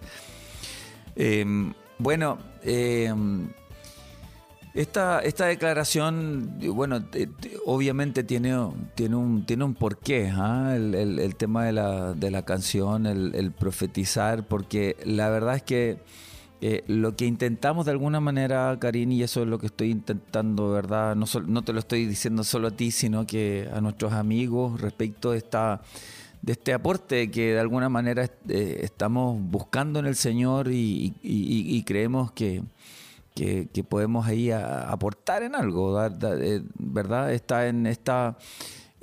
Eh, 1.14 1.72
bueno, 1.98 2.38
eh, 2.62 3.12
esta, 4.74 5.20
esta 5.20 5.46
declaración, 5.46 6.58
bueno, 6.74 7.02
te- 7.02 7.26
te- 7.28 7.52
obviamente 7.64 8.24
tiene, 8.24 8.54
tiene, 8.94 9.16
un, 9.16 9.46
tiene 9.46 9.64
un 9.64 9.74
porqué, 9.74 10.30
¿ah? 10.34 10.74
el, 10.76 10.94
el- 10.94 11.18
el 11.18 11.34
tema 11.36 11.64
de 11.64 11.72
la, 11.72 12.12
de 12.12 12.30
la 12.30 12.42
canción, 12.44 13.06
el, 13.06 13.52
profetizar, 13.52 14.46
porque 14.46 14.96
la 15.04 15.30
verdad 15.30 15.56
es 15.56 15.62
que 15.62 15.98
eh, 16.60 16.84
lo 16.88 17.16
que 17.16 17.24
intentamos 17.26 17.86
de 17.86 17.92
alguna 17.92 18.20
manera, 18.20 18.76
Karin, 18.78 19.12
y 19.12 19.22
eso 19.22 19.42
es 19.42 19.48
lo 19.48 19.58
que 19.58 19.66
estoy 19.66 19.90
intentando, 19.90 20.70
¿verdad? 20.70 21.16
No, 21.16 21.24
no 21.46 21.62
te 21.62 21.72
lo 21.72 21.78
estoy 21.78 22.04
diciendo 22.06 22.44
solo 22.44 22.68
a 22.68 22.70
ti, 22.70 22.90
sino 22.90 23.26
que 23.26 23.68
a 23.72 23.80
nuestros 23.80 24.12
amigos 24.12 24.78
respecto 24.80 25.30
de 25.32 25.38
esta 25.38 25.80
de 26.42 26.52
este 26.52 26.72
aporte 26.72 27.30
que 27.30 27.54
de 27.54 27.60
alguna 27.60 27.88
manera 27.88 28.30
eh, 28.48 28.80
estamos 28.82 29.36
buscando 29.40 29.98
en 29.98 30.06
el 30.06 30.16
Señor 30.16 30.68
y, 30.70 31.82
creemos 31.86 32.32
que, 32.32 32.62
que, 33.34 33.84
podemos 33.88 34.26
ahí 34.26 34.50
aportar 34.50 35.42
en 35.42 35.54
algo, 35.54 36.02
eh, 36.04 36.62
¿verdad? 36.78 37.32
Está 37.32 37.66
en 37.68 37.86
esta, 37.86 38.36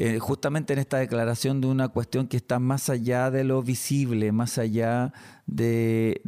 eh, 0.06 0.20
justamente 0.20 0.74
en 0.74 0.80
esta 0.80 0.98
declaración 0.98 1.62
de 1.62 1.68
una 1.68 1.88
cuestión 1.88 2.28
que 2.28 2.36
está 2.36 2.60
más 2.60 2.89
allá 2.89 3.32
de 3.32 3.46
lo 3.46 3.63
visible, 3.63 4.34
más 4.34 4.58
allá 4.58 5.13
de, 5.46 6.22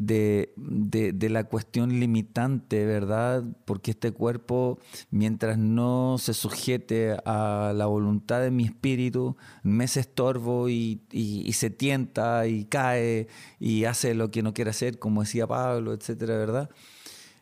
la 1.30 1.44
cuestión 1.44 2.00
limitante, 2.00 2.86
¿verdad? 2.86 3.44
Porque 3.66 3.92
este 3.92 4.12
cuerpo, 4.14 4.80
mientras 5.12 5.58
no 5.58 6.16
se 6.20 6.34
sujete 6.34 7.18
a 7.26 7.74
la 7.76 7.86
voluntad 7.88 8.40
de 8.42 8.52
mi 8.52 8.64
espíritu, 8.64 9.36
me 9.64 9.88
se 9.90 10.00
estorbo 10.02 10.70
y, 10.70 11.02
y- 11.12 11.44
y 11.46 11.54
se 11.54 11.70
tienta 11.70 12.48
y 12.48 12.66
cae 12.66 13.28
y 13.60 13.84
hace 13.86 14.14
lo 14.14 14.32
que 14.32 14.42
no 14.42 14.54
quiere 14.54 14.70
hacer, 14.72 15.00
como 15.00 15.22
decía 15.22 15.48
Pablo, 15.48 15.94
etcétera, 15.94 16.38
¿verdad? 16.38 16.70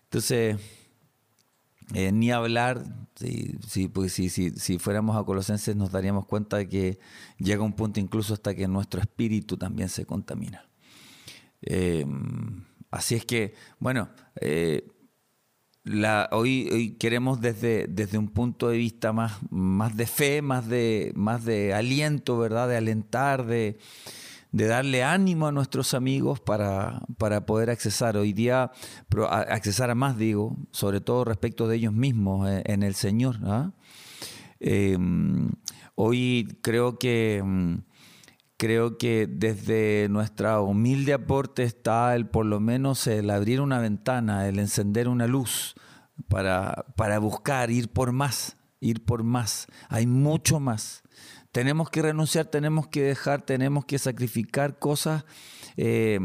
Entonces, 0.05 0.57
eh, 1.93 2.11
ni 2.11 2.31
hablar, 2.31 2.83
pues, 3.93 4.13
si, 4.13 4.79
fuéramos 4.79 5.15
a 5.15 5.23
Colosenses 5.23 5.75
nos 5.75 5.91
daríamos 5.91 6.25
cuenta 6.25 6.57
de 6.57 6.67
que 6.67 6.99
llega 7.37 7.61
un 7.61 7.73
punto 7.73 7.99
incluso 7.99 8.33
hasta 8.33 8.55
que 8.55 8.67
nuestro 8.67 8.99
espíritu 8.99 9.57
también 9.57 9.89
se 9.89 10.05
contamina. 10.05 10.65
Eh, 11.61 12.05
así 12.91 13.15
es 13.15 13.25
que, 13.25 13.53
bueno, 13.79 14.09
eh, 14.41 14.87
hoy, 16.31 16.69
hoy 16.71 16.91
queremos 16.97 17.41
desde, 17.41 17.87
desde 17.87 18.17
un 18.17 18.29
punto 18.29 18.69
de 18.69 18.77
vista 18.77 19.13
más, 19.13 19.37
más 19.51 19.95
de 19.95 20.07
fe, 20.07 20.41
más 20.41 20.67
de, 20.67 21.11
más 21.15 21.45
de 21.45 21.73
aliento, 21.73 22.37
¿verdad? 22.37 22.67
De 22.67 22.77
alentar, 22.77 23.45
de, 23.45 23.77
de 24.53 24.67
darle 24.67 25.03
ánimo 25.03 25.47
a 25.47 25.51
nuestros 25.51 25.95
amigos 25.95 26.39
para, 26.39 27.01
para 27.17 27.45
poder 27.45 27.71
accesar 27.71 28.15
hoy 28.15 28.33
día, 28.33 28.71
accesar 29.49 29.89
a 29.89 29.95
más, 29.95 30.15
digo, 30.15 30.55
sobre 30.71 31.01
todo 31.01 31.25
respecto 31.25 31.67
de 31.67 31.77
ellos 31.77 31.91
mismos 31.91 32.47
eh, 32.47 32.61
en 32.65 32.83
el 32.83 32.93
Señor. 32.93 33.39
¿ah? 33.43 33.71
Eh, 34.59 34.95
hoy 35.95 36.59
creo 36.61 36.99
que 36.99 37.41
mm, 37.43 37.77
creo 38.57 38.99
que 38.99 39.27
desde 39.27 40.07
nuestra 40.09 40.61
humilde 40.61 41.13
aporte 41.13 41.63
está 41.63 42.15
el 42.15 42.27
por 42.27 42.45
lo 42.45 42.59
menos 42.59 43.07
el 43.07 43.31
abrir 43.31 43.59
una 43.59 43.79
ventana, 43.79 44.47
el 44.47 44.59
encender 44.59 45.07
una 45.07 45.25
luz 45.25 45.73
para, 46.29 46.85
para 46.95 47.17
buscar, 47.17 47.71
ir 47.71 47.89
por 47.89 48.11
más, 48.11 48.55
ir 48.79 49.03
por 49.03 49.23
más. 49.23 49.65
Hay 49.89 50.05
mucho 50.05 50.59
más. 50.59 51.02
Tenemos 51.53 51.89
que 51.89 52.01
renunciar, 52.01 52.47
tenemos 52.47 52.87
que 52.87 53.03
dejar, 53.03 53.43
tenemos 53.43 53.85
que 53.85 53.99
sacrificar 53.99 54.79
cosas, 54.79 55.23
eh, 55.77 56.19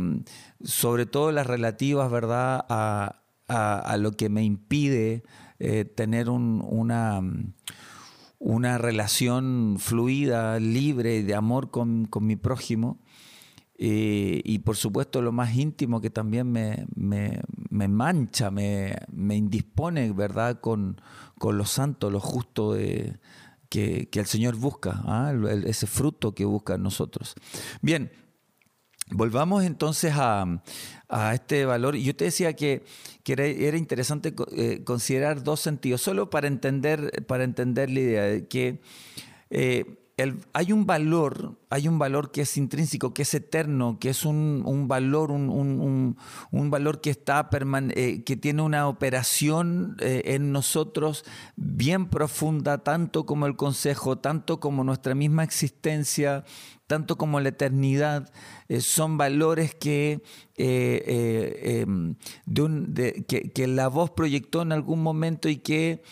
sobre 0.64 1.06
todo 1.06 1.30
las 1.32 1.46
relativas, 1.46 2.10
¿verdad?, 2.10 2.64
a, 2.68 3.14
lo 3.98 4.12
que 4.12 4.28
me 4.28 4.42
impide 4.42 5.22
eh, 5.60 5.84
tener 5.84 6.28
un- 6.28 6.62
una 6.68 7.22
una 8.40 8.78
relación 8.78 9.76
fluida, 9.80 10.60
libre, 10.60 11.22
de 11.24 11.34
amor 11.34 11.70
con, 11.70 12.04
con 12.06 12.24
mi 12.26 12.36
prójimo. 12.36 12.98
Eh, 13.80 14.42
y 14.44 14.60
por 14.60 14.76
supuesto 14.76 15.22
lo 15.22 15.32
más 15.32 15.54
íntimo 15.56 16.00
que 16.00 16.10
también 16.10 16.50
me, 16.50 16.86
me- 16.94 17.40
me 17.70 17.88
mancha, 17.88 18.50
me, 18.50 18.96
me 19.12 19.36
indispone, 19.36 20.12
¿verdad?, 20.12 20.60
con, 20.60 21.00
con 21.38 21.58
lo 21.58 21.64
santo, 21.64 22.10
lo 22.10 22.20
justo 22.20 22.74
de, 22.74 23.18
que, 23.68 24.08
que 24.08 24.20
el 24.20 24.26
Señor 24.26 24.56
busca, 24.56 25.02
¿ah? 25.04 25.32
Ese 25.64 25.86
fruto 25.86 26.34
que 26.34 26.44
busca 26.44 26.74
en 26.74 26.82
nosotros. 26.82 27.34
Bien, 27.82 28.10
Volvamos 29.10 29.64
entonces 29.64 30.12
a, 30.14 30.62
a 31.08 31.34
este 31.34 31.64
valor. 31.64 31.96
Yo 31.96 32.14
te 32.14 32.26
decía 32.26 32.54
que, 32.54 32.84
que 33.22 33.32
era, 33.32 33.76
interesante 33.76 34.34
eh, 34.52 34.84
considerar 34.84 35.42
dos 35.42 35.60
sentidos, 35.60 36.02
solo 36.02 36.28
para 36.28 36.46
entender, 36.46 37.24
para 37.26 37.44
entender 37.44 37.90
la 37.90 38.00
idea 38.00 38.22
de 38.24 38.48
que 38.48 38.80
eh, 39.50 40.07
hay 40.52 40.72
un 40.72 40.84
valor, 40.84 41.56
hay 41.70 41.86
un 41.86 41.98
valor 41.98 42.32
que 42.32 42.40
es 42.40 42.56
intrínseco, 42.56 43.14
que 43.14 43.22
es 43.22 43.34
eterno, 43.34 43.98
que 44.00 44.10
es 44.10 44.24
un, 44.24 44.86
valor, 44.88 45.30
un, 45.30 46.16
valor 46.50 47.00
que 47.00 47.10
está 47.10 47.48
eh, 47.90 48.24
que 48.24 48.36
tiene 48.36 48.62
una 48.62 48.88
operación 48.88 49.96
eh, 50.00 50.22
en 50.26 50.50
nosotros 50.50 51.24
bien 51.54 52.08
profunda, 52.08 52.78
tanto 52.78 53.26
como 53.26 53.46
el 53.46 53.54
consejo, 53.54 54.18
tanto 54.18 54.58
como 54.58 54.82
nuestra 54.82 55.14
misma 55.14 55.44
existencia, 55.44 56.44
tanto 56.88 57.16
como 57.16 57.38
la 57.38 57.50
eternidad, 57.50 58.32
eh, 58.68 58.80
son 58.80 59.18
valores 59.18 59.76
em, 60.56 62.14
que, 63.26 63.52
que 63.54 63.66
la 63.68 63.86
voz 63.88 64.10
proyectó 64.10 64.62
en 64.62 64.72
algún 64.72 65.00
momento 65.00 65.48
y 65.48 65.58
que 65.58 66.02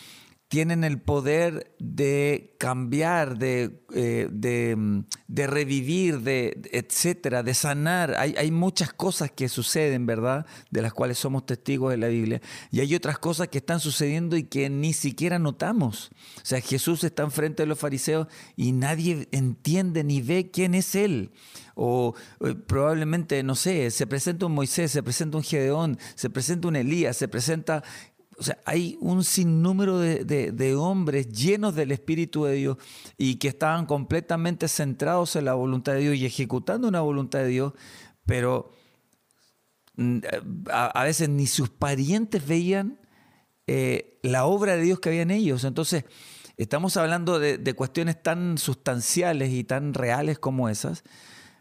tienen 0.47 0.85
el 0.85 1.01
poder 1.01 1.75
de 1.77 2.55
cambiar, 2.57 3.37
de, 3.37 3.83
eh, 3.93 4.75
mm, 4.77 4.99
de 5.27 5.47
revivir, 5.47 6.21
de, 6.21 6.61
etcétera, 6.71 7.43
de 7.43 7.53
sanar. 7.53 8.15
Hay, 8.17 8.49
muchas 8.51 8.93
cosas 8.93 9.29
que 9.31 9.49
suceden, 9.49 10.05
¿verdad? 10.05 10.45
De 10.71 10.81
las 10.81 10.93
cuales 10.93 11.17
somos 11.17 11.45
testigos 11.45 11.91
de 11.91 11.97
la 11.97 12.07
Biblia. 12.07 12.41
Y 12.71 12.79
hay 12.79 12.95
otras 12.95 13.19
cosas 13.19 13.49
que 13.49 13.57
están 13.57 13.81
sucediendo 13.81 14.37
y 14.37 14.43
que 14.43 14.69
ni 14.69 14.93
siquiera 14.93 15.37
notamos. 15.37 16.11
O 16.37 16.45
sea, 16.45 16.61
Jesús 16.61 17.03
está 17.03 17.23
enfrente 17.23 17.63
de 17.63 17.67
los 17.67 17.79
fariseos 17.79 18.27
y 18.55 18.71
nadie 18.71 19.27
entiende 19.31 20.05
ni 20.05 20.21
ve 20.21 20.49
quién 20.49 20.75
es 20.75 20.95
Él. 20.95 21.31
O 21.75 22.15
eh, 22.39 22.55
probablemente, 22.55 23.43
no 23.43 23.55
sé, 23.55 23.91
se 23.91 24.07
presenta 24.07 24.45
un 24.45 24.53
Moisés, 24.53 24.91
se 24.91 25.03
presenta 25.03 25.37
un 25.37 25.43
Gedeón, 25.43 25.99
se 26.15 26.29
presenta 26.29 26.69
un 26.69 26.77
Elías, 26.77 27.17
se 27.17 27.27
presenta 27.27 27.83
o 28.39 28.43
sea, 28.43 28.59
hay 28.65 28.97
un 29.01 29.23
sinnúmero 29.23 29.99
de, 29.99 30.23
de- 30.23 30.51
de 30.51 30.75
hombres 30.75 31.29
llenos 31.29 31.75
del 31.75 31.91
Espíritu 31.91 32.45
de 32.45 32.53
Dios 32.53 32.77
y 33.17 33.35
que 33.35 33.47
estaban 33.47 33.85
completamente 33.85 34.67
centrados 34.67 35.35
en 35.35 35.45
la 35.45 35.53
voluntad 35.55 35.93
de 35.93 35.99
Dios 35.99 36.15
y 36.15 36.25
ejecutando 36.25 36.87
una 36.87 37.01
voluntad 37.01 37.39
de 37.39 37.47
Dios, 37.47 37.73
pero 38.25 38.71
mm, 39.95 40.19
a, 40.71 41.03
veces 41.03 41.29
ni 41.29 41.47
sus 41.47 41.69
parientes 41.69 42.45
veían 42.45 42.99
eh, 43.65 44.19
la 44.21 44.45
obra 44.45 44.75
de 44.75 44.83
Dios 44.83 44.99
que 44.99 45.09
había 45.09 45.23
en 45.23 45.31
ellos. 45.31 45.63
Entonces, 45.63 46.05
estamos 46.57 46.97
hablando 46.97 47.39
de, 47.39 47.73
cuestiones 47.73 48.21
tan 48.21 48.57
sustanciales 48.57 49.51
y 49.51 49.63
tan 49.63 49.93
reales 49.93 50.37
como 50.39 50.69
esas, 50.69 51.03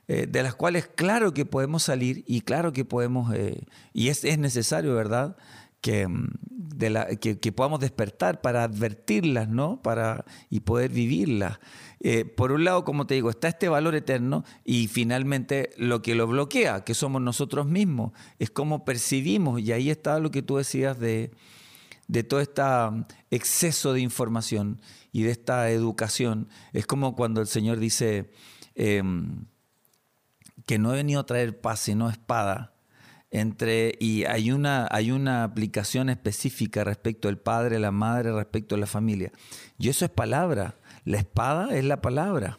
eh, 0.08 0.26
de 0.28 0.42
las 0.42 0.54
cuales 0.54 0.86
claro 0.86 1.32
que 1.32 1.44
podemos 1.44 1.82
salir 1.82 2.22
y 2.26 2.42
claro 2.42 2.72
que 2.72 2.84
podemos, 2.84 3.34
eh, 3.34 3.66
y 3.92 4.08
es, 4.08 4.24
es, 4.24 4.38
necesario, 4.38 4.94
¿verdad? 4.94 5.36
Que, 5.80 6.08
mm, 6.08 6.28
que, 7.20 7.38
que, 7.38 7.52
podamos 7.52 7.80
despertar 7.80 8.40
para 8.40 8.64
advertirlas, 8.64 9.48
¿no? 9.48 9.80
Para, 9.82 10.24
y 10.50 10.60
poder 10.60 10.90
vivirlas. 10.90 11.58
Eh, 12.00 12.24
por 12.24 12.52
un 12.52 12.64
lado, 12.64 12.84
como 12.84 13.06
te 13.06 13.14
digo, 13.14 13.30
está 13.30 13.48
este 13.48 13.68
valor 13.68 13.94
eterno 13.94 14.44
y 14.64 14.88
finalmente 14.88 15.70
lo 15.76 16.02
que 16.02 16.14
lo 16.14 16.26
bloquea, 16.26 16.84
que 16.84 16.94
somos 16.94 17.22
nosotros 17.22 17.66
mismos, 17.66 18.12
es 18.38 18.50
cómo 18.50 18.84
percibimos, 18.84 19.60
y 19.60 19.72
ahí 19.72 19.90
está 19.90 20.18
lo 20.18 20.30
que 20.30 20.42
tú 20.42 20.56
decías 20.56 20.98
de, 20.98 21.30
de 22.08 22.24
todo 22.24 22.40
este 22.40 22.62
exceso 23.30 23.92
de 23.92 24.00
información 24.00 24.80
y 25.12 25.22
de 25.22 25.30
esta 25.30 25.70
educación. 25.70 26.48
Es 26.72 26.86
como 26.86 27.16
cuando 27.16 27.40
el 27.40 27.46
Señor 27.46 27.78
dice 27.78 28.30
em, 28.74 29.46
que 30.66 30.78
no 30.78 30.92
he 30.92 30.96
venido 30.96 31.20
a 31.20 31.26
traer 31.26 31.60
paz, 31.60 31.80
sino 31.80 32.10
espada. 32.10 32.75
Entre, 33.36 33.98
y 34.00 34.24
hay 34.24 34.50
una, 34.50 34.88
hay 34.90 35.10
una 35.10 35.44
aplicación 35.44 36.08
específica 36.08 36.84
respecto 36.84 37.28
al 37.28 37.36
padre, 37.36 37.78
la 37.78 37.90
madre, 37.90 38.32
respecto 38.32 38.76
a 38.76 38.78
la 38.78 38.86
familia. 38.86 39.30
Y 39.78 39.90
eso 39.90 40.06
es 40.06 40.10
palabra. 40.10 40.76
La 41.04 41.18
espada 41.18 41.76
es 41.76 41.84
la 41.84 42.00
palabra. 42.00 42.58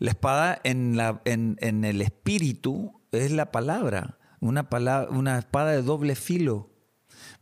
La 0.00 0.10
espada 0.10 0.60
en, 0.64 0.96
la, 0.96 1.22
en, 1.24 1.84
el 1.84 2.02
espíritu 2.02 3.00
es 3.12 3.30
la 3.30 3.52
palabra. 3.52 4.18
Una, 4.40 4.68
palabra, 4.68 5.08
una 5.10 5.38
espada 5.38 5.70
de 5.70 5.82
doble 5.82 6.16
filo, 6.16 6.68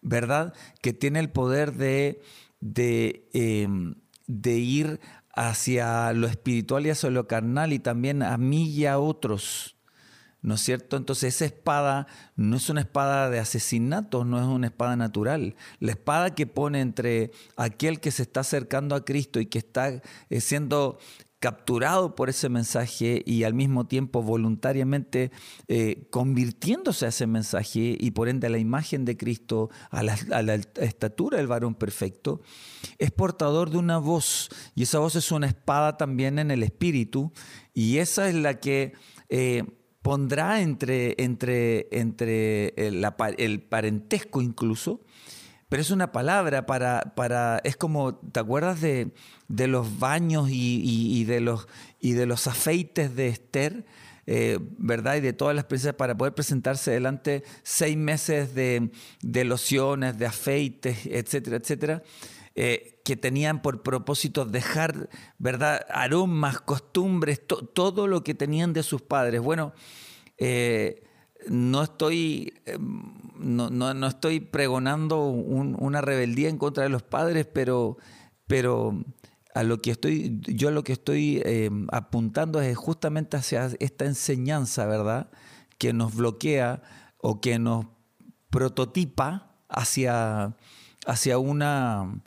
¿verdad? 0.03 0.53
Que 0.83 0.93
tiene 0.93 1.21
el 1.21 1.31
poder 1.31 1.73
de, 1.73 2.21
de, 2.61 3.31
em, 3.33 3.95
de 4.27 4.59
ir 4.59 5.01
hacia 5.33 6.13
lo 6.13 6.27
espiritual 6.27 6.85
y 6.85 6.91
hacia 6.91 7.09
lo 7.09 7.27
carnal 7.27 7.73
y 7.73 7.79
también 7.79 8.23
a 8.23 8.37
mí 8.37 8.69
y 8.69 8.85
a 8.85 8.99
otros. 8.99 9.80
¿No 10.43 10.55
es 10.55 10.61
cierto? 10.61 10.97
Entonces 10.97 11.35
esa 11.35 11.45
espada 11.45 12.07
no 12.37 12.57
es 12.57 12.69
una 12.69 12.81
espada 12.81 13.31
de 13.31 13.39
asesinato, 13.39 14.25
no 14.25 14.41
es 14.41 14.47
una 14.47 14.69
espada 14.69 14.97
natural. 14.97 15.55
La 15.79 15.93
espada 15.93 16.35
que 16.35 16.47
pone 16.47 16.81
entre 16.81 17.31
aquel 17.57 18.01
que 18.01 18.11
se 18.11 18.23
está 18.23 18.41
acercando 18.41 18.95
a 18.95 19.05
Cristo 19.05 19.41
y 19.41 19.47
que 19.47 19.59
está 19.59 20.03
eh, 20.31 20.41
siendo 20.41 20.99
capturado 21.41 22.15
por 22.15 22.29
ese 22.29 22.51
mensaje 22.51 23.23
y 23.25 23.45
al 23.45 23.55
mismo 23.55 23.87
tiempo 23.87 24.23
voluntariamente 24.23 25.33
eh, 25.69 26.07
convirtiéndose 26.11 27.07
a 27.07 27.09
ese 27.09 27.27
mensaje 27.27 27.97
y 27.99 28.11
por 28.11 28.29
ende 28.29 28.47
a 28.47 28.51
la 28.51 28.59
imagen 28.59 29.07
de 29.07 29.17
Cristo, 29.17 29.71
a 29.91 30.03
la, 30.03 30.55
estatura 30.77 31.39
del 31.39 31.47
varón 31.47 31.75
perfecto, 31.75 32.43
es 32.99 33.11
portador 33.11 33.71
de 33.71 33.79
una 33.79 33.97
voz 33.97 34.51
y 34.75 34.83
esa 34.83 34.99
voz 34.99 35.17
es 35.17 35.33
una 35.33 35.47
espada 35.47 35.97
también 35.97 36.39
en 36.39 36.51
el 36.51 36.63
espíritu 36.63 37.33
y 37.73 37.99
esa 37.99 38.29
es 38.29 38.35
la 38.35 38.61
que... 38.61 38.93
Eh, 39.31 39.65
pondrá 40.03 40.61
entre, 40.61 41.15
entre, 41.19 41.89
entre 41.91 42.69
el, 42.77 43.63
parentesco 43.63 44.41
incluso, 44.41 45.01
pero 45.69 45.83
es 45.83 45.91
una 45.91 46.11
palabra 46.11 46.67
para, 46.67 47.13
para 47.15 47.61
es 47.65 47.77
como, 47.77 48.17
¿te 48.17 48.41
acuerdas 48.41 48.81
de, 48.81 49.13
de 49.49 49.69
los 49.69 49.99
baños 49.99 50.49
y, 50.51 51.25
de 51.25 51.41
los, 51.41 51.69
y 52.01 52.13
de 52.13 52.27
los 52.27 52.47
afeites 52.47 53.15
de 53.15 53.29
Esther? 53.29 53.85
Eh, 54.27 54.59
¿verdad? 54.79 55.17
Y 55.17 55.21
de 55.21 55.33
todas 55.33 55.57
las 55.57 55.65
princesas 55.65 55.95
para 55.95 56.17
poder 56.17 56.35
presentarse 56.35 56.93
delante 56.93 57.43
seis 57.63 57.97
meses 57.97 58.55
de, 58.55 58.91
de 59.23 59.45
lociones, 59.45 60.19
de 60.19 60.27
afeites, 60.27 61.07
etcétera, 61.07 61.57
etcétera. 61.57 62.03
Eh, 62.55 63.00
que 63.11 63.17
tenían 63.17 63.61
por 63.61 63.83
propósito 63.83 64.45
dejar, 64.45 65.09
¿verdad? 65.37 65.85
Aromas, 65.93 66.61
costumbres, 66.61 67.43
todo 67.45 68.07
lo 68.07 68.23
que 68.23 68.37
tenían 68.37 68.73
de 68.73 68.85
sus 68.85 69.03
padres. 69.03 69.41
Bueno, 69.41 69.73
eh, 70.39 71.03
no 71.49 71.83
estoy, 71.83 72.55
em, 72.67 73.13
no, 73.37 74.07
estoy 74.07 74.39
pregonando 74.39 75.25
una 75.25 76.01
rebeldía 76.01 76.49
en 76.49 76.57
contra 76.57 76.85
de 76.85 76.89
los 76.89 77.03
padres, 77.03 77.49
pero, 77.53 77.99
pero 78.47 79.05
a 79.57 79.65
lo 79.65 79.79
que 79.83 79.91
estoy, 79.91 80.39
yo 80.43 80.71
lo 80.71 80.85
que 80.85 80.93
estoy 80.93 81.43
em, 81.45 81.89
apuntando 81.91 82.61
es 82.61 82.77
justamente 82.77 83.37
hacia 83.37 83.71
esta 83.81 84.05
enseñanza, 84.05 84.87
¿verdad? 84.87 85.33
Que 85.79 85.93
nos 85.93 86.15
bloquea 86.15 86.81
o 87.19 87.41
que 87.41 87.59
nos 87.59 87.87
prototipa 88.51 89.57
hacia, 89.69 90.55
hacia 91.07 91.39
una 91.39 92.23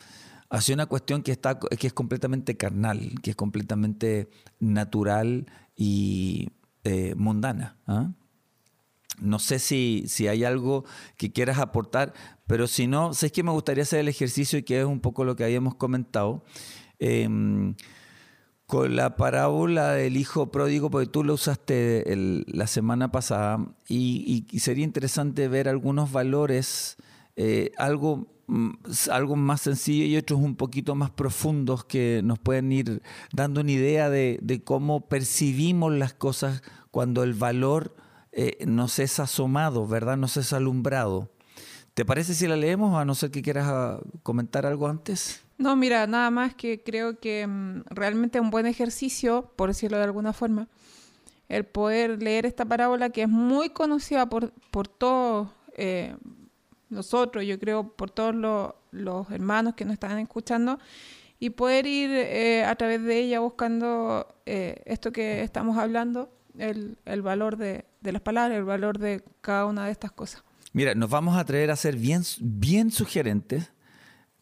hacia 0.53 0.75
una 0.75 0.85
cuestión 0.85 1.23
que, 1.23 1.31
está, 1.31 1.59
que 1.59 1.87
es 1.87 1.93
completamente 1.93 2.55
carnal, 2.55 3.15
que 3.23 3.31
es 3.31 3.35
completamente 3.35 4.29
natural 4.59 5.47
y 5.75 6.49
eh, 6.83 7.15
mundana. 7.17 7.77
¿ah? 7.87 8.11
No 9.19 9.39
sé 9.39 9.57
si, 9.57 10.03
si, 10.07 10.27
hay 10.27 10.43
algo 10.43 10.85
que 11.17 11.31
quieras 11.31 11.57
aportar, 11.57 12.13
pero 12.45 12.67
si 12.67 12.85
no, 12.85 13.15
sé 13.15 13.31
que 13.31 13.41
me 13.41 13.51
gustaría 13.51 13.81
hacer 13.81 13.99
el 13.99 14.07
ejercicio 14.07 14.59
y 14.59 14.63
que 14.63 14.79
es 14.79 14.85
un 14.85 14.99
poco 14.99 15.23
lo 15.23 15.35
que 15.35 15.43
habíamos 15.43 15.73
comentado. 15.73 16.45
Em, 16.99 17.75
con 18.67 18.95
la 18.95 19.15
parábola 19.15 19.93
del 19.93 20.17
hijo 20.17 20.51
pródigo, 20.51 20.89
porque 20.91 21.07
tú 21.07 21.23
lo 21.23 21.33
usaste 21.33 22.03
la 22.47 22.67
semana 22.67 23.11
pasada, 23.11 23.59
y, 23.89 24.45
sería 24.59 24.83
interesante 24.83 25.47
ver 25.47 25.67
algunos 25.67 26.11
valores, 26.11 26.97
eh, 27.35 27.71
algo 27.77 28.27
Mm, 28.45 28.71
algo 29.09 29.37
más 29.37 29.61
sencillo 29.61 30.05
y 30.05 30.17
otros 30.17 30.39
un 30.41 30.55
poquito 30.55 30.95
más 30.95 31.09
profundos 31.11 31.85
que 31.85 32.19
nos 32.23 32.39
pueden 32.39 32.71
ir 32.73 33.01
dando 33.31 33.61
una 33.61 33.71
idea 33.71 34.09
de, 34.09 34.61
cómo 34.65 35.07
percibimos 35.07 35.93
las 35.93 36.13
cosas 36.13 36.61
cuando 36.91 37.23
el 37.23 37.33
valor 37.33 37.95
eh, 38.33 38.57
nos 38.67 38.99
es 38.99 39.19
asomado, 39.19 39.87
¿verdad? 39.87 40.17
Nos 40.17 40.35
es 40.35 40.51
alumbrado. 40.51 41.31
¿Te 41.93 42.03
parece 42.03 42.33
si 42.33 42.47
la 42.47 42.57
leemos, 42.57 42.99
a 42.99 43.05
no 43.05 43.15
ser 43.15 43.31
que 43.31 43.41
quieras 43.41 43.67
ah, 43.69 43.99
comentar 44.23 44.65
algo 44.65 44.87
antes? 44.89 45.41
No, 45.57 45.75
mira, 45.77 46.05
nada 46.05 46.29
más 46.29 46.53
que 46.53 46.83
creo 46.83 47.19
que 47.19 47.47
mm, 47.47 47.83
realmente 47.91 48.39
es 48.39 48.43
un 48.43 48.51
buen 48.51 48.65
ejercicio, 48.65 49.53
por 49.55 49.69
decirlo 49.69 49.97
de 49.97 50.03
alguna 50.03 50.33
forma, 50.33 50.67
el 51.47 51.65
poder 51.65 52.21
leer 52.21 52.45
esta 52.45 52.65
parábola 52.65 53.09
que 53.09 53.21
es 53.21 53.29
muy 53.29 53.69
conocida 53.69 54.27
por, 54.27 54.51
por 54.69 54.87
todos, 54.87 55.49
eh, 55.77 56.15
nosotros, 56.93 57.45
yo 57.45 57.59
creo, 57.59 57.89
por 57.89 58.11
todos 58.11 58.35
los, 58.91 59.31
hermanos 59.31 59.73
que 59.75 59.85
nos 59.85 59.93
están 59.93 60.19
escuchando, 60.19 60.79
y 61.39 61.49
poder 61.49 61.85
ir 61.85 62.11
eh, 62.11 62.63
a 62.63 62.75
través 62.75 63.03
de 63.03 63.19
ella 63.19 63.39
buscando 63.39 64.35
eh, 64.45 64.81
esto 64.85 65.11
que 65.11 65.43
estamos 65.43 65.77
hablando, 65.77 66.31
el, 66.57 67.21
valor 67.21 67.57
de, 67.57 67.85
las 68.01 68.21
palabras, 68.21 68.57
el 68.57 68.63
valor 68.63 68.99
de 68.99 69.23
cada 69.41 69.65
una 69.65 69.85
de 69.85 69.91
estas 69.91 70.11
cosas. 70.11 70.43
Mira, 70.71 70.95
nos 70.95 71.09
vamos 71.09 71.35
a 71.35 71.41
atrever 71.41 71.71
a 71.71 71.75
ser 71.75 71.97
bien, 71.97 72.23
bien 72.39 72.91
sugerentes 72.91 73.71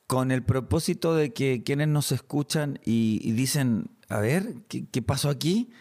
con 0.07 0.31
el 0.31 0.43
propósito 0.43 1.15
de 1.15 1.33
que 1.33 1.63
quienes 1.63 1.87
nos 1.87 2.11
escuchan 2.11 2.79
y, 2.85 3.31
dicen, 3.31 3.89
a 4.09 4.19
ver, 4.19 4.55
¿qué, 4.67 5.01
pasó 5.01 5.29
aquí? 5.29 5.71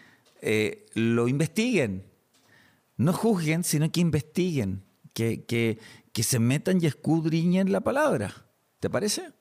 Eh, 0.41 0.85
lo 0.93 1.27
investiguen. 1.27 2.05
No 2.97 3.13
juzguen, 3.13 3.63
sino 3.63 3.91
que 3.91 3.99
investiguen. 3.99 4.83
Que, 5.13 5.79
que 6.11 6.23
se 6.23 6.39
metan 6.39 6.81
y 6.81 6.87
escudriñen 6.87 7.71
la 7.71 7.81
palabra. 7.81 8.33
¿Te 8.79 8.89
parece? 8.89 9.31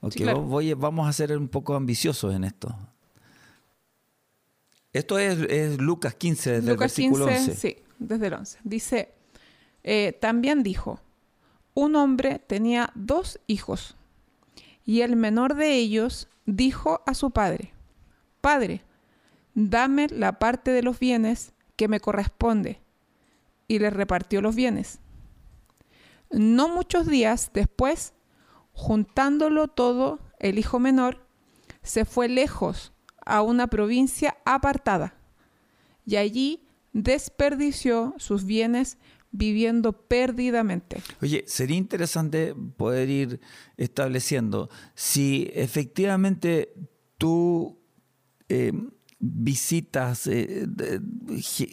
Ok, 0.00 0.16
voy, 0.36 0.74
vamos 0.74 1.08
a 1.08 1.12
ser 1.12 1.36
un 1.36 1.48
poco 1.48 1.74
ambiciosos 1.74 2.34
en 2.34 2.44
esto. 2.44 2.76
Esto 4.92 5.18
es, 5.18 5.78
Lucas 5.78 6.14
15, 6.14 6.52
desde 6.52 6.70
el 6.70 6.76
versículo 6.76 7.26
11. 7.26 7.54
Sí, 7.56 7.76
desde 7.98 8.28
el 8.28 8.34
11. 8.34 8.58
Dice, 8.62 9.12
eh, 9.82 10.16
también 10.20 10.62
dijo, 10.62 11.00
un 11.74 11.96
hombre 11.96 12.40
tenía 12.46 12.92
dos 12.94 13.40
hijos 13.46 13.96
y 14.84 15.00
el 15.00 15.16
menor 15.16 15.56
de 15.56 15.74
ellos 15.74 16.28
dijo 16.46 17.02
a 17.06 17.14
su 17.14 17.30
padre, 17.30 17.74
Padre, 18.44 18.82
dame 19.54 20.06
la 20.08 20.38
parte 20.38 20.70
de 20.70 20.82
los 20.82 20.98
bienes 20.98 21.52
que 21.76 21.88
me 21.88 21.98
corresponde. 21.98 22.78
Y 23.66 23.78
le 23.78 23.88
repartió 23.88 24.42
los 24.42 24.54
bienes. 24.54 24.98
No 26.34 26.68
muchos 26.68 27.06
días 27.06 27.50
después, 27.54 28.12
juntándolo 28.72 29.68
todo, 29.68 30.18
el 30.40 30.58
hijo 30.58 30.78
menor 30.78 31.26
se 31.82 32.04
fue 32.04 32.28
lejos 32.28 32.92
a 33.24 33.42
una 33.42 33.68
provincia 33.68 34.36
apartada 34.44 35.14
y 36.04 36.16
allí 36.16 36.66
desperdició 36.92 38.14
sus 38.18 38.44
bienes 38.44 38.98
viviendo 39.30 39.92
perdidamente. 39.92 41.02
Oye, 41.20 41.44
sería 41.46 41.76
interesante 41.76 42.54
poder 42.76 43.10
ir 43.10 43.40
estableciendo 43.76 44.70
si 44.94 45.50
efectivamente 45.54 46.72
tú 47.18 47.78
eh, 48.48 48.72
visitas, 49.26 50.26
eh, 50.26 50.66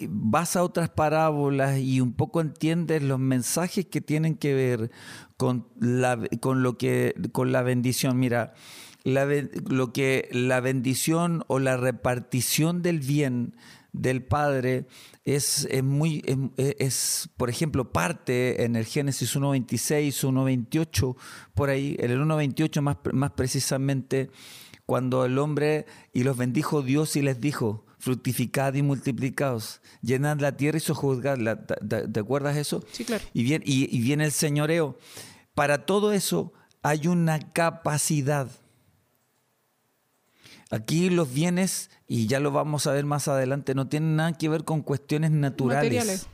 vas 0.09 0.55
a 0.55 0.63
otras 0.63 0.89
parábolas 0.89 1.79
y 1.79 1.99
un 1.99 2.13
poco 2.13 2.39
entiendes 2.39 3.03
los 3.03 3.19
mensajes 3.19 3.85
que 3.85 3.99
tienen 3.99 4.35
que 4.35 4.53
ver 4.53 4.91
con 5.35 5.67
la, 5.79 6.17
con 6.39 6.63
lo 6.63 6.77
que, 6.77 7.13
con 7.33 7.51
la 7.51 7.61
bendición. 7.61 8.17
Mira, 8.19 8.53
lo 9.03 9.91
que 9.91 10.29
la 10.31 10.61
bendición 10.61 11.43
o 11.47 11.59
la 11.59 11.75
repartición 11.75 12.81
del 12.81 12.99
bien 12.99 13.55
del 13.91 14.23
Padre 14.23 14.85
es, 15.25 15.67
muy, 15.83 16.23
es, 16.57 17.29
por 17.35 17.49
ejemplo, 17.49 17.91
parte 17.91 18.63
en 18.63 18.77
el 18.77 18.85
Génesis 18.85 19.35
1.26, 19.35 20.07
1.28, 20.07 21.15
por 21.53 21.69
ahí, 21.69 21.97
en 21.99 22.11
el 22.11 22.21
1.28 22.21 22.81
más, 22.81 22.97
más 23.11 23.31
precisamente, 23.31 24.29
cuando 24.91 25.23
el 25.23 25.39
hombre 25.39 25.85
y 26.11 26.23
los 26.23 26.35
bendijo 26.35 26.81
Dios 26.81 27.15
y 27.15 27.21
les 27.21 27.39
dijo, 27.39 27.85
fructificad 27.97 28.73
y 28.73 28.81
multiplicaos, 28.81 29.79
llenad 30.01 30.41
la 30.41 30.57
tierra 30.57 30.79
y 30.79 30.81
sojuzgadla. 30.81 31.65
¿Te, 31.65 32.19
acuerdas 32.19 32.57
eso? 32.57 32.83
Sí, 32.91 33.05
claro. 33.05 33.23
Y 33.33 33.43
viene, 33.43 33.63
y, 33.65 33.87
y 33.89 34.01
viene 34.01 34.25
el 34.25 34.33
señoreo. 34.33 34.97
Para 35.53 35.85
todo 35.85 36.11
eso 36.11 36.51
hay 36.81 37.07
una 37.07 37.39
capacidad 37.39 38.49
Aquí 40.71 41.09
los 41.09 41.33
bienes, 41.33 41.89
y 42.07 42.27
ya 42.27 42.39
lo 42.39 42.51
vamos 42.51 42.87
a 42.87 42.93
ver 42.93 43.03
más 43.03 43.27
adelante, 43.27 43.75
no 43.75 43.89
tienen 43.89 44.15
nada 44.15 44.31
que 44.31 44.47
ver 44.47 44.63
con 44.63 44.81
cuestiones 44.81 45.29
naturales. 45.29 46.27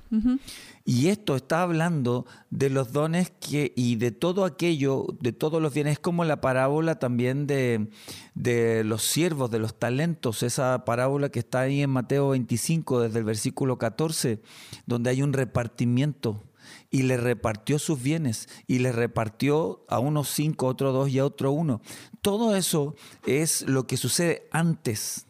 Y 0.89 1.09
esto 1.09 1.35
está 1.35 1.63
hablando 1.63 2.25
de 2.49 2.69
los 2.69 2.93
dones 2.93 3.33
que, 3.41 3.73
y 3.75 3.97
de 3.97 4.11
todo 4.11 4.45
aquello, 4.45 5.05
de 5.19 5.33
todos 5.33 5.61
los 5.61 5.73
bienes, 5.73 5.91
es 5.91 5.99
como 5.99 6.23
la 6.23 6.39
parábola 6.39 6.97
también 6.97 7.45
de, 7.45 7.89
de 8.35 8.85
los 8.85 9.03
siervos, 9.03 9.51
de 9.51 9.59
los 9.59 9.77
talentos, 9.77 10.43
esa 10.43 10.85
parábola 10.85 11.27
que 11.27 11.39
está 11.39 11.59
ahí 11.59 11.81
en 11.81 11.89
Mateo 11.89 12.29
25, 12.29 13.01
desde 13.01 13.19
el 13.19 13.25
versículo 13.25 13.77
14, 13.77 14.41
donde 14.85 15.09
hay 15.09 15.21
un 15.21 15.33
repartimiento 15.33 16.45
y 16.89 17.01
le 17.01 17.17
repartió 17.17 17.79
sus 17.79 18.01
bienes 18.01 18.47
y 18.65 18.79
le 18.79 18.93
repartió 18.93 19.83
a 19.89 19.99
unos 19.99 20.29
cinco, 20.29 20.67
a 20.67 20.69
otro 20.69 20.93
dos 20.93 21.09
y 21.09 21.19
a 21.19 21.25
otro 21.25 21.51
uno. 21.51 21.81
Todo 22.21 22.55
eso 22.55 22.95
es 23.25 23.63
lo 23.63 23.87
que 23.87 23.97
sucede 23.97 24.47
antes. 24.51 25.27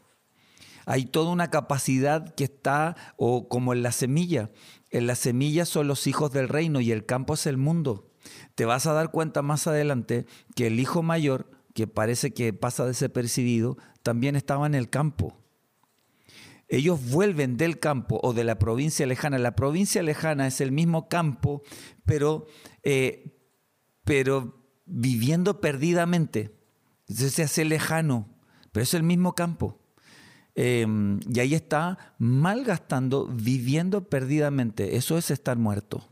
Hay 0.90 1.06
toda 1.06 1.32
una 1.32 1.50
capacidad 1.50 2.34
que 2.34 2.46
está, 2.46 2.96
o 3.18 3.50
como 3.50 3.74
en 3.74 3.84
la 3.84 3.92
semilla. 3.92 4.52
En 4.90 5.08
la 5.08 5.16
semilla 5.16 5.66
son 5.66 5.88
los 5.88 6.08
hijos 6.08 6.32
del 6.32 6.48
reino 6.48 6.82
y 6.82 6.92
el 6.92 7.06
campo 7.06 7.34
es 7.34 7.46
el 7.46 7.58
mundo. 7.58 8.10
Te 8.56 8.66
vas 8.66 8.88
a 8.88 8.94
dar 8.94 9.12
cuenta 9.12 9.42
más 9.42 9.68
adelante 9.68 10.26
que 10.56 10.68
el 10.68 10.80
hijo 10.80 11.04
mayor, 11.04 11.50
que 11.74 11.88
parece 11.88 12.34
que 12.34 12.54
pasa 12.54 12.86
desapercibido, 12.86 13.78
también 14.04 14.36
estaba 14.36 14.66
en 14.66 14.76
el 14.76 14.90
campo 14.90 15.38
ellos 16.70 17.12
vuelven 17.12 17.58
del 17.58 17.80
campo 17.80 18.20
o 18.22 18.34
de 18.34 18.44
la 18.44 18.60
provincia 18.60 19.06
lejana. 19.06 19.38
La 19.38 19.56
provincia 19.56 20.04
lejana 20.04 20.48
es 20.48 20.60
el 20.60 20.72
mismo 20.72 21.08
campo, 21.08 21.64
pero, 22.06 22.46
eh, 22.84 23.38
pero 24.04 24.62
viviendo 24.86 25.62
perdidamente. 25.62 26.56
Entonces 27.08 27.34
se 27.34 27.44
hace 27.44 27.64
lejano, 27.64 28.28
pero 28.72 28.84
es 28.84 28.94
el 28.94 29.04
mismo 29.04 29.34
campo. 29.34 29.80
Em, 30.60 31.20
y 31.32 31.40
ahí 31.40 31.54
está 31.54 32.16
malgastando, 32.18 33.28
viviendo 33.28 34.10
perdidamente. 34.10 34.98
Eso 34.98 35.18
es 35.18 35.30
estar 35.30 35.56
muerto 35.58 36.04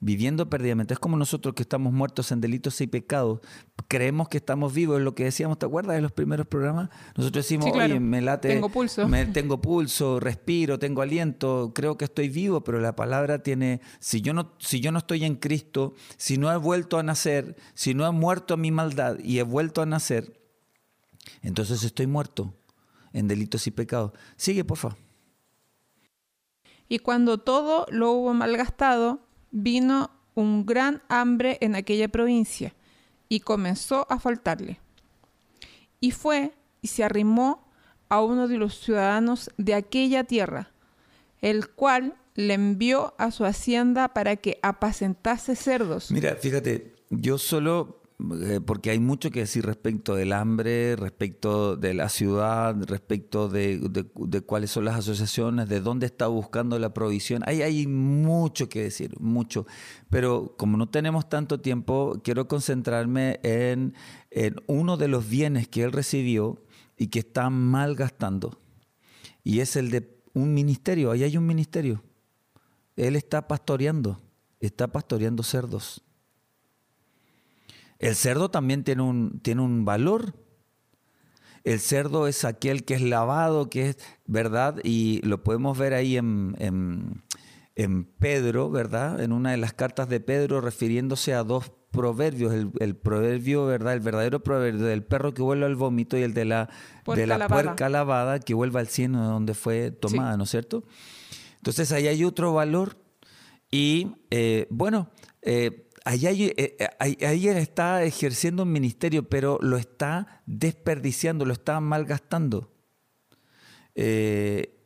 viviendo 0.00 0.48
perdidamente. 0.48 0.94
Es 0.94 1.00
como 1.00 1.16
nosotros 1.16 1.54
que 1.54 1.62
estamos 1.62 1.92
muertos 1.92 2.32
en 2.32 2.40
delitos 2.40 2.80
y 2.80 2.86
pecados. 2.86 3.40
Creemos 3.86 4.28
que 4.28 4.38
estamos 4.38 4.72
vivos, 4.72 4.98
es 4.98 5.04
lo 5.04 5.14
que 5.14 5.24
decíamos, 5.24 5.58
¿te 5.58 5.66
acuerdas 5.66 5.96
de 5.96 6.02
los 6.02 6.10
primeros 6.10 6.46
programas? 6.46 6.88
Nosotros 7.16 7.44
decimos, 7.44 7.70
oye, 7.70 8.00
me 8.00 8.22
late. 8.22 8.48
Tengo 8.48 8.70
pulso. 8.70 9.06
Me, 9.06 9.26
tengo 9.26 9.60
pulso, 9.60 10.18
respiro, 10.18 10.78
tengo 10.78 11.02
aliento, 11.02 11.72
creo 11.74 11.98
que 11.98 12.06
estoy 12.06 12.30
vivo, 12.30 12.64
pero 12.64 12.80
la 12.80 12.96
palabra 12.96 13.42
tiene, 13.42 13.82
si 13.98 14.22
yo 14.22 14.32
no, 14.32 14.54
si 14.58 14.80
yo 14.80 14.90
no 14.90 14.98
estoy 14.98 15.24
en 15.24 15.36
Cristo, 15.36 15.94
si 16.16 16.38
no 16.38 16.50
he 16.50 16.56
vuelto 16.56 16.98
a 16.98 17.02
nacer, 17.02 17.56
si 17.74 17.92
no 17.92 18.06
he 18.06 18.10
muerto 18.10 18.54
a 18.54 18.56
mi 18.56 18.70
maldad 18.70 19.18
y 19.22 19.38
he 19.38 19.42
vuelto 19.42 19.82
a 19.82 19.86
nacer, 19.86 20.40
entonces 21.42 21.84
estoy 21.84 22.06
muerto 22.06 22.54
en 23.12 23.28
delitos 23.28 23.66
y 23.66 23.70
pecados. 23.70 24.12
Sigue, 24.36 24.64
por 24.64 24.78
favor. 24.78 24.98
Y 26.88 26.98
cuando 26.98 27.38
todo 27.38 27.86
lo 27.90 28.10
hubo 28.12 28.34
malgastado, 28.34 29.20
vino 29.50 30.10
un 30.34 30.66
gran 30.66 31.02
hambre 31.08 31.58
en 31.60 31.76
aquella 31.76 32.08
provincia 32.08 32.74
y 33.28 33.40
comenzó 33.40 34.06
a 34.10 34.18
faltarle. 34.18 34.80
Y 36.00 36.10
fue 36.10 36.52
y 36.82 36.88
se 36.88 37.04
arrimó 37.04 37.70
a 38.08 38.22
uno 38.22 38.48
de 38.48 38.56
los 38.56 38.80
ciudadanos 38.80 39.50
de 39.56 39.74
aquella 39.74 40.24
tierra, 40.24 40.72
el 41.40 41.68
cual 41.68 42.16
le 42.34 42.54
envió 42.54 43.14
a 43.18 43.30
su 43.30 43.44
hacienda 43.44 44.08
para 44.08 44.36
que 44.36 44.58
apacentase 44.62 45.54
cerdos. 45.54 46.10
Mira, 46.10 46.34
fíjate, 46.36 46.96
yo 47.10 47.38
solo 47.38 47.99
porque 48.66 48.90
hay 48.90 48.98
mucho 48.98 49.30
que 49.30 49.40
decir 49.40 49.64
respecto 49.64 50.14
del 50.14 50.32
hambre, 50.32 50.96
respecto 50.96 51.76
de 51.76 51.94
la 51.94 52.08
ciudad, 52.08 52.76
respecto 52.86 53.48
de, 53.48 53.80
cuáles 54.46 54.70
son 54.70 54.84
las 54.84 54.96
asociaciones, 54.96 55.68
de 55.68 55.80
dónde 55.80 56.06
está 56.06 56.26
buscando 56.26 56.78
la 56.78 56.92
provisión. 56.92 57.42
Hay, 57.46 57.62
hay 57.62 57.86
mucho 57.86 58.68
que 58.68 58.82
decir, 58.82 59.18
mucho. 59.20 59.66
Pero 60.10 60.54
como 60.58 60.76
no 60.76 60.88
tenemos 60.88 61.28
tanto 61.28 61.60
tiempo, 61.60 62.20
quiero 62.22 62.48
concentrarme 62.48 63.40
en, 63.42 63.94
en 64.30 64.56
uno 64.66 64.96
de 64.96 65.08
los 65.08 65.28
bienes 65.28 65.68
que 65.68 65.82
él 65.82 65.92
recibió 65.92 66.62
y 66.96 67.08
que 67.08 67.20
está 67.20 67.50
mal 67.50 67.94
gastando. 67.94 68.60
Y 69.42 69.60
es 69.60 69.76
el 69.76 69.90
de 69.90 70.20
un 70.34 70.52
ministerio. 70.54 71.10
Ahí 71.10 71.24
hay 71.24 71.36
un 71.36 71.46
ministerio. 71.46 72.02
Él 72.96 73.16
está 73.16 73.48
pastoreando, 73.48 74.20
está 74.60 74.88
pastoreando 74.88 75.42
cerdos. 75.42 76.02
El 78.00 78.16
cerdo 78.16 78.50
también 78.50 78.82
tiene 78.82 79.02
un, 79.02 79.40
tiene 79.40 79.60
un 79.60 79.84
valor. 79.84 80.34
El 81.64 81.78
cerdo 81.80 82.26
es 82.26 82.46
aquel 82.46 82.84
que 82.84 82.94
es 82.94 83.02
lavado, 83.02 83.68
que 83.68 83.90
es 83.90 83.98
verdad, 84.24 84.80
y 84.82 85.20
lo 85.22 85.44
podemos 85.44 85.76
ver 85.76 85.92
ahí 85.92 86.16
en, 86.16 86.56
en, 86.58 88.04
Pedro, 88.18 88.70
¿verdad? 88.70 89.20
En 89.20 89.32
una 89.32 89.50
de 89.50 89.58
las 89.58 89.74
cartas 89.74 90.08
de 90.08 90.20
Pedro 90.20 90.62
refiriéndose 90.62 91.34
a 91.34 91.44
dos 91.44 91.72
proverbios, 91.90 92.54
el, 92.78 92.96
proverbio, 92.96 93.66
¿verdad? 93.66 93.92
El 93.92 94.00
verdadero 94.00 94.42
proverbio 94.42 94.86
del 94.86 95.02
perro 95.02 95.34
que 95.34 95.42
vuelve 95.42 95.66
al 95.66 95.76
vómito 95.76 96.16
y 96.16 96.22
el 96.22 96.32
de 96.32 96.46
la 96.46 96.70
puerca, 97.04 97.20
de 97.20 97.26
la 97.26 97.38
lavada. 97.38 97.62
puerca 97.62 97.88
lavada 97.90 98.38
que 98.38 98.54
vuelve 98.54 98.80
al 98.80 98.88
cielo 98.88 99.18
donde 99.18 99.52
fue 99.52 99.90
tomada, 99.90 100.38
¿no 100.38 100.44
es 100.44 100.50
cierto? 100.50 100.84
Entonces 101.56 101.92
ahí 101.92 102.06
hay 102.06 102.24
otro 102.24 102.54
valor 102.54 102.96
y 103.70 104.12
eh, 104.30 104.66
bueno, 104.70 105.10
eh, 105.42 105.89
eh, 106.14 106.76
eh, 106.78 106.88
ahí, 106.98 107.48
él 107.48 107.56
está 107.56 108.02
ejerciendo 108.02 108.62
un 108.62 108.72
ministerio, 108.72 109.28
pero 109.28 109.58
lo 109.60 109.76
está 109.76 110.42
desperdiciando, 110.46 111.44
lo 111.44 111.52
está 111.52 111.80
malgastando. 111.80 112.70
Eh, 113.94 114.76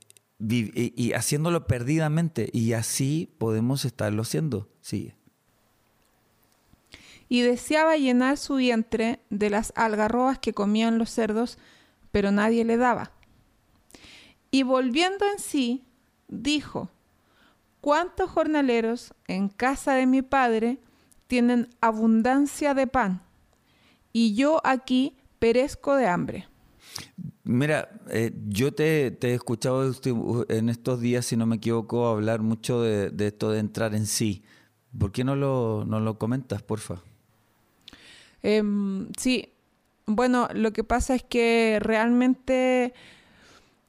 y, 0.41 1.13
haciéndolo 1.13 1.67
perdidamente. 1.67 2.49
Y 2.53 2.73
así 2.73 3.35
podemos 3.39 3.85
estarlo 3.85 4.23
haciendo. 4.23 4.69
Sigue. 4.81 5.17
Y 7.29 7.43
deseaba 7.43 7.97
llenar 7.97 8.37
su 8.37 8.57
vientre 8.57 9.21
de 9.31 9.51
las 9.51 9.73
algarrobas 9.77 10.39
que 10.39 10.53
comían 10.53 10.99
los 10.99 11.11
cerdos, 11.11 11.59
pero 12.11 12.33
nadie 12.33 12.65
le 12.65 12.77
daba. 12.77 13.13
Y 14.51 14.63
volviendo 14.63 15.25
en 15.33 15.39
sí, 15.39 15.85
dijo, 16.29 16.91
¿cuántos 17.81 18.31
jornaleros 18.31 19.15
en 19.27 19.49
casa 19.49 19.95
de 19.95 20.07
mi 20.07 20.23
padre 20.23 20.79
tienen 21.27 21.69
abundancia 21.81 22.75
de 22.75 22.87
pan 22.87 23.23
y 24.13 24.35
yo 24.35 24.61
aquí 24.65 25.17
perezco 25.39 25.97
de 25.97 26.07
hambre. 26.07 26.49
Mira, 27.43 27.91
eh, 28.09 28.33
yo 28.49 28.73
te, 28.73 29.19
he 29.21 29.35
escuchado 29.35 29.93
en 30.49 30.69
estos 30.69 31.01
días, 31.01 31.27
si 31.27 31.37
no 31.37 31.45
me 31.45 31.57
equivoco, 31.57 32.07
hablar 32.07 32.41
mucho 32.41 32.81
de, 32.81 33.13
esto 33.27 33.51
de 33.51 33.59
entrar 33.59 33.95
en 33.95 34.07
sí. 34.07 34.43
¿Por 34.99 35.13
qué 35.13 35.25
no 35.25 35.37
lo, 35.37 35.85
no 35.87 36.01
lo 36.01 36.19
comentas, 36.19 36.63
porfa? 36.63 37.03
Em, 38.43 39.09
sí, 39.19 39.53
bueno, 40.07 40.49
lo 40.55 40.73
que 40.73 40.85
pasa 40.85 41.15
es 41.15 41.23
que 41.23 41.79
realmente, 41.81 42.95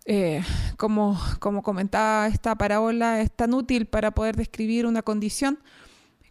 eh, 0.05 0.41
como, 0.77 1.19
como 1.39 1.61
comentaba 1.61 2.27
esta 2.27 2.55
parábola, 2.55 3.21
es 3.21 3.31
tan 3.31 3.53
útil 3.53 3.85
para 3.85 4.11
poder 4.11 4.35
describir 4.35 4.85
una 4.85 5.03
condición 5.03 5.59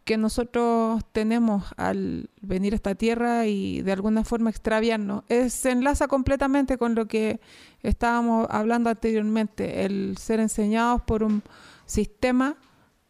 que 0.05 0.19
nosotros 0.19 1.03
tenemos 1.13 1.65
al 1.77 2.29
venir 2.43 2.75
a 2.75 2.77
esta 2.77 2.95
tierra 2.95 3.47
y 3.47 3.81
de 3.83 3.93
alguna 3.93 4.23
forma 4.23 4.51
extraviarnos. 4.51 5.25
se 5.49 5.71
enlaza 5.71 6.09
completamente 6.09 6.77
con 6.77 6.95
lo 6.95 7.07
que 7.07 7.41
estábamos 7.83 8.47
hablando 8.51 8.91
anteriormente, 8.91 9.85
el 9.85 10.17
ser 10.19 10.41
enseñados 10.41 11.03
por 11.03 11.23
un 11.23 11.43
sistema, 11.87 12.57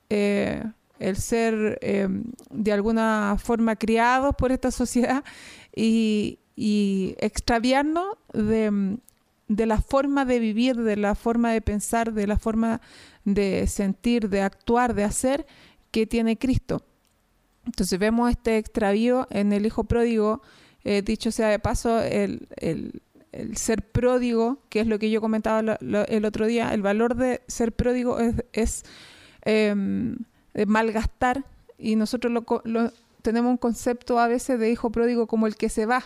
eh, 0.08 0.62
el 1.00 1.16
ser 1.16 1.78
eh, 1.82 2.08
de 2.50 2.72
alguna 2.72 3.36
forma 3.42 3.74
criados 3.74 4.34
por 4.36 4.52
esta 4.52 4.70
sociedad 4.70 5.24
y, 5.74 6.38
y 6.54 7.16
extraviarnos 7.18 8.16
de, 8.32 8.98
de 9.48 9.66
la 9.66 9.80
forma 9.80 10.24
de 10.24 10.38
vivir, 10.38 10.76
de 10.76 10.96
la 10.96 11.16
forma 11.16 11.52
de 11.52 11.60
pensar, 11.60 12.12
de 12.12 12.28
la 12.28 12.38
forma 12.38 12.80
de 13.24 13.66
sentir, 13.66 14.28
de 14.28 14.42
actuar, 14.42 14.94
de 14.94 15.04
hacer 15.04 15.46
que 15.94 16.08
tiene 16.08 16.36
Cristo. 16.36 16.82
Entonces 17.64 18.00
vemos 18.00 18.28
este 18.28 18.58
extravío 18.58 19.28
en 19.30 19.52
el 19.52 19.64
hijo 19.64 19.84
pródigo, 19.84 20.42
eh, 20.82 21.02
dicho 21.02 21.30
sea 21.30 21.46
de 21.50 21.60
paso, 21.60 22.00
el, 22.00 22.48
ser 23.54 23.82
pródigo, 23.82 24.58
que 24.70 24.80
es 24.80 24.88
lo 24.88 24.98
que 24.98 25.08
yo 25.08 25.20
comentaba 25.20 25.78
el 25.80 26.24
otro 26.24 26.46
día, 26.46 26.74
el 26.74 26.82
valor 26.82 27.14
de 27.14 27.42
ser 27.46 27.70
pródigo 27.70 28.18
es, 28.52 28.84
em, 29.42 30.16
malgastar 30.66 31.44
y 31.78 31.94
nosotros 31.94 32.32
lo, 32.32 32.92
tenemos 33.22 33.50
un 33.50 33.56
concepto 33.56 34.18
a 34.18 34.26
veces 34.26 34.58
de 34.58 34.72
hijo 34.72 34.90
pródigo 34.90 35.28
como 35.28 35.46
el 35.46 35.54
que 35.54 35.68
se 35.68 35.86
va, 35.86 36.02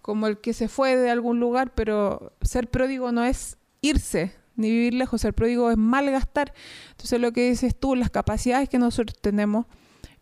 como 0.00 0.28
el 0.28 0.38
que 0.38 0.54
se 0.54 0.68
fue 0.68 0.96
de 0.96 1.10
algún 1.10 1.40
lugar, 1.40 1.74
pero 1.74 2.32
ser 2.40 2.70
pródigo 2.70 3.12
no 3.12 3.22
es 3.22 3.58
irse 3.82 4.32
ni 4.56 4.70
vivir 4.70 4.94
lejos, 4.94 5.20
ser 5.20 5.34
pródigo 5.34 5.70
es 5.70 5.76
malgastar. 5.76 6.52
Entonces 6.90 7.20
lo 7.20 7.32
que 7.32 7.48
dices 7.48 7.74
tú, 7.78 7.94
las 7.94 8.10
capacidades 8.10 8.68
que 8.68 8.78
nosotros 8.78 9.16
tenemos, 9.20 9.66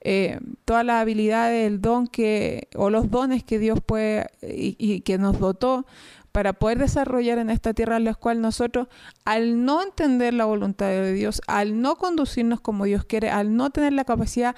eh, 0.01 0.41
todas 0.64 0.85
las 0.85 1.03
habilidades, 1.03 1.66
el 1.66 1.81
don 1.81 2.07
que, 2.07 2.68
o 2.74 2.91
los 2.91 3.11
dones 3.11 3.45
que 3.45 3.59
Dios 3.59 3.81
puede 3.85 4.26
y, 4.43 5.01
que 5.03 5.18
nos 5.18 5.39
dotó 5.39 5.87
para 6.33 6.53
poder 6.53 6.78
desarrollar 6.78 7.39
en 7.39 7.51
esta 7.51 7.74
tierra 7.74 7.97
en 7.97 8.05
la 8.05 8.14
cual 8.14 8.41
nosotros, 8.41 8.89
al 9.24 9.64
no 9.64 9.83
entender 9.83 10.33
la 10.33 10.45
voluntad 10.45 10.87
de 10.87 11.12
Dios, 11.12 11.43
al 11.47 11.83
no 11.83 11.97
conducirnos 11.97 12.61
como 12.61 12.85
Dios 12.85 13.05
quiere, 13.05 13.31
al 13.31 13.57
no 13.57 13.70
tener 13.70 13.93
la 13.93 14.05
capacidad 14.05 14.55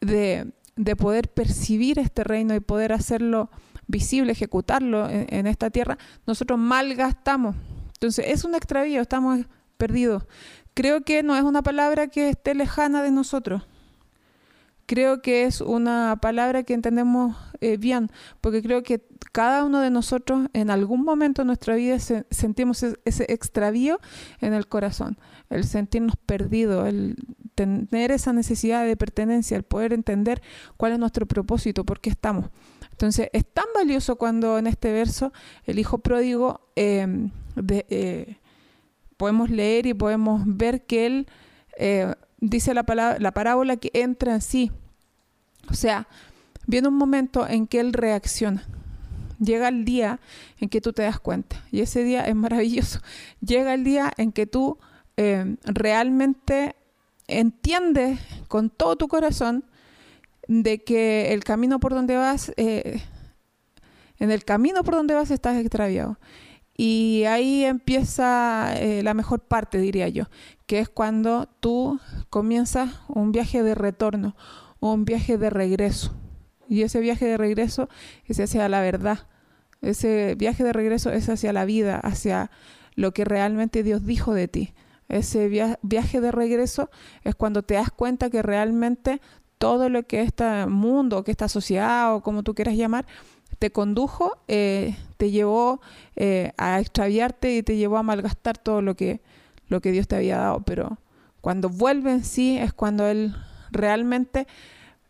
de, 0.00 0.52
de 0.76 0.96
poder 0.96 1.28
percibir 1.28 1.98
este 1.98 2.22
reino 2.22 2.54
y 2.54 2.60
poder 2.60 2.92
hacerlo 2.92 3.50
visible, 3.88 4.32
ejecutarlo 4.32 5.08
en, 5.10 5.46
esta 5.46 5.70
tierra, 5.70 5.98
nosotros 6.26 6.58
malgastamos. 6.58 7.56
Entonces 7.98 8.26
es 8.28 8.44
un 8.44 8.54
extravío, 8.54 9.00
estamos 9.00 9.40
perdidos. 9.76 10.24
Creo 10.74 11.00
que 11.00 11.24
no 11.24 11.34
es 11.34 11.42
una 11.42 11.62
palabra 11.62 12.06
que 12.06 12.28
esté 12.28 12.54
lejana 12.54 13.02
de 13.02 13.10
nosotros. 13.10 13.66
Creo 14.86 15.20
que 15.20 15.42
es 15.42 15.60
una 15.60 16.16
palabra 16.22 16.62
que 16.62 16.74
entendemos 16.74 17.36
eh, 17.60 17.76
bien, 17.76 18.08
porque 18.40 18.62
creo 18.62 18.84
que 18.84 19.04
cada 19.32 19.64
uno 19.64 19.80
de 19.80 19.90
nosotros 19.90 20.48
en 20.52 20.70
algún 20.70 21.02
momento 21.02 21.42
de 21.42 21.46
nuestra 21.46 21.74
vida 21.74 21.98
sentimos 21.98 22.84
ese 23.04 23.26
extravío 23.28 23.98
en 24.40 24.54
el 24.54 24.68
corazón, 24.68 25.18
el 25.50 25.64
sentirnos 25.64 26.14
perdidos, 26.24 26.86
el 26.86 27.16
tener 27.56 28.12
esa 28.12 28.32
necesidad 28.32 28.86
de 28.86 28.96
pertenencia, 28.96 29.56
el 29.56 29.64
poder 29.64 29.92
entender 29.92 30.40
cuál 30.76 30.92
es 30.92 31.00
nuestro 31.00 31.26
propósito, 31.26 31.84
por 31.84 32.00
qué 32.00 32.10
estamos. 32.10 32.46
Entonces, 32.98 33.30
es 33.32 33.46
tan 33.46 33.66
valioso 33.76 34.16
cuando 34.16 34.58
en 34.58 34.66
este 34.66 34.90
verso 34.90 35.32
el 35.66 35.78
hijo 35.78 35.98
pródigo 35.98 36.62
em, 36.74 37.30
eh, 37.68 38.38
podemos 39.16 39.50
leer 39.50 39.86
y 39.86 39.94
podemos 39.94 40.42
ver 40.44 40.84
que 40.84 41.06
él 41.06 41.28
eh, 41.76 42.12
dice 42.40 42.74
la, 42.74 42.82
palabra, 42.82 43.20
la 43.20 43.30
parábola 43.30 43.76
que 43.76 43.92
entra 43.94 44.34
en 44.34 44.40
sí. 44.40 44.72
O 45.70 45.74
sea, 45.74 46.08
viene 46.66 46.88
un 46.88 46.96
momento 46.96 47.46
en 47.46 47.68
que 47.68 47.78
él 47.78 47.92
reacciona. 47.92 48.66
Llega 49.38 49.68
el 49.68 49.84
día 49.84 50.18
en 50.58 50.68
que 50.68 50.80
tú 50.80 50.92
te 50.92 51.02
das 51.02 51.20
cuenta. 51.20 51.64
Y 51.70 51.82
ese 51.82 52.02
día 52.02 52.26
es 52.26 52.34
maravilloso. 52.34 52.98
Llega 53.40 53.74
el 53.74 53.84
día 53.84 54.12
en 54.16 54.32
que 54.32 54.48
tú 54.48 54.76
em, 55.16 55.56
realmente 55.62 56.74
entiendes 57.28 58.18
con 58.48 58.70
todo 58.70 58.96
tu 58.96 59.06
corazón 59.06 59.62
de 60.48 60.82
que 60.82 61.32
el 61.32 61.44
camino 61.44 61.78
por 61.78 61.94
donde 61.94 62.16
vas, 62.16 62.52
eh, 62.56 63.00
en 64.18 64.30
el 64.30 64.44
camino 64.44 64.82
por 64.82 64.94
donde 64.94 65.14
vas 65.14 65.30
estás 65.30 65.56
extraviado. 65.58 66.18
Y 66.76 67.24
ahí 67.24 67.64
empieza 67.64 68.72
eh, 68.76 69.02
la 69.02 69.12
mejor 69.12 69.40
parte, 69.40 69.78
diría 69.78 70.08
yo, 70.08 70.24
que 70.66 70.78
es 70.78 70.88
cuando 70.88 71.48
tú 71.60 72.00
comienzas 72.30 73.00
un 73.08 73.32
viaje 73.32 73.62
de 73.62 73.74
retorno, 73.74 74.36
un 74.80 75.04
viaje 75.04 75.38
de 75.38 75.50
regreso. 75.50 76.16
Y 76.68 76.82
ese 76.82 77.00
viaje 77.00 77.26
de 77.26 77.36
regreso 77.36 77.88
es 78.26 78.38
hacia 78.40 78.68
la 78.68 78.80
verdad. 78.80 79.26
Ese 79.80 80.34
viaje 80.36 80.64
de 80.64 80.72
regreso 80.72 81.10
es 81.10 81.28
hacia 81.28 81.52
la 81.52 81.64
vida, 81.64 81.98
hacia 81.98 82.50
lo 82.94 83.12
que 83.12 83.24
realmente 83.24 83.82
Dios 83.82 84.06
dijo 84.06 84.32
de 84.32 84.48
ti. 84.48 84.74
Ese 85.08 85.48
viaje 85.82 86.20
de 86.20 86.32
regreso 86.32 86.90
es 87.24 87.34
cuando 87.34 87.62
te 87.62 87.74
das 87.74 87.90
cuenta 87.90 88.30
que 88.30 88.42
realmente 88.42 89.20
todo 89.58 89.88
lo 89.88 90.04
que 90.04 90.22
este 90.22 90.66
mundo, 90.66 91.24
que 91.24 91.30
esta 91.30 91.48
sociedad 91.48 92.14
o 92.14 92.22
como 92.22 92.42
tú 92.42 92.54
quieras 92.54 92.76
llamar, 92.76 93.06
te 93.58 93.70
condujo, 93.70 94.38
eh, 94.46 94.96
te 95.16 95.30
llevó 95.30 95.80
eh, 96.16 96.52
a 96.56 96.80
extraviarte 96.80 97.56
y 97.56 97.62
te 97.62 97.76
llevó 97.76 97.98
a 97.98 98.02
malgastar 98.02 98.56
todo 98.56 98.82
lo 98.82 98.94
que, 98.94 99.20
lo 99.68 99.80
que 99.80 99.92
Dios 99.92 100.06
te 100.06 100.16
había 100.16 100.38
dado. 100.38 100.60
Pero 100.62 100.98
cuando 101.40 101.68
vuelve 101.68 102.12
en 102.12 102.24
sí 102.24 102.56
es 102.56 102.72
cuando 102.72 103.06
Él 103.06 103.34
realmente 103.70 104.46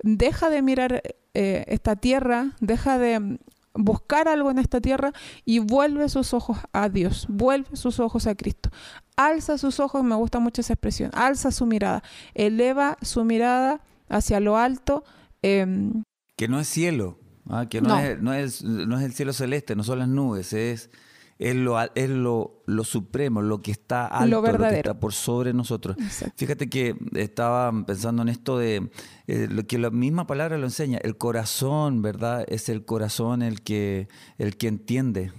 deja 0.03 0.51
de 0.51 0.62
mirar 0.62 1.03
eh, 1.34 1.64
esta 1.68 1.96
tierra, 1.96 2.53
deja 2.61 2.99
de 2.99 3.38
buscar 3.74 4.28
algo 4.28 4.51
en 4.51 4.59
esta 4.59 4.80
tierra 4.80 5.12
y 5.44 5.61
vuelve 5.61 6.09
sus 6.09 6.34
ojos 6.34 6.59
a 6.72 6.88
Dios, 6.88 7.26
vuelve 7.28 7.76
sus 7.76 8.01
ojos 8.01 8.26
a 8.26 8.34
Cristo. 8.34 8.70
Alza 9.16 9.59
sus 9.59 9.78
ojos, 9.80 10.03
me 10.05 10.14
gusta 10.14 10.38
mucho 10.38 10.61
esa 10.61 10.72
expresión, 10.72 11.11
alza 11.14 11.51
su 11.51 11.66
mirada, 11.66 12.03
eleva 12.34 12.96
su 13.03 13.24
mirada 13.24 13.80
hacia 14.09 14.41
lo 14.41 14.57
alto. 14.57 15.05
Em, 15.43 16.03
que 16.37 16.49
no 16.49 16.61
es 16.61 16.69
cielo, 16.69 17.19
¿ah? 17.49 17.67
que 17.69 17.81
no, 17.81 17.99
Es, 17.99 18.21
no, 18.21 18.33
es, 18.33 18.63
no 18.63 18.99
es 18.99 19.05
el 19.05 19.13
cielo 19.13 19.33
celeste, 19.33 19.77
no 19.77 19.85
son 19.85 19.99
las 19.99 20.09
nubes, 20.09 20.53
es, 20.53 20.91
es, 21.39 21.55
lo, 21.55 21.81
es 21.95 22.11
lo, 22.11 22.63
lo 22.67 22.85
supremo, 22.85 23.43
lo 23.43 23.61
que 23.63 23.71
está 23.71 24.07
alto, 24.07 24.37
lo, 24.37 24.43
verdadero. 24.43 24.71
que 24.71 24.89
está 24.91 25.01
por 25.01 25.13
sobre 25.13 25.53
nosotros. 25.53 25.97
Fíjate 26.37 26.69
que 26.69 26.97
estaba 27.15 27.73
pensando 27.85 28.23
en 28.23 28.29
esto 28.29 28.59
de 28.59 28.91
eh, 29.27 29.49
lo 29.51 29.67
que 29.67 29.79
la 29.79 29.91
misma 29.91 30.27
palabra 30.27 30.59
lo 30.59 30.65
enseña, 30.65 30.99
el 30.99 31.17
corazón, 31.17 32.03
¿verdad? 32.03 32.45
Es 32.49 32.69
el 32.69 32.85
corazón 32.85 33.43
el 33.43 33.63
que, 33.63 34.09
el 34.39 34.57
que 34.57 34.69
entiende. 34.69 35.33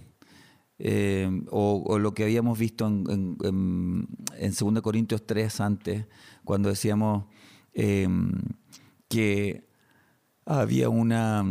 Eh, 0.81 1.29
o, 1.51 1.99
lo 1.99 2.13
que 2.13 2.23
habíamos 2.23 2.57
visto 2.57 2.87
en, 2.87 3.37
en, 3.43 4.07
en, 4.37 4.53
2 4.57 4.81
Corintios 4.81 5.25
3 5.25 5.59
antes, 5.59 6.05
cuando 6.45 6.69
decíamos 6.69 7.25
Em, 7.73 8.31
que 9.07 9.67
había 10.45 10.89
una, 10.89 11.45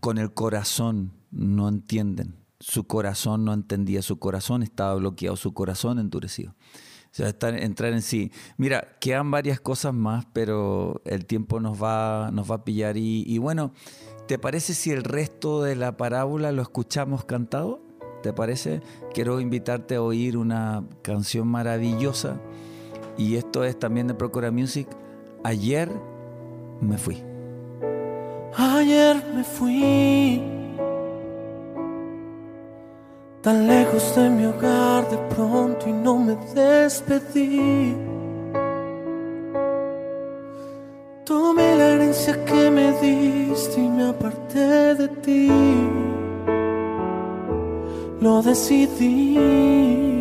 con 0.00 0.18
el 0.18 0.32
corazón 0.32 1.12
no 1.30 1.68
entienden, 1.68 2.36
su 2.60 2.86
corazón 2.86 3.44
no 3.44 3.52
entendía, 3.52 4.02
su 4.02 4.18
corazón 4.18 4.62
estaba 4.62 4.94
bloqueado, 4.94 5.36
su 5.36 5.52
corazón 5.52 5.98
endurecido. 5.98 6.52
O 6.52 7.16
sea, 7.16 7.28
entrar 7.28 7.92
en 7.92 8.02
sí. 8.02 8.32
Mira, 8.56 8.96
quedan 9.00 9.30
varias 9.30 9.60
cosas 9.60 9.94
más, 9.94 10.26
pero 10.32 11.00
el 11.04 11.26
tiempo 11.26 11.60
nos 11.60 11.80
va, 11.80 12.30
nos 12.32 12.50
va 12.50 12.56
a 12.56 12.64
pillar. 12.64 12.96
Y 12.96 13.38
bueno, 13.38 13.72
¿te 14.26 14.36
parece 14.36 14.74
si 14.74 14.90
el 14.90 15.04
resto 15.04 15.62
de 15.62 15.76
la 15.76 15.96
parábola 15.96 16.50
lo 16.50 16.62
escuchamos 16.62 17.24
cantado? 17.24 17.84
¿Te 18.24 18.32
parece? 18.32 18.80
Quiero 19.12 19.38
invitarte 19.38 19.96
a 19.96 20.02
oír 20.02 20.38
una 20.38 20.82
canción 21.02 21.46
maravillosa. 21.46 22.40
Y 23.18 23.36
esto 23.36 23.62
es 23.64 23.78
también 23.78 24.08
de 24.08 24.14
Procura 24.14 24.50
Music, 24.50 24.88
Ayer 25.46 25.90
me 26.80 26.96
fui. 26.96 27.22
Ayer 28.56 29.22
me 29.36 29.44
fui. 29.44 30.42
Tan 33.42 33.66
lejos 33.66 34.16
de 34.16 34.30
mi 34.30 34.46
hogar 34.46 35.06
de 35.10 35.18
pronto 35.34 35.86
y 35.86 35.92
no 35.92 36.16
me 36.16 36.34
despedí. 36.54 37.94
Tomé 41.26 41.76
la 41.76 41.88
herencia 41.90 42.42
que 42.46 42.70
me 42.70 42.92
diste 43.02 43.82
y 43.82 43.88
me 43.90 44.08
aparté 44.08 44.94
de 44.94 45.08
ti. 45.24 45.50
Lo 48.22 48.40
decidí. 48.40 50.13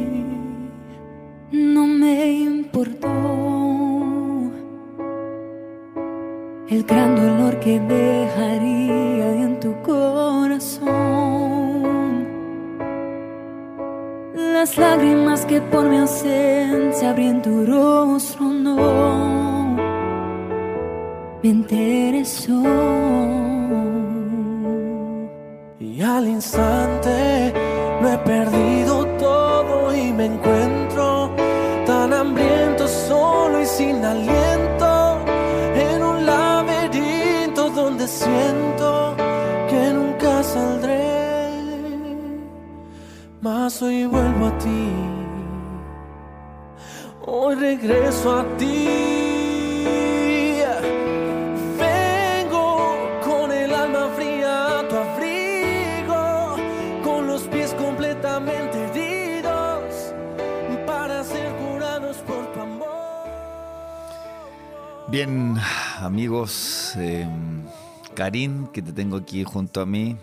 Karim, 68.23 68.67
que 68.67 68.81
te 68.81 68.93
tengo 68.93 69.17
aquí 69.17 69.43
junto 69.43 69.81
a 69.81 69.85
mí, 69.85 70.15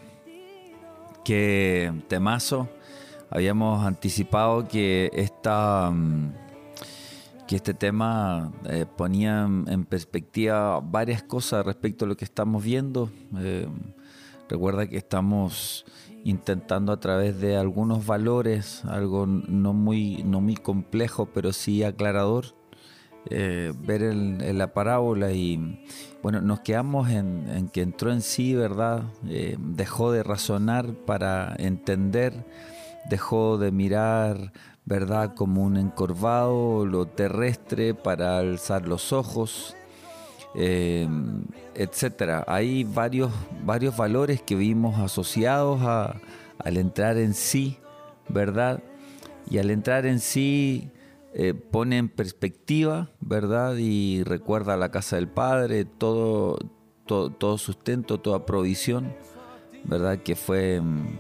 qué 1.23 1.93
temazo. 2.09 2.67
Habíamos 3.29 3.85
anticipado 3.85 4.67
que 4.67 5.11
esta 5.13 5.91
mm, 5.91 6.33
que 7.47 7.57
este 7.57 7.75
tema 7.75 8.53
eh, 8.65 8.87
ponía 8.97 9.43
en 9.43 9.85
perspectiva 9.85 10.81
varias 10.81 11.23
cosas 11.23 11.67
respecto 11.67 12.07
a 12.07 12.09
lo 12.09 12.17
que 12.17 12.25
estamos 12.25 12.65
viendo. 12.65 13.11
Eh, 13.37 13.69
recuerda 14.49 14.87
que 14.87 14.97
estamos 14.97 15.85
intentando 16.25 16.93
a 16.93 17.01
través 17.01 17.39
de 17.39 17.59
algunos 17.59 18.07
valores, 18.07 18.83
algo 18.87 19.27
no 19.27 19.75
muy, 19.75 20.23
no 20.23 20.41
muy 20.41 20.55
complejo, 20.55 21.27
pero 21.35 21.53
sí 21.53 21.85
aclarador, 21.85 22.55
eh, 23.29 23.73
ver 23.79 24.03
el- 24.03 24.41
en 24.43 24.59
la 24.59 24.73
parábola 24.73 25.33
y 25.33 25.79
bueno, 26.23 26.41
nos 26.41 26.61
quedamos 26.61 27.11
en, 27.11 27.49
en 27.49 27.69
que 27.69 27.83
entró 27.83 28.13
en 28.13 28.23
sí, 28.23 28.55
¿verdad? 28.55 29.03
Eh, 29.29 29.57
dejó 29.59 30.13
de 30.13 30.23
razonar 30.23 30.93
para 30.93 31.55
entender, 31.59 32.33
dejó 33.09 33.59
de 33.59 33.73
mirar, 33.73 34.53
¿verdad? 34.85 35.35
Como 35.35 35.63
un 35.63 35.77
encorvado, 35.77 36.85
lo 36.87 37.07
terrestre 37.07 37.95
para 37.95 38.39
alzar 38.39 38.87
los 38.89 39.13
ojos, 39.13 39.77
eh, 40.55 41.09
etcétera. 41.75 42.45
Hay 42.47 42.85
varios, 42.85 43.31
varios 43.65 43.97
valores 43.97 44.43
que 44.43 44.55
vimos 44.57 44.99
asociados 44.99 45.81
a- 45.83 46.17
al 46.59 46.77
entrar 46.77 47.17
en 47.17 47.35
sí, 47.35 47.79
¿verdad? 48.29 48.83
Y 49.49 49.59
al 49.59 49.71
entrar 49.71 50.07
en 50.07 50.21
sí 50.21 50.91
eh, 51.35 51.55
pone 51.55 51.99
en 51.99 52.09
perspectiva, 52.09 53.11
¿verdad? 53.21 53.77
Y 53.77 54.23
recuerda 54.25 54.77
la 54.77 54.91
casa 54.91 55.17
del 55.17 55.29
Padre, 55.29 55.85
todo, 55.85 56.59
todo, 57.07 57.31
todo 57.31 57.59
sustento, 57.59 58.19
toda 58.19 58.47
provisión, 58.47 59.15
¿verdad? 59.85 60.19
Que 60.19 60.37
fue 60.37 60.81
mm, 60.81 61.19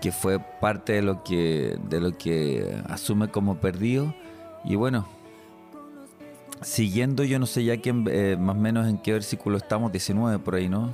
que 0.00 0.12
fue 0.12 0.38
parte 0.38 0.94
de 0.94 1.02
lo 1.02 1.24
que 1.24 1.78
de 1.88 2.00
lo 2.00 2.16
que 2.18 2.76
asume 2.88 3.28
como 3.28 3.58
perdido 3.60 4.14
y 4.62 4.74
bueno 4.74 5.08
siguiendo 6.60 7.24
yo 7.24 7.38
no 7.38 7.46
sé 7.46 7.64
ya 7.64 7.78
quién 7.78 8.04
eh, 8.10 8.36
más 8.38 8.54
o 8.54 8.58
menos 8.58 8.86
en 8.86 8.98
qué 8.98 9.12
versículo 9.12 9.56
estamos 9.56 9.92
19 9.92 10.40
por 10.40 10.56
ahí 10.56 10.68
no 10.68 10.92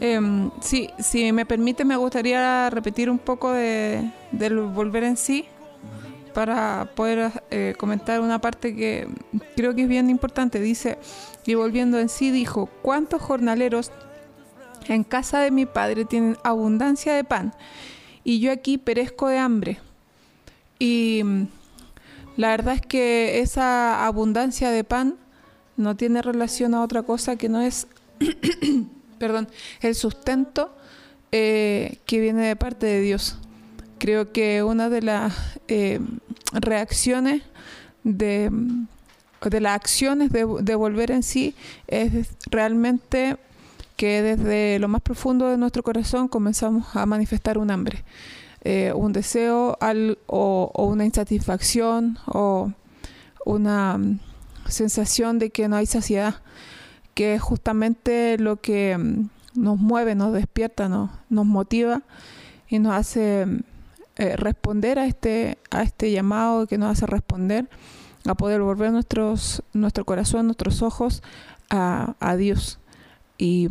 Em, 0.00 0.50
sí, 0.62 0.88
si 0.98 1.30
me 1.30 1.44
permite, 1.44 1.84
me 1.84 1.94
gustaría 1.94 2.70
repetir 2.70 3.10
un 3.10 3.18
poco 3.18 3.52
de, 3.52 4.10
volver 4.72 5.04
en 5.04 5.18
sí 5.18 5.44
para 6.32 6.90
poder 6.94 7.32
eh, 7.50 7.74
comentar 7.78 8.20
una 8.20 8.40
parte 8.40 8.74
que 8.74 9.08
creo 9.56 9.74
que 9.74 9.82
es 9.82 9.88
bien 9.88 10.10
importante. 10.10 10.60
Dice, 10.60 10.98
y 11.46 11.54
volviendo 11.54 11.98
en 11.98 12.08
sí, 12.08 12.30
dijo, 12.30 12.68
¿cuántos 12.82 13.20
jornaleros 13.22 13.90
en 14.88 15.04
casa 15.04 15.40
de 15.40 15.50
mi 15.50 15.66
padre 15.66 16.04
tienen 16.04 16.36
abundancia 16.42 17.14
de 17.14 17.24
pan? 17.24 17.54
Y 18.24 18.40
yo 18.40 18.52
aquí 18.52 18.78
perezco 18.78 19.28
de 19.28 19.38
hambre. 19.38 19.78
Y 20.78 21.22
la 22.36 22.48
verdad 22.48 22.74
es 22.74 22.82
que 22.82 23.40
esa 23.40 24.06
abundancia 24.06 24.70
de 24.70 24.84
pan 24.84 25.16
no 25.76 25.96
tiene 25.96 26.22
relación 26.22 26.74
a 26.74 26.82
otra 26.82 27.02
cosa 27.02 27.36
que 27.36 27.48
no 27.48 27.60
es 27.60 27.86
perdón, 29.18 29.48
el 29.80 29.94
sustento 29.94 30.74
eh, 31.30 31.98
que 32.06 32.20
viene 32.20 32.48
de 32.48 32.56
parte 32.56 32.86
de 32.86 33.00
Dios. 33.00 33.36
Creo 34.00 34.32
que 34.32 34.64
una 34.64 34.88
de 34.88 35.02
las 35.02 35.60
eh, 35.68 36.00
reacciones 36.52 37.42
de, 38.02 38.50
de 39.44 39.60
las 39.60 39.76
acciones 39.76 40.32
de, 40.32 40.46
de 40.62 40.74
volver 40.74 41.12
en 41.12 41.22
sí 41.22 41.54
es 41.86 42.28
realmente 42.50 43.36
que 44.00 44.22
desde 44.22 44.78
lo 44.78 44.88
más 44.88 45.02
profundo 45.02 45.48
de 45.48 45.58
nuestro 45.58 45.82
corazón 45.82 46.26
comenzamos 46.26 46.96
a 46.96 47.04
manifestar 47.04 47.58
un 47.58 47.70
hambre, 47.70 48.02
eh, 48.62 48.94
un 48.94 49.12
deseo 49.12 49.76
o, 50.26 50.72
una 50.74 51.04
insatisfacción 51.04 52.18
o 52.24 52.72
una 53.44 53.98
mm, 53.98 54.18
sensación 54.66 55.38
de 55.38 55.50
que 55.50 55.68
no 55.68 55.76
hay 55.76 55.84
saciedad 55.84 56.36
que 57.12 57.34
es 57.34 57.42
justamente 57.42 58.38
lo 58.38 58.56
que 58.56 58.96
mm, 58.96 59.28
nos 59.54 59.76
mueve, 59.76 60.14
nos 60.14 60.32
despierta, 60.32 60.88
nos, 60.88 61.10
nos 61.28 61.44
motiva 61.44 62.00
y 62.70 62.78
nos 62.78 62.94
hace 62.94 63.44
mm, 63.44 63.60
eh, 64.20 64.36
responder 64.36 64.98
a 64.98 65.06
este, 65.06 65.56
a 65.70 65.82
este 65.82 66.12
llamado 66.12 66.66
que 66.66 66.76
nos 66.76 66.90
hace 66.92 67.06
responder 67.06 67.70
a 68.26 68.34
poder 68.34 68.60
volver 68.60 68.92
nuestros, 68.92 69.62
nuestro 69.72 70.04
corazón, 70.04 70.44
nuestros 70.44 70.82
ojos 70.82 71.22
a, 71.70 72.16
a 72.20 72.36
Dios. 72.36 72.78
Y, 73.38 73.70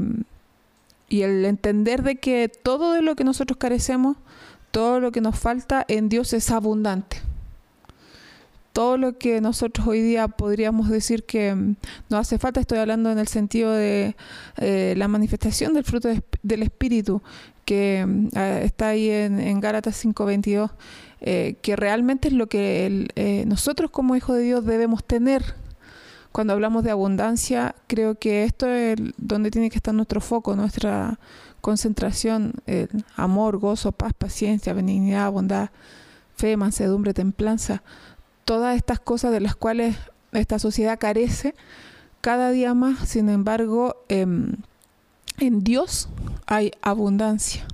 y 1.08 1.22
el 1.22 1.46
entender 1.46 2.02
de 2.02 2.16
que 2.16 2.50
todo 2.50 2.94
de 2.94 3.04
lo 3.04 3.16
que 3.16 3.24
nosotros 3.24 3.60
carecemos, 3.60 4.18
todo 4.72 5.00
lo 5.00 5.12
que 5.12 5.22
nos 5.22 5.38
falta 5.38 5.86
en 5.88 6.10
Dios 6.10 6.34
es 6.34 6.50
abundante. 6.50 7.22
Todo 8.74 8.98
lo 8.98 9.20
que 9.20 9.42
nosotros 9.42 9.86
hoy 9.86 10.02
día 10.02 10.30
podríamos 10.30 10.90
decir 10.90 11.26
que 11.26 11.54
mm, 11.54 11.76
nos 12.10 12.22
hace 12.22 12.40
falta, 12.40 12.60
estoy 12.60 12.80
hablando 12.80 13.12
en 13.12 13.20
el 13.20 13.28
sentido 13.28 13.72
de 13.72 14.16
eh, 14.58 14.96
la 14.98 15.08
manifestación 15.08 15.76
del 15.76 15.84
fruto 15.84 16.10
del 16.42 16.64
Espíritu, 16.64 17.22
que 17.70 18.04
mm, 18.04 18.30
ah, 18.36 18.62
está 18.62 18.88
ahí 18.88 19.12
en, 19.12 19.40
en 19.40 19.60
Gálatas 19.60 20.04
5:22, 20.04 20.72
eh, 21.22 21.58
que 21.62 21.76
realmente 21.76 22.30
es 22.30 22.34
lo 22.34 22.48
que 22.50 23.08
eh, 23.16 23.44
nosotros 23.46 23.92
como 23.92 24.16
hijos 24.16 24.38
de 24.38 24.42
Dios 24.42 24.66
debemos 24.66 25.04
tener. 25.04 25.54
Cuando 26.32 26.54
hablamos 26.54 26.84
de 26.84 26.90
abundancia, 26.90 27.76
creo 27.86 28.16
que 28.16 28.44
esto 28.44 28.68
es 28.68 28.96
donde 29.18 29.52
tiene 29.52 29.70
que 29.70 29.78
estar 29.78 29.94
nuestro 29.94 30.20
foco, 30.20 30.56
nuestra 30.56 31.20
concentración, 31.62 32.54
el 32.66 32.90
amor, 33.16 33.58
gozo, 33.58 33.92
paz, 33.92 34.14
paciencia, 34.18 34.74
benignidad, 34.74 35.32
bondad, 35.32 35.70
fe, 36.36 36.58
mansedumbre, 36.58 37.14
templanza 37.14 37.84
todas 38.46 38.76
estas 38.76 39.00
cosas 39.00 39.32
de 39.32 39.42
las 39.42 39.56
cuales 39.56 39.96
esta 40.32 40.58
sociedad 40.58 40.98
carece 40.98 41.54
cada 42.22 42.50
día 42.50 42.74
más, 42.74 43.10
sin 43.10 43.30
embargo, 43.30 43.96
em, 44.08 44.56
en 45.40 45.64
Dios 45.64 46.10
hay 46.46 46.72
abundancia, 46.82 47.66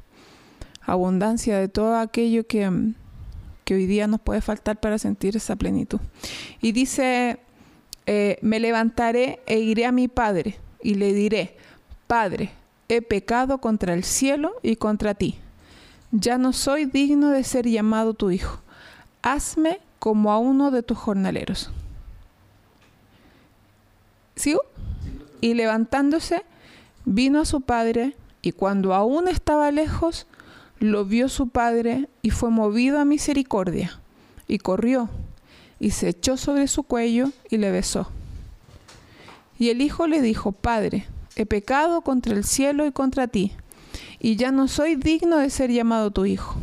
abundancia 0.82 1.60
de 1.60 1.68
todo 1.68 1.98
aquello 1.98 2.46
que, 2.48 2.70
que 3.64 3.76
hoy 3.76 3.86
día 3.86 4.08
nos 4.08 4.22
puede 4.22 4.42
faltar 4.42 4.80
para 4.80 4.98
sentir 4.98 5.36
esa 5.36 5.56
plenitud. 5.56 6.00
Y 6.62 6.72
dice, 6.72 7.40
eh, 8.06 8.38
me 8.42 8.60
levantaré 8.60 9.40
e 9.48 9.60
iré 9.60 9.86
a 9.86 9.92
mi 9.92 10.08
Padre 10.08 10.58
y 10.82 10.96
le 10.96 11.14
diré, 11.14 11.58
Padre, 12.08 12.52
he 12.88 13.02
pecado 13.02 13.60
contra 13.60 13.94
el 13.94 14.04
cielo 14.04 14.54
y 14.62 14.76
contra 14.76 15.16
ti. 15.16 15.40
Ya 16.12 16.38
no 16.38 16.54
soy 16.54 16.86
digno 16.86 17.30
de 17.30 17.44
ser 17.44 17.68
llamado 17.68 18.14
tu 18.14 18.30
hijo. 18.30 18.62
Hazme 19.22 19.80
como 20.00 20.32
a 20.32 20.38
uno 20.38 20.70
de 20.70 20.84
tus 20.84 20.98
jornaleros. 20.98 21.72
¿Sigo? 24.36 24.62
Y 25.42 25.56
levantándose, 25.56 26.44
vino 27.06 27.40
a 27.40 27.46
su 27.46 27.62
padre, 27.62 28.16
y 28.42 28.52
cuando 28.52 28.94
aún 28.94 29.28
estaba 29.28 29.72
lejos, 29.72 30.28
lo 30.80 31.06
vio 31.06 31.30
su 31.30 31.50
padre 31.50 32.10
y 32.22 32.32
fue 32.32 32.50
movido 32.50 33.00
a 33.00 33.06
misericordia, 33.06 34.00
y 34.48 34.58
corrió, 34.58 35.10
y 35.80 35.92
se 35.92 36.10
echó 36.10 36.38
sobre 36.38 36.68
su 36.68 36.84
cuello 36.84 37.32
y 37.50 37.58
le 37.58 37.72
besó. 37.72 38.10
Y 39.58 39.70
el 39.70 39.82
hijo 39.82 40.08
le 40.08 40.22
dijo, 40.22 40.52
Padre, 40.52 41.08
he 41.36 41.46
pecado 41.46 42.02
contra 42.02 42.34
el 42.34 42.44
cielo 42.44 42.86
y 42.86 42.92
contra 42.92 43.28
ti, 43.28 43.54
y 44.20 44.36
ya 44.36 44.52
no 44.52 44.68
soy 44.68 44.96
digno 44.96 45.38
de 45.38 45.50
ser 45.50 45.72
llamado 45.72 46.12
tu 46.12 46.26
hijo. 46.26 46.56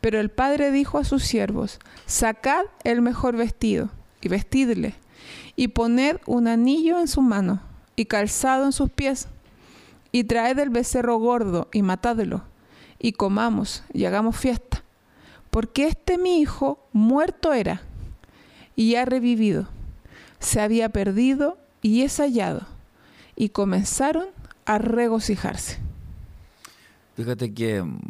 Pero 0.00 0.20
el 0.20 0.30
padre 0.30 0.72
dijo 0.72 0.98
a 0.98 1.04
sus 1.04 1.22
siervos, 1.22 1.78
sacad 2.06 2.64
el 2.84 3.02
mejor 3.02 3.36
vestido 3.36 3.90
y 4.20 4.28
vestidle, 4.28 4.94
y 5.56 5.68
poned 5.68 6.16
un 6.26 6.48
anillo 6.48 6.98
en 6.98 7.08
su 7.08 7.22
mano 7.22 7.62
y 7.94 8.06
calzado 8.06 8.64
en 8.64 8.72
sus 8.72 8.90
pies, 8.90 9.28
y 10.12 10.24
traed 10.24 10.58
el 10.58 10.70
becerro 10.70 11.16
gordo 11.16 11.68
y 11.72 11.82
matadlo, 11.82 12.42
y 12.98 13.12
comamos 13.12 13.82
y 13.92 14.04
hagamos 14.04 14.36
fiesta, 14.36 14.84
porque 15.50 15.86
este 15.86 16.18
mi 16.18 16.38
hijo 16.38 16.86
muerto 16.92 17.52
era 17.52 17.82
y 18.76 18.94
ha 18.94 19.04
revivido, 19.04 19.68
se 20.38 20.60
había 20.60 20.90
perdido 20.90 21.58
y 21.80 22.02
es 22.02 22.18
hallado, 22.18 22.66
y 23.34 23.48
comenzaron 23.48 24.26
a 24.66 24.78
regocijarse. 24.78 25.78
Fíjate 27.16 27.52
que 27.52 27.82
mm, 27.82 28.00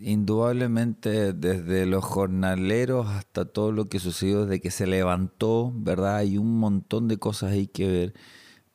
indudablemente 0.00 1.32
desde 1.32 1.86
los 1.86 2.04
jornaleros 2.04 3.06
hasta 3.08 3.44
todo 3.44 3.72
lo 3.72 3.86
que 3.86 3.98
sucedió 3.98 4.44
desde 4.44 4.60
que 4.60 4.70
se 4.70 4.86
levantó, 4.86 5.72
¿verdad? 5.74 6.16
Hay 6.16 6.38
un 6.38 6.58
montón 6.58 7.08
de 7.08 7.18
cosas 7.18 7.52
ahí 7.52 7.66
que 7.66 7.86
ver. 7.86 8.14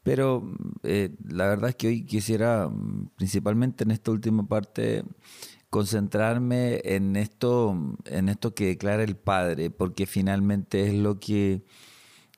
Pero 0.06 0.43
eh, 0.84 1.16
la 1.28 1.47
verdad 1.47 1.72
es 1.72 1.76
que 1.78 1.88
hoy 1.88 2.06
quisiera, 2.06 2.70
principalmente 3.16 3.86
en 3.86 3.89
esta 3.89 4.12
última 4.12 4.47
parte, 4.47 5.03
concentrarme 5.72 6.80
en 6.84 7.16
esto, 7.16 7.76
en 8.06 8.30
esto 8.30 8.53
que 8.53 8.68
declara 8.68 9.01
el 9.01 9.16
Padre, 9.16 9.72
porque 9.72 10.06
finalmente 10.06 10.88
es 10.88 10.93
lo 10.93 11.20
que 11.20 11.64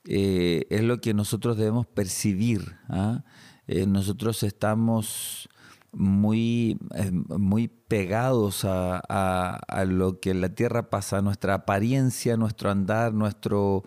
eh, 0.05 0.65
es 0.69 0.81
lo 0.81 1.01
que 1.01 1.13
nosotros 1.13 1.57
debemos 1.57 1.85
percibir. 1.87 2.77
¿ah? 2.87 3.25
Eh, 3.67 3.85
nosotros 3.85 4.43
estamos 4.43 5.49
muy, 5.91 6.79
muy 7.27 7.67
pegados 7.67 8.63
a, 8.63 8.99
a, 8.99 9.83
lo 9.83 10.21
que 10.21 10.31
en 10.31 10.39
la 10.39 10.55
tierra 10.55 10.89
pasa, 10.89 11.21
nuestra 11.21 11.53
apariencia, 11.55 12.37
nuestro 12.37 12.71
andar, 12.71 13.13
nuestro 13.13 13.83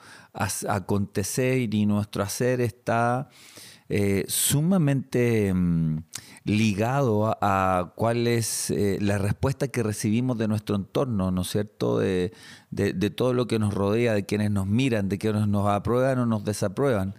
acontecer 0.69 1.73
y 1.75 1.87
nuestro 1.87 2.23
hacer 2.23 2.61
está 2.61 3.31
eh, 3.93 4.25
sumamente 4.29 5.53
mm, 5.53 6.05
ligado 6.45 7.37
a, 7.41 7.93
cuál 7.97 8.29
es 8.29 8.71
eh, 8.71 8.99
la 9.01 9.19
respuesta 9.19 9.67
que 9.67 9.83
recibimos 9.83 10.39
de 10.39 10.47
nuestro 10.47 10.77
entorno, 10.77 11.33
¿no 11.33 11.43
es 11.43 11.51
cierto? 11.51 11.99
De, 11.99 12.33
de, 12.71 13.11
todo 13.11 13.35
lo 13.35 13.49
que 13.49 13.59
nos 13.59 13.75
rodea, 13.75 14.15
de 14.15 14.25
quienes 14.25 14.53
nos 14.53 14.69
miran, 14.69 15.09
de 15.09 15.19
quienes 15.19 15.49
nos 15.49 15.67
aprueban 15.69 16.21
o 16.21 16.27
nos 16.27 16.45
desaprueban. 16.45 17.17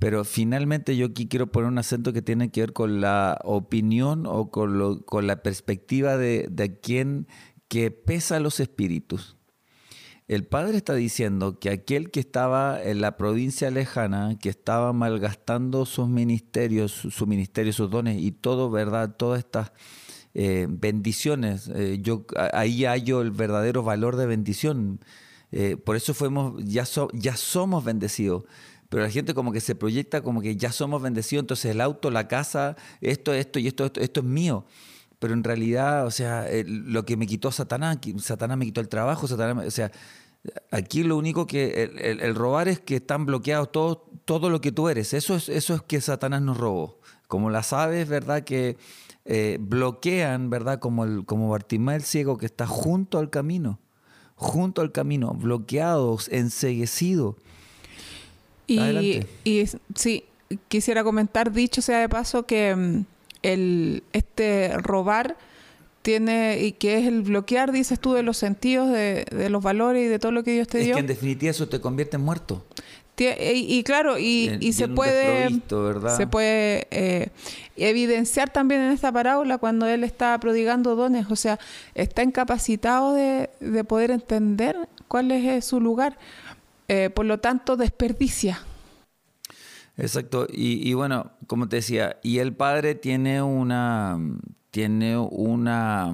Pero 0.00 0.24
finalmente 0.24 0.96
yo 0.96 1.06
aquí 1.06 1.28
quiero 1.28 1.52
poner 1.52 1.68
un 1.68 1.78
acento 1.78 2.12
que 2.12 2.22
tiene 2.22 2.50
que 2.50 2.62
ver 2.62 2.72
con 2.72 3.00
la 3.00 3.38
opinión 3.44 4.26
o 4.26 4.50
con, 4.50 4.78
lo, 4.78 5.06
con 5.06 5.28
la 5.28 5.44
perspectiva 5.44 6.16
de, 6.16 6.48
de 6.50 6.80
quien 6.80 7.28
que 7.68 7.92
pesa 7.92 8.40
los 8.40 8.58
espíritus. 8.58 9.36
El 10.34 10.44
padre 10.44 10.76
está 10.76 10.94
diciendo 10.94 11.60
que 11.60 11.70
aquel 11.70 12.10
que 12.10 12.18
estaba 12.18 12.82
en 12.82 13.00
la 13.00 13.16
provincia 13.16 13.70
lejana, 13.70 14.36
que 14.40 14.48
estaba 14.48 14.92
malgastando 14.92 15.86
sus 15.86 16.08
ministerios, 16.08 16.90
su 16.90 17.26
ministerio, 17.28 17.72
sus 17.72 17.88
dones 17.88 18.20
y 18.20 18.32
todo, 18.32 18.68
¿verdad? 18.68 19.14
Todas 19.16 19.38
estas 19.38 19.70
eh, 20.34 20.66
bendiciones, 20.68 21.70
eh, 21.72 21.98
yo 22.02 22.26
ahí 22.52 22.84
hallo 22.84 23.20
el 23.20 23.30
verdadero 23.30 23.84
valor 23.84 24.16
de 24.16 24.26
bendición. 24.26 24.98
Eh, 25.52 25.76
por 25.76 25.94
eso 25.94 26.14
fuimos, 26.14 26.54
ya, 26.64 26.84
ya 27.12 27.36
somos 27.36 27.84
bendecidos 27.84 28.44
pero 28.88 29.02
la 29.02 29.10
gente 29.10 29.34
como 29.34 29.50
que 29.50 29.60
se 29.60 29.74
proyecta 29.74 30.22
como 30.22 30.40
que 30.40 30.56
ya 30.56 30.70
somos 30.70 31.02
bendecidos, 31.02 31.42
entonces 31.42 31.72
el 31.72 31.80
auto, 31.80 32.10
la 32.12 32.28
casa, 32.28 32.76
esto, 33.00 33.32
esto 33.32 33.58
y 33.58 33.66
esto, 33.66 33.84
esto, 33.86 34.00
esto 34.00 34.20
es 34.20 34.26
mío. 34.26 34.66
Pero 35.18 35.34
en 35.34 35.42
realidad, 35.42 36.06
o 36.06 36.12
sea, 36.12 36.46
lo 36.64 37.04
que 37.04 37.16
me 37.16 37.26
quitó 37.26 37.50
Satanás, 37.50 37.98
Satanás 38.18 38.56
me 38.56 38.66
quitó 38.66 38.80
el 38.80 38.88
trabajo, 38.88 39.26
Satanás, 39.26 39.66
o 39.66 39.70
sea, 39.72 39.90
aquí 40.70 41.02
lo 41.02 41.16
único 41.16 41.46
que 41.46 41.90
el, 42.00 42.34
robar 42.34 42.68
es 42.68 42.80
que 42.80 42.96
están 42.96 43.26
bloqueados 43.26 43.72
todo, 43.72 44.10
todo 44.24 44.50
lo 44.50 44.60
que 44.60 44.72
tú 44.72 44.88
eres. 44.88 45.14
Eso 45.14 45.36
es, 45.36 45.48
eso 45.48 45.74
es 45.74 45.82
que 45.82 46.00
Satanás 46.00 46.42
nos 46.42 46.56
robó. 46.56 46.98
Como 47.28 47.50
las 47.50 47.72
aves, 47.72 48.08
¿verdad? 48.08 48.44
Que 48.44 48.76
eh, 49.24 49.58
bloquean, 49.60 50.50
¿verdad? 50.50 50.78
Como, 50.78 51.04
el, 51.04 51.24
como 51.24 51.48
Bartimá 51.48 51.96
el 51.96 52.02
ciego 52.02 52.36
que 52.36 52.46
está 52.46 52.66
junto 52.66 53.18
al 53.18 53.30
camino, 53.30 53.78
junto 54.34 54.82
al 54.82 54.92
camino, 54.92 55.32
bloqueados, 55.32 56.28
enseguecidos. 56.28 57.36
Y, 58.66 59.26
y 59.44 59.64
sí, 59.94 60.24
quisiera 60.68 61.04
comentar, 61.04 61.52
dicho 61.52 61.82
sea 61.82 62.00
de 62.00 62.08
paso, 62.08 62.46
que 62.46 62.74
mm, 62.74 63.04
el, 63.42 64.02
este 64.12 64.76
robar 64.78 65.36
tiene 66.04 66.60
y 66.62 66.72
que 66.72 66.98
es 66.98 67.06
el 67.06 67.22
bloquear, 67.22 67.72
dices 67.72 67.98
tú, 67.98 68.12
de 68.12 68.22
los 68.22 68.36
sentidos, 68.36 68.90
de, 68.90 69.48
los 69.50 69.62
valores 69.62 70.04
y 70.04 70.08
de 70.08 70.20
todo 70.20 70.30
lo 70.30 70.44
que 70.44 70.52
Dios 70.52 70.68
te 70.68 70.78
dio. 70.78 70.90
Es 70.90 70.94
que 70.94 71.00
en 71.00 71.06
definitiva 71.06 71.50
eso 71.50 71.68
te 71.68 71.80
convierte 71.80 72.16
en 72.16 72.22
muerto. 72.22 72.64
Y, 73.16 73.82
claro, 73.84 74.18
y, 74.18 74.72
se, 74.72 74.88
puede, 74.88 75.48
se 76.16 76.26
puede 76.26 76.88
eh, 76.90 77.28
evidenciar 77.76 78.50
también 78.50 78.80
en 78.80 78.90
esta 78.90 79.12
parábola 79.12 79.58
cuando 79.58 79.86
él 79.86 80.02
está 80.02 80.38
prodigando 80.40 80.96
dones, 80.96 81.26
o 81.30 81.36
sea, 81.36 81.60
está 81.94 82.24
incapacitado 82.24 83.14
de, 83.14 83.50
de 83.60 83.84
poder 83.84 84.10
entender 84.10 84.76
cuál 85.06 85.30
es 85.30 85.64
su 85.64 85.80
lugar. 85.80 86.18
Eh, 86.88 87.10
por 87.10 87.24
lo 87.24 87.38
tanto, 87.38 87.76
desperdicia. 87.76 88.60
Exacto. 89.96 90.46
Y, 90.50 90.92
bueno, 90.94 91.30
como 91.46 91.68
te 91.68 91.76
decía, 91.76 92.18
y 92.22 92.38
el 92.38 92.52
padre 92.52 92.94
tiene 92.94 93.42
una, 93.42 94.18
tiene 94.74 95.16
una, 95.16 96.12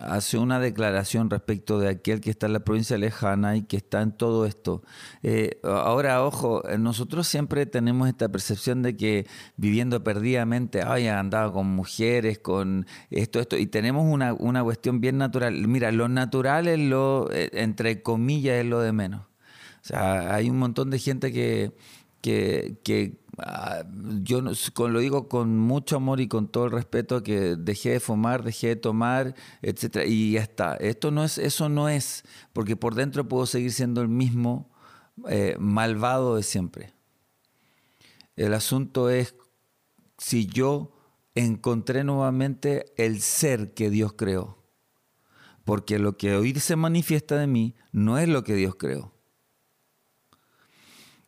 hace 0.00 0.38
una 0.38 0.58
declaración 0.58 1.28
respecto 1.28 1.78
de 1.78 1.90
aquel 1.90 2.22
que 2.22 2.30
está 2.30 2.46
en 2.46 2.54
la 2.54 2.60
provincia 2.60 2.96
lejana 2.96 3.58
y 3.58 3.64
que 3.64 3.76
está 3.76 4.00
en 4.00 4.12
todo 4.12 4.46
esto. 4.46 4.82
Eh, 5.22 5.60
ahora, 5.64 6.24
ojo, 6.24 6.62
nosotros 6.78 7.26
siempre 7.26 7.66
tenemos 7.66 8.08
esta 8.08 8.30
percepción 8.30 8.80
de 8.80 8.96
que 8.96 9.26
viviendo 9.58 10.02
perdidamente, 10.02 10.80
ay, 10.82 11.08
andaba 11.08 11.52
con 11.52 11.66
mujeres, 11.66 12.38
con 12.38 12.86
esto, 13.10 13.38
esto, 13.38 13.58
y 13.58 13.66
tenemos 13.66 14.06
una, 14.10 14.32
una 14.32 14.64
cuestión 14.64 15.02
bien 15.02 15.18
natural. 15.18 15.68
Mira, 15.68 15.92
lo 15.92 16.08
natural 16.08 16.68
es 16.68 16.78
lo, 16.78 17.30
eh, 17.32 17.50
entre 17.52 18.00
comillas, 18.00 18.54
es 18.54 18.64
lo 18.64 18.80
de 18.80 18.92
menos. 18.92 19.26
O 19.82 19.86
sea, 19.86 20.34
hay 20.34 20.48
un 20.48 20.58
montón 20.58 20.88
de 20.88 20.98
gente 20.98 21.34
que, 21.34 21.74
que, 22.24 22.78
ah, 22.82 23.23
yo 24.22 24.42
con, 24.74 24.92
lo 24.92 25.00
digo 25.00 25.28
con 25.28 25.58
mucho 25.58 25.96
amor 25.96 26.20
y 26.20 26.28
con 26.28 26.48
todo 26.48 26.66
el 26.66 26.72
respeto 26.72 27.22
que 27.22 27.56
dejé 27.56 27.90
de 27.90 28.00
fumar, 28.00 28.42
dejé 28.44 28.68
de 28.68 28.76
tomar, 28.76 29.34
etcétera, 29.62 30.04
y 30.04 30.32
ya 30.32 30.42
está. 30.42 30.76
Esto 30.76 31.10
no 31.10 31.24
es, 31.24 31.38
eso 31.38 31.68
no 31.68 31.88
es, 31.88 32.24
porque 32.52 32.76
por 32.76 32.94
dentro 32.94 33.28
puedo 33.28 33.46
seguir 33.46 33.72
siendo 33.72 34.02
el 34.02 34.08
mismo 34.08 34.70
eh, 35.28 35.56
malvado 35.58 36.36
de 36.36 36.42
siempre. 36.42 36.94
El 38.36 38.54
asunto 38.54 39.10
es 39.10 39.34
si 40.18 40.46
yo 40.46 40.92
encontré 41.34 42.04
nuevamente 42.04 42.92
el 42.96 43.20
ser 43.20 43.74
que 43.74 43.90
Dios 43.90 44.14
creó. 44.14 44.62
Porque 45.64 45.98
lo 45.98 46.16
que 46.16 46.36
hoy 46.36 46.54
se 46.54 46.76
manifiesta 46.76 47.36
de 47.36 47.46
mí 47.46 47.74
no 47.92 48.18
es 48.18 48.28
lo 48.28 48.44
que 48.44 48.54
Dios 48.54 48.74
creó. 48.76 49.14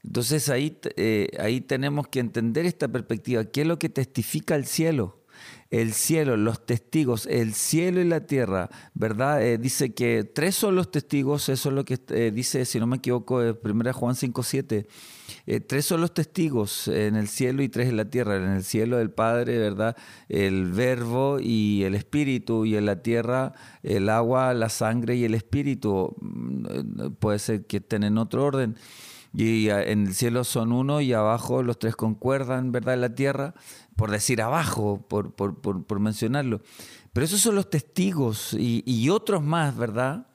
Entonces 0.06 0.48
ahí, 0.48 0.78
eh, 0.96 1.28
ahí 1.38 1.60
tenemos 1.60 2.08
que 2.08 2.20
entender 2.20 2.64
esta 2.64 2.88
perspectiva. 2.88 3.44
¿Qué 3.44 3.62
es 3.62 3.66
lo 3.66 3.78
que 3.78 3.88
testifica 3.88 4.54
el 4.54 4.66
cielo? 4.66 5.22
El 5.68 5.92
cielo, 5.92 6.36
los 6.36 6.64
testigos, 6.64 7.26
el 7.26 7.52
cielo 7.52 8.00
y 8.00 8.04
la 8.04 8.20
tierra, 8.24 8.70
¿verdad? 8.94 9.42
Eh, 9.42 9.58
dice 9.58 9.92
que 9.92 10.22
tres 10.22 10.54
son 10.54 10.76
los 10.76 10.90
testigos, 10.90 11.48
eso 11.48 11.68
es 11.68 11.74
lo 11.74 11.84
que 11.84 11.98
eh, 12.10 12.30
dice, 12.32 12.64
si 12.64 12.78
no 12.78 12.86
me 12.86 12.98
equivoco, 12.98 13.40
1 13.40 13.92
Juan 13.92 14.14
5.7. 14.14 14.86
tres 15.66 15.84
son 15.84 16.00
los 16.00 16.14
testigos 16.14 16.86
en 16.88 17.16
el 17.16 17.26
cielo 17.26 17.62
y 17.64 17.68
tres 17.68 17.88
en 17.88 17.96
la 17.96 18.08
tierra. 18.08 18.36
En 18.36 18.52
el 18.52 18.64
cielo 18.64 19.00
el 19.00 19.10
Padre, 19.10 19.58
¿verdad? 19.58 19.96
El 20.28 20.70
Verbo 20.72 21.38
y 21.40 21.82
el 21.82 21.96
Espíritu, 21.96 22.64
y 22.64 22.76
en 22.76 22.86
la 22.86 23.02
tierra 23.02 23.52
el 23.82 24.08
agua, 24.08 24.54
la 24.54 24.68
sangre 24.68 25.16
y 25.16 25.24
el 25.24 25.34
Espíritu. 25.34 26.16
Mm, 26.20 27.14
puede 27.18 27.40
ser 27.40 27.66
que 27.66 27.78
estén 27.78 28.04
en 28.04 28.18
otro 28.18 28.44
orden 28.44 28.76
y 29.32 29.68
en 29.68 30.06
el 30.06 30.14
cielo 30.14 30.44
son 30.44 30.72
uno 30.72 31.00
y 31.00 31.12
abajo 31.12 31.62
los 31.62 31.78
tres 31.78 31.96
concuerdan, 31.96 32.72
¿verdad? 32.72 32.94
En 32.94 33.00
la 33.02 33.14
tierra, 33.14 33.54
por 33.96 34.10
decir 34.10 34.40
abajo, 34.40 35.06
por, 35.08 35.34
por, 35.34 35.60
por, 35.60 36.00
mencionarlo. 36.00 36.62
Pero 37.12 37.26
esos 37.26 37.40
son 37.40 37.54
los 37.54 37.70
testigos 37.70 38.54
y, 38.58 39.08
otros 39.10 39.42
más, 39.42 39.76
¿verdad? 39.76 40.28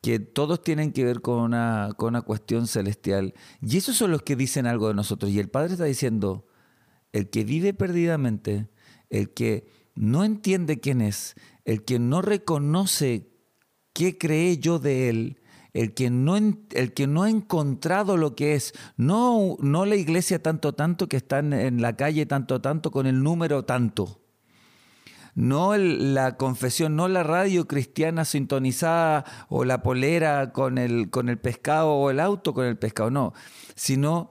Que 0.00 0.18
todos 0.18 0.62
tienen 0.62 0.92
que 0.92 1.04
ver 1.04 1.20
con 1.20 1.40
una, 1.40 1.90
con 1.96 2.08
una 2.08 2.22
cuestión 2.22 2.66
celestial. 2.66 3.34
Y 3.62 3.76
esos 3.76 3.96
son 3.96 4.10
los 4.10 4.22
que 4.22 4.36
dicen 4.36 4.66
algo 4.66 4.88
de 4.88 4.94
nosotros. 4.94 5.30
Y 5.30 5.38
el 5.38 5.48
Padre 5.48 5.72
está 5.72 5.84
diciendo, 5.84 6.46
el 7.12 7.30
que 7.30 7.44
vive 7.44 7.72
perdidamente, 7.72 8.68
el 9.10 9.32
que 9.32 9.66
no 9.94 10.24
entiende 10.24 10.80
quién 10.80 11.00
es, 11.00 11.36
el 11.64 11.84
que 11.84 11.98
no 11.98 12.22
reconoce 12.22 13.30
qué 13.92 14.18
cree 14.18 14.58
yo 14.58 14.78
de 14.78 15.08
él, 15.08 15.40
el 15.74 15.92
que 15.92 16.08
no, 16.08 16.36
el 16.36 16.94
que 16.94 17.06
no 17.06 17.24
ha 17.24 17.30
encontrado 17.30 18.16
lo 18.16 18.34
que 18.34 18.54
es, 18.54 18.72
no, 18.96 19.56
no 19.60 19.84
la 19.84 19.96
iglesia 19.96 20.42
tanto, 20.42 20.72
tanto 20.72 21.08
que 21.08 21.16
está 21.16 21.40
en 21.40 21.82
la 21.82 21.96
calle 21.96 22.24
tanto, 22.26 22.60
tanto 22.60 22.90
con 22.90 23.06
el 23.06 23.22
número 23.22 23.64
tanto. 23.64 24.20
No 25.34 25.76
la 25.76 26.36
confesión, 26.36 26.94
no 26.94 27.08
la 27.08 27.24
radio 27.24 27.66
cristiana 27.66 28.24
sintonizada 28.24 29.24
o 29.48 29.64
la 29.64 29.82
polera 29.82 30.52
con 30.52 30.78
el, 30.78 31.10
con 31.10 31.28
el 31.28 31.38
pescado 31.38 31.92
o 31.92 32.08
el 32.10 32.20
auto 32.20 32.54
con 32.54 32.66
el 32.66 32.78
pescado, 32.78 33.10
no, 33.10 33.32
sino 33.74 34.30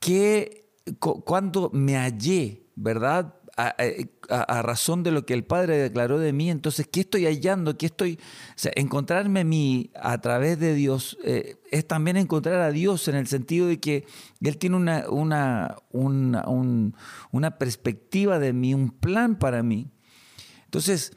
que 0.00 0.72
cuando 1.00 1.70
me 1.72 1.96
hallé, 1.96 2.66
¿verdad? 2.74 3.34
A, 3.56 4.62
razón 4.62 5.02
de 5.02 5.10
lo 5.10 5.24
que 5.24 5.34
el 5.34 5.44
Padre 5.44 5.78
declaró 5.78 6.18
de 6.18 6.32
mí, 6.32 6.50
entonces, 6.50 6.86
¿qué 6.86 7.00
estoy 7.00 7.24
hallando? 7.24 7.76
¿Qué 7.76 7.86
estoy...? 7.86 8.18
encontrarme 8.74 9.40
a 9.40 9.44
mí 9.44 9.90
a 9.94 10.20
través 10.20 10.58
de 10.58 10.74
Dios 10.74 11.16
eh, 11.24 11.56
es 11.70 11.86
también 11.86 12.16
encontrar 12.16 12.60
a 12.60 12.70
Dios 12.70 13.08
en 13.08 13.14
el 13.14 13.26
sentido 13.26 13.66
de 13.66 13.80
que 13.80 14.06
Él 14.40 14.58
tiene 14.58 14.76
una, 14.76 15.04
una, 15.08 15.76
una 15.92 17.58
perspectiva 17.58 18.38
de 18.38 18.52
mí, 18.52 18.74
un 18.74 18.90
plan 18.90 19.36
para 19.38 19.62
mí. 19.62 19.90
Entonces, 20.64 21.12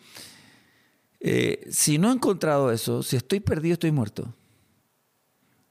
Eh, 1.20 1.68
si 1.70 1.98
no 1.98 2.10
he 2.10 2.14
encontrado 2.14 2.72
eso, 2.72 3.04
si 3.04 3.18
estoy 3.18 3.42
perdido, 3.42 3.74
estoy 3.74 3.92
muerto. 3.92 4.34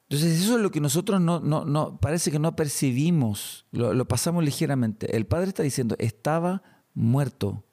Entonces 0.09 0.41
eso 0.41 0.57
es 0.57 0.63
lo 0.63 0.71
que 0.71 0.81
nosotros 0.81 1.21
no, 1.21 1.41
no, 1.41 1.67
no 1.67 2.01
parece 2.01 2.31
que 2.31 2.39
no 2.39 2.57
percibimos, 2.57 3.67
lo, 3.73 3.93
lo 3.93 4.09
pasamos 4.09 4.43
ligeramente. 4.43 5.15
El 5.15 5.27
Padre 5.27 5.49
está 5.49 5.63
diciendo, 5.63 5.97
estaba 5.99 6.63
muerto, 6.95 7.65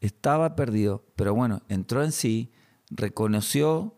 estaba 0.00 0.56
perdido, 0.56 1.04
pero 1.14 1.32
bueno, 1.32 1.62
entró 1.68 2.02
en 2.02 2.10
sí, 2.10 2.50
reconoció 2.90 3.94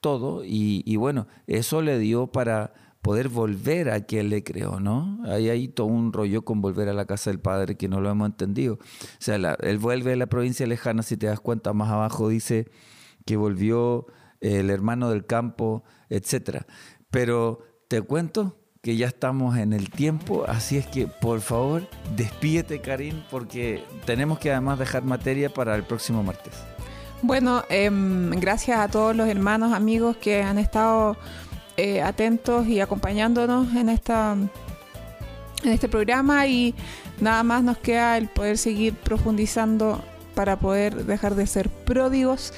todo 0.00 0.44
y, 0.44 0.84
y 0.86 0.96
bueno, 0.96 1.26
eso 1.48 1.82
le 1.82 1.98
dio 1.98 2.28
para 2.28 2.72
poder 3.02 3.28
volver 3.28 3.90
a 3.90 4.00
quien 4.00 4.30
le 4.30 4.42
creó, 4.42 4.80
¿no? 4.80 5.20
Hay 5.26 5.48
ahí 5.48 5.68
todo 5.68 5.86
un 5.86 6.12
rollo 6.12 6.42
con 6.44 6.60
volver 6.60 6.88
a 6.88 6.92
la 6.92 7.06
casa 7.06 7.30
del 7.30 7.40
Padre 7.40 7.76
que 7.76 7.88
no 7.88 8.00
lo 8.00 8.10
hemos 8.10 8.26
entendido. 8.26 8.74
O 8.74 9.20
sea, 9.20 9.36
él 9.36 9.78
vuelve 9.78 10.12
a 10.12 10.16
la 10.16 10.26
provincia 10.26 10.66
lejana, 10.66 11.02
si 11.02 11.16
te 11.16 11.26
das 11.26 11.40
cuenta, 11.40 11.72
más 11.72 11.90
abajo 11.90 12.28
dice 12.28 12.68
que 13.24 13.36
volvió 13.36 14.06
el 14.40 14.70
hermano 14.70 15.10
del 15.10 15.24
campo, 15.24 15.84
etcétera. 16.08 16.66
Pero 17.10 17.60
te 17.88 18.02
cuento 18.02 18.56
que 18.82 18.96
ya 18.96 19.06
estamos 19.08 19.56
en 19.56 19.72
el 19.72 19.90
tiempo, 19.90 20.44
así 20.46 20.76
es 20.76 20.86
que 20.86 21.08
por 21.08 21.40
favor 21.40 21.88
despídete, 22.16 22.80
Karim, 22.80 23.22
porque 23.30 23.82
tenemos 24.04 24.38
que 24.38 24.52
además 24.52 24.78
dejar 24.78 25.02
materia 25.02 25.52
para 25.52 25.74
el 25.74 25.82
próximo 25.82 26.22
martes. 26.22 26.54
Bueno, 27.22 27.64
em, 27.68 28.30
gracias 28.30 28.78
a 28.78 28.88
todos 28.88 29.16
los 29.16 29.28
hermanos, 29.28 29.72
amigos 29.72 30.16
que 30.16 30.42
han 30.42 30.58
estado 30.58 31.16
eh, 31.76 32.00
atentos 32.00 32.66
y 32.68 32.80
acompañándonos 32.80 33.74
en 33.74 33.88
esta 33.88 34.36
en 35.64 35.72
este 35.72 35.88
programa 35.88 36.46
y 36.46 36.74
nada 37.20 37.42
más 37.42 37.62
nos 37.62 37.78
queda 37.78 38.16
el 38.18 38.28
poder 38.28 38.56
seguir 38.56 38.94
profundizando 38.94 40.02
para 40.34 40.58
poder 40.58 41.06
dejar 41.06 41.34
de 41.34 41.46
ser 41.46 41.70
pródigos 41.70 42.52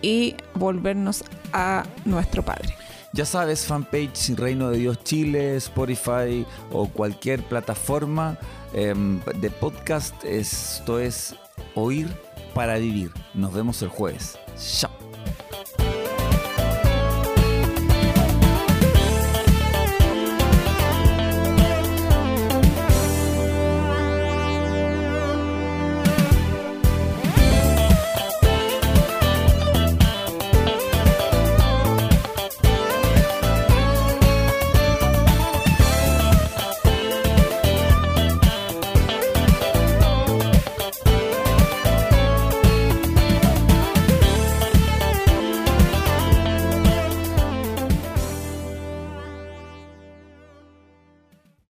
y 0.00 0.36
volvernos 0.54 1.24
a 1.52 1.84
nuestro 2.04 2.44
Padre. 2.44 2.74
Ya 3.16 3.24
sabes, 3.24 3.64
fanpage 3.64 4.36
Reino 4.36 4.68
de 4.68 4.76
Dios 4.76 5.02
Chile, 5.02 5.56
Spotify 5.56 6.44
o 6.70 6.86
cualquier 6.86 7.42
plataforma 7.42 8.38
em, 8.74 9.20
de 9.40 9.48
podcast. 9.48 10.14
Esto 10.22 11.00
es 11.00 11.34
Oír 11.74 12.08
para 12.52 12.76
Vivir. 12.76 13.10
Nos 13.32 13.54
vemos 13.54 13.80
el 13.80 13.88
jueves. 13.88 14.38
Chao. 14.58 14.90